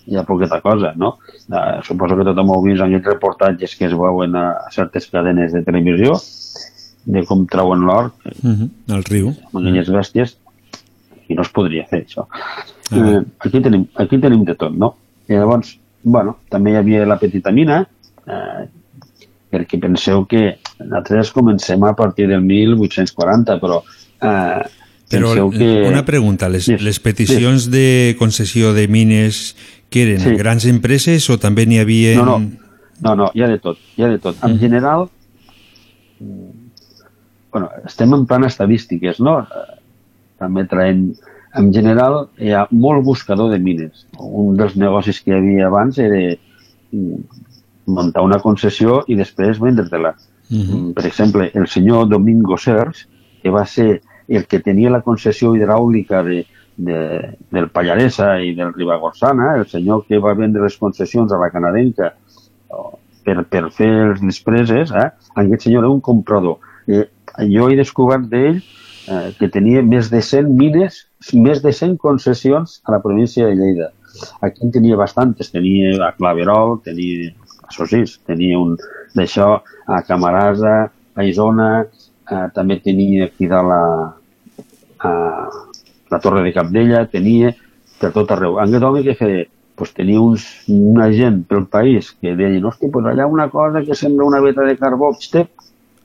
[0.08, 1.18] hi ha poqueta cosa, no?
[1.50, 5.10] Uh, suposo que tothom heu vist en aquests reportatges que es veuen a, a certes
[5.12, 6.16] cadenes de televisió
[7.08, 8.12] de com treuen l'or,
[8.44, 8.70] Uh -huh.
[8.96, 9.28] El riu.
[9.30, 10.38] amb aquelles bèsties,
[11.28, 12.28] i no es podria fer això.
[12.92, 14.96] Eh, aquí, tenim, aquí tenim de tot, no?
[15.28, 17.88] I llavors, bueno, també hi havia la petita mina,
[18.28, 18.68] eh,
[19.52, 23.82] perquè penseu que nosaltres comencem a partir del 1840, però
[24.22, 24.66] eh,
[25.08, 25.88] Però que...
[25.88, 29.56] una pregunta, les, Dis, les peticions de concessió de mines
[29.90, 30.36] que eren Sí.
[30.36, 32.18] grans empreses o també n'hi havia...
[32.20, 32.52] No, no,
[33.06, 34.36] no, no, hi ha de tot, hi ha de tot.
[34.44, 35.08] En general,
[36.20, 36.50] mm,
[37.54, 39.40] bueno, estem en plan estadístiques, no?
[40.38, 41.14] També traient...
[41.58, 44.04] En general, hi ha molt buscador de mines.
[44.20, 46.20] Un dels negocis que hi havia abans era
[46.92, 47.46] mm,
[47.88, 50.14] muntar una concessió i després vendre-te-la.
[50.50, 53.08] Mm, Per exemple, el senyor Domingo Sers,
[53.42, 56.46] que va ser el que tenia la concessió hidràulica de,
[56.78, 57.02] de,
[57.52, 62.14] del Pallaresa i del Ribagorsana, el senyor que va vendre les concessions a la canadenca
[63.28, 63.92] per, per fer
[64.22, 65.10] les preses, eh?
[65.36, 66.60] aquest senyor era un comprador.
[66.88, 67.08] Eh,
[67.52, 71.04] jo he descobert d'ell eh, que tenia més de 100 mines,
[71.34, 73.92] més de 100 concessions a la província de Lleida.
[74.42, 77.34] Aquí en tenia bastantes, tenia a Claverol, tenia
[77.78, 78.76] a Sosís, tenia un
[79.16, 83.84] d'això a Camarasa, a Isona, eh, també tenia aquí dalt a,
[85.06, 85.12] a
[86.10, 87.54] la Torre de Capdella, tenia
[88.02, 88.58] per tot arreu.
[88.58, 89.46] En aquest home què feia?
[89.78, 93.96] Pues tenia uns, una gent pel país que deien, hòstia, pues allà una cosa que
[93.96, 95.12] sembla una veta de carbó,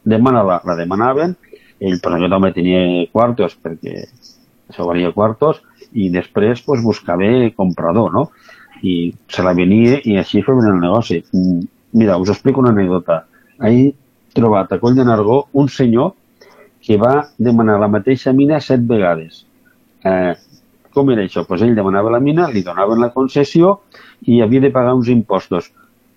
[0.05, 1.33] demana-la, la demanaven,
[1.81, 2.83] ell per aquest home tenia
[3.15, 4.05] quartos perquè
[4.73, 5.61] això valia quartos
[5.93, 8.31] i després pues, buscava comprador, no?
[8.83, 11.21] I se la venia i així feien el negoci.
[11.31, 11.63] Mm,
[11.93, 13.27] Mira, us explico una anècdota.
[13.59, 13.93] Ahir
[14.33, 16.15] trobat a Coll de Nargó un senyor
[16.83, 19.45] que va demanar la mateixa mina set vegades.
[20.05, 20.33] Eh,
[20.93, 21.45] com era això?
[21.47, 23.77] Pues ell demanava la mina, li donaven la concessió
[24.27, 25.71] i havia de pagar uns impostos.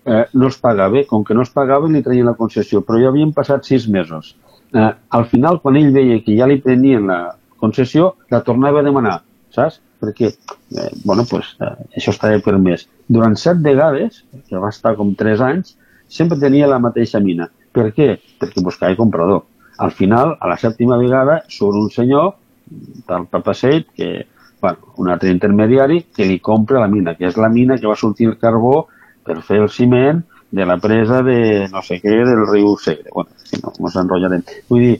[0.06, 3.12] Eh, no es pagava, com que no es pagava li traien la concessió, però ja
[3.12, 4.34] havien passat sis mesos.
[4.72, 7.20] Eh, al final, quan ell veia que ja li prenien la
[7.66, 9.18] concessió, la tornava a demanar,
[9.54, 9.80] saps?
[10.00, 10.30] Perquè,
[10.76, 12.86] eh, bueno, pues, eh, això estava permès.
[13.08, 15.76] Durant set vegades, que va estar com tres anys,
[16.08, 17.48] sempre tenia la mateixa mina.
[17.72, 18.16] Per què?
[18.40, 19.44] Perquè buscava comprador.
[19.78, 22.34] Al final, a la sèptima vegada, surt un senyor
[22.66, 24.26] del Papaseit, que,
[24.60, 27.96] bueno, un altre intermediari, que li compra la mina, que és la mina que va
[27.96, 28.86] sortir el carbó
[29.26, 33.10] per fer el ciment de la presa de no sé què del riu Segre.
[33.12, 34.44] Bueno, si no, ens enrotllarem.
[34.70, 34.96] Vull dir,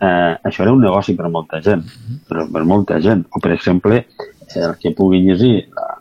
[0.00, 1.84] eh, això era un negoci per molta gent,
[2.28, 3.26] però per molta gent.
[3.30, 4.04] O, per exemple,
[4.56, 5.98] el que pugui llegir la-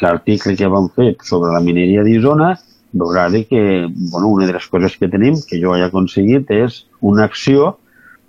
[0.00, 2.52] l'article que vam fer sobre la mineria d'Isona,
[2.92, 7.24] veurà que bueno, una de les coses que tenim, que jo he aconseguit, és una
[7.24, 7.78] acció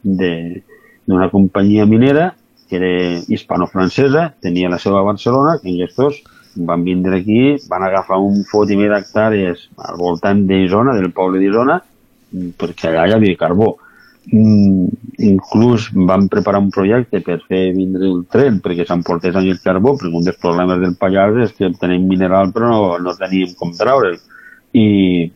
[0.03, 2.33] d'una companyia minera
[2.69, 6.21] que era hispano-francesa, tenia la seva a Barcelona, que aquests
[6.55, 11.79] van vindre aquí, van agafar un fotimer d'hectàrees al voltant d'Isona, del poble d'Isona,
[12.61, 13.77] perquè allà hi havia carbó.
[14.29, 14.89] Mm,
[15.25, 19.95] inclús van preparar un projecte per fer vindre el tren perquè s'emportés amb el carbó,
[19.97, 23.71] perquè un dels problemes del Pallars és que tenim mineral però no, no teníem com
[23.73, 24.19] treure'l.
[24.77, 25.31] I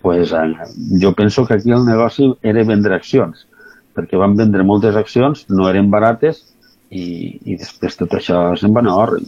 [0.00, 0.70] pues, eh,
[1.02, 3.44] jo penso que aquí el negoci era vendre accions,
[3.92, 6.44] perquè van vendre moltes accions, no eren barates,
[6.90, 9.18] i, i després tot això se'n va anar a.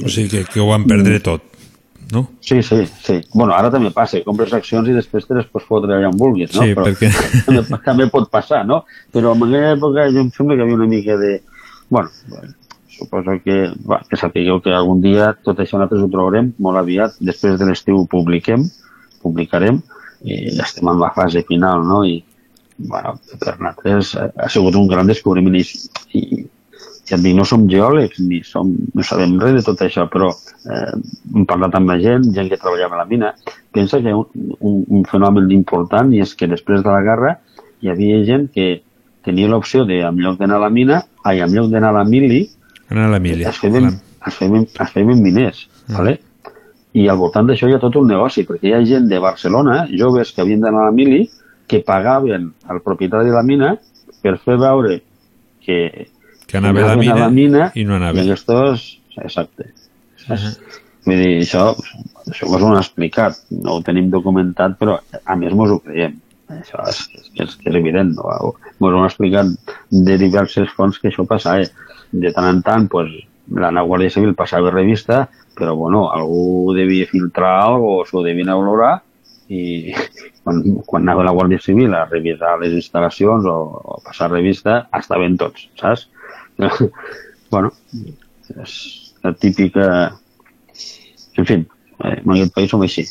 [0.00, 1.42] O sigui que, que ho van perdre tot,
[2.12, 2.26] no?
[2.44, 3.18] Sí, sí, sí.
[3.34, 6.52] Bueno, ara també passa, compres accions i després te les pots fotre allà on vulguis,
[6.54, 6.62] no?
[6.66, 7.10] Sí, perquè-
[7.46, 8.82] també, també pot passar, no?
[9.12, 11.38] Però en aquella època jo em sembla que havia una mica de...
[11.92, 12.52] Bueno, bueno,
[12.92, 17.16] suposo que, bueno, que sapigueu que algun dia tot això nosaltres ho trobarem molt aviat,
[17.20, 18.64] després de l'estiu ho publiquem,
[19.22, 19.80] publicarem,
[20.22, 22.02] i estem en la fase final, no?
[22.06, 22.20] I,
[22.78, 25.64] bueno, per nosaltres ha, ha sigut un gran descobriment i,
[26.18, 26.44] i,
[27.12, 30.30] ja et dic, no som geòlegs ni som, no sabem res de tot això, però
[30.32, 30.94] eh,
[31.34, 33.34] hem parlat amb la gent, gent que treballava a la mina,
[33.74, 37.02] pensa que hi ha un, un, un fenomen important i és que després de la
[37.04, 37.36] guerra
[37.82, 38.70] hi havia gent que
[39.26, 42.08] tenia l'opció de, en lloc d'anar a la mina, ai, en lloc d'anar a la
[42.08, 42.46] mili,
[42.90, 43.44] Anar a la mili.
[43.48, 43.92] es feien,
[44.26, 46.18] es feien, es feien miners, vale?
[46.92, 49.86] i al voltant d'això hi ha tot un negoci, perquè hi ha gent de Barcelona,
[49.88, 51.22] joves que havien d'anar a la mili,
[51.68, 53.70] que pagaven al propietari de la mina
[54.20, 54.98] per fer veure
[55.64, 55.78] que,
[56.52, 58.20] Que anava a la anaven mina i no anava.
[58.20, 58.90] I aquests,
[59.22, 59.70] exacte.
[61.06, 61.62] Vull dir, això,
[62.28, 66.18] això ho han explicat, no ho tenim documentat, però a més mos ho creiem.
[66.52, 67.00] Això és,
[67.40, 68.52] és, és, evident, no?
[68.84, 69.72] Mos ho han explicat
[70.10, 71.64] de diverses fonts que això passava.
[72.12, 73.08] De tant en tant, pues,
[73.56, 75.24] la Guàrdia Civil passava revista,
[75.56, 78.98] però bueno, algú devia filtrar alguna cosa, o s'ho devien olorar,
[79.48, 79.92] i
[80.44, 83.56] quan, quan anava la Guàrdia Civil a revisar les instal·lacions o,
[83.96, 86.10] o passar revista, estaven tots, saps?
[87.50, 87.72] Bueno,
[88.62, 88.74] és
[89.22, 89.86] la típica...
[91.36, 93.06] En fi, eh, en aquest país som així,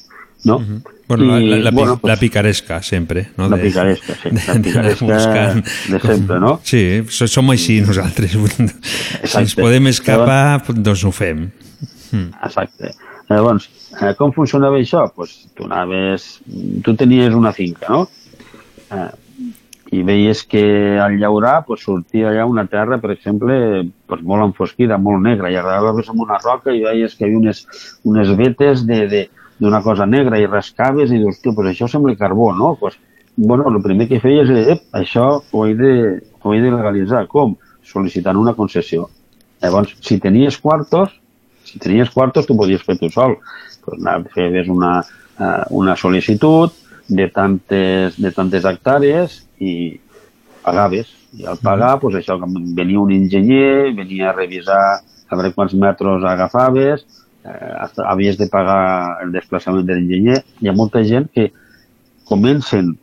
[0.46, 0.60] no?
[1.08, 3.24] Bueno, la, la, la, bueno, pi- la picaresca, sempre.
[3.38, 3.48] No?
[3.50, 5.54] La picaresca, sí, la picaresca
[5.90, 6.60] de sempre, no?
[6.64, 8.36] Sí, so- som així nosaltres.
[9.26, 11.48] si ens podem escapar, doncs ho fem.
[12.12, 12.30] Mm.
[12.46, 12.94] Exacte.
[13.32, 13.70] Llavors,
[14.02, 15.08] eh, com funcionava això?
[15.16, 16.42] Pues, tu anaves,
[16.86, 18.06] tu tenies una finca, no?
[19.92, 20.64] I veies que
[21.04, 23.56] al llaurar pues, sortia allà una terra, per exemple,
[24.08, 27.42] pues, molt enfosquida, molt negra, i agarraves amb una roca i veies que hi havia
[27.42, 27.66] unes,
[28.08, 32.78] unes vetes d'una cosa negra i rascaves i dius, tio, pues això sembla carbó, no?
[32.80, 32.96] Pues,
[33.36, 35.92] bueno, el primer que feies és, ep, això ho he, de,
[36.40, 37.26] ho he de legalitzar.
[37.28, 37.58] Com?
[37.92, 39.10] Sol·licitant una concessió.
[39.62, 41.20] Llavors, si tenies quartos,
[41.68, 43.38] si tenies quartos, tu podies fer tu sol.
[43.84, 45.02] Pues, anar, feies una,
[45.36, 46.80] eh, una sol·licitud
[47.12, 49.74] de tantes, de tantes hectàrees i
[50.66, 51.14] pagaves.
[51.38, 54.82] I al pagar, pues, això, venia un enginyer, venia a revisar
[55.32, 57.06] a veure quants metres agafaves,
[57.46, 60.42] eh, havies de pagar el desplaçament de l'enginyer.
[60.60, 61.52] Hi ha molta gent que
[62.28, 62.96] comencen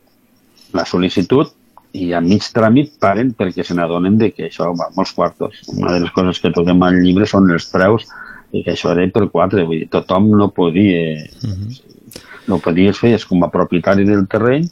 [0.77, 1.55] la sol·licitud
[1.97, 5.63] i a mig tràmit paren perquè se n'adonen de que això va molts quartos.
[5.73, 8.05] Una de les coses que toquem al llibre són els preus
[8.53, 11.25] i que això era per quatre, vull dir, tothom no podia...
[12.49, 14.63] No podies fer, és com a propietari del terreny,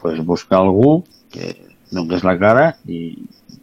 [0.00, 1.02] pues, buscar algú
[1.36, 1.52] que
[1.92, 3.12] donés la cara i,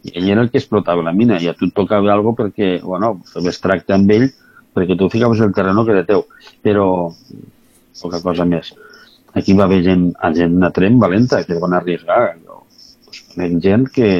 [0.06, 2.78] i ell era el que explotava la mina i a tu et tocava alguna perquè,
[2.86, 4.30] bueno, fes tracte amb ell
[4.74, 6.24] perquè tu ficaves el terreno que era teu,
[6.62, 6.86] però
[8.00, 8.72] poca cosa més.
[9.34, 12.36] Aquí va haver gent, gent a Trem valenta que van arriesgar.
[12.46, 12.62] Jo,
[13.06, 14.10] pues, conec gent que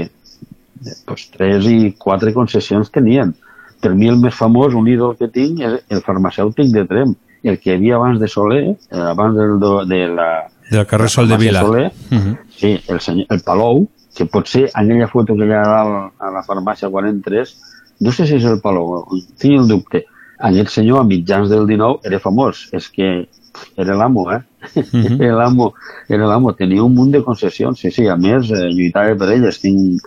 [1.07, 3.35] pues, tres i quatre concessions tenien.
[3.83, 7.15] Per mi el més famós, un ídol que tinc, és el farmacèutic de Trem,
[7.45, 9.59] el que hi havia abans de Soler, eh, abans del,
[9.91, 10.31] de la...
[10.71, 11.61] Del carrer Sol de Vila.
[11.61, 12.39] Soler, Mhm.
[12.57, 16.13] Sí, el, senyor, el Palou, que potser en aquella foto que hi ha a dalt
[16.23, 17.57] a la farmàcia quan entres,
[18.01, 19.05] no sé si és el Palou,
[19.39, 20.05] tinc el dubte.
[20.39, 23.29] Aquest senyor a mitjans del 19 era famós, és que
[23.77, 24.41] era l'amo, eh?
[24.75, 25.21] Mhm.
[25.23, 25.75] era l'amo,
[26.09, 29.61] era l'amo, tenia un munt de concessions, sí, sí, a més, eh, lluitava per elles,
[29.61, 30.03] tinc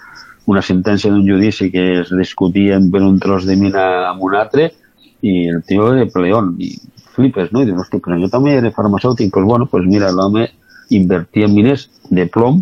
[0.47, 4.71] una sentència d'un judici que es discutien per un tros de mina amb un altre
[5.21, 6.69] i el tio era pleón i
[7.17, 7.65] flipes, no?
[7.65, 10.47] I dius, hosti, però jo també era farmacèutic, pues bueno, pues mira, l'home
[10.95, 12.61] invertia en mines de plom,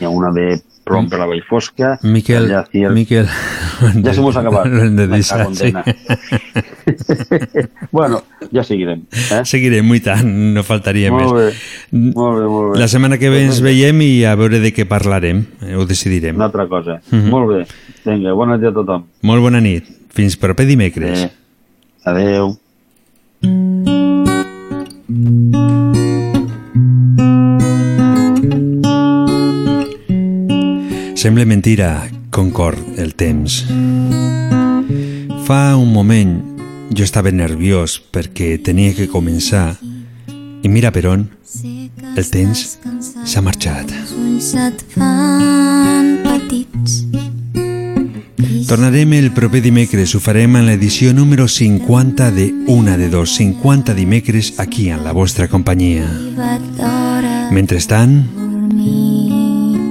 [0.00, 3.28] hi ha una de plom per la Vall Fosca, Miquel, allà hacía el- Miquel...
[4.02, 4.66] Ja se mos ha acabat.
[4.70, 5.72] Lo hem de deixar, sí.
[7.92, 9.04] bueno, ja seguirem.
[9.10, 9.42] Eh?
[9.48, 11.60] Seguirem, i tant, no faltaria Molt més.
[11.92, 12.80] bé, molt bé, molt bé.
[12.82, 16.36] La setmana que ve ens veiem i a veure de què parlarem, eh, ho decidirem.
[16.38, 17.00] Una altra cosa.
[17.10, 17.28] Mhm.
[17.30, 17.60] Molt bé.
[18.06, 19.06] Vinga, bona nit a tothom.
[19.22, 19.88] Molt bona nit.
[20.12, 21.26] Fins proper dimecres.
[21.26, 21.30] Eh,
[22.04, 22.56] adeu.
[31.22, 33.62] Sembla mentira, concord el temps.
[35.46, 36.32] Fa un moment
[36.90, 39.76] jo estava nerviós perquè tenia que començar
[40.62, 41.26] i mira per on
[42.16, 42.78] el temps
[43.22, 43.94] s'ha marxat.
[44.02, 47.21] Els ulls et fan petits.
[48.72, 53.92] Tornarem el proper dimecres, ho farem en l'edició número 50 de Una de Dos, 50
[53.92, 56.06] dimecres aquí en la vostra companyia.
[57.52, 58.14] Mentrestant,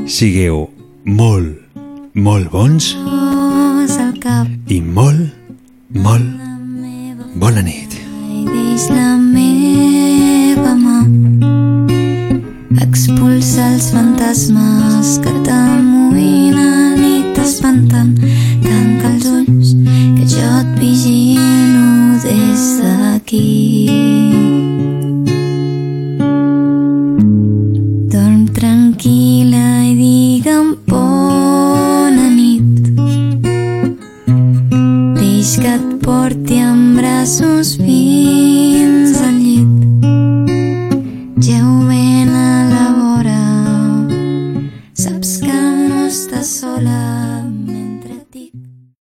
[0.09, 0.63] sigueu
[1.05, 1.61] molt,
[2.15, 2.89] molt bons
[4.65, 5.29] i molt,
[5.93, 6.25] molt
[7.37, 8.01] bona nit.
[8.89, 11.05] la meva mà
[12.81, 18.30] expulsa els fantasmes que t'amoïnen i t'espanten
[23.31, 23.60] d'aquí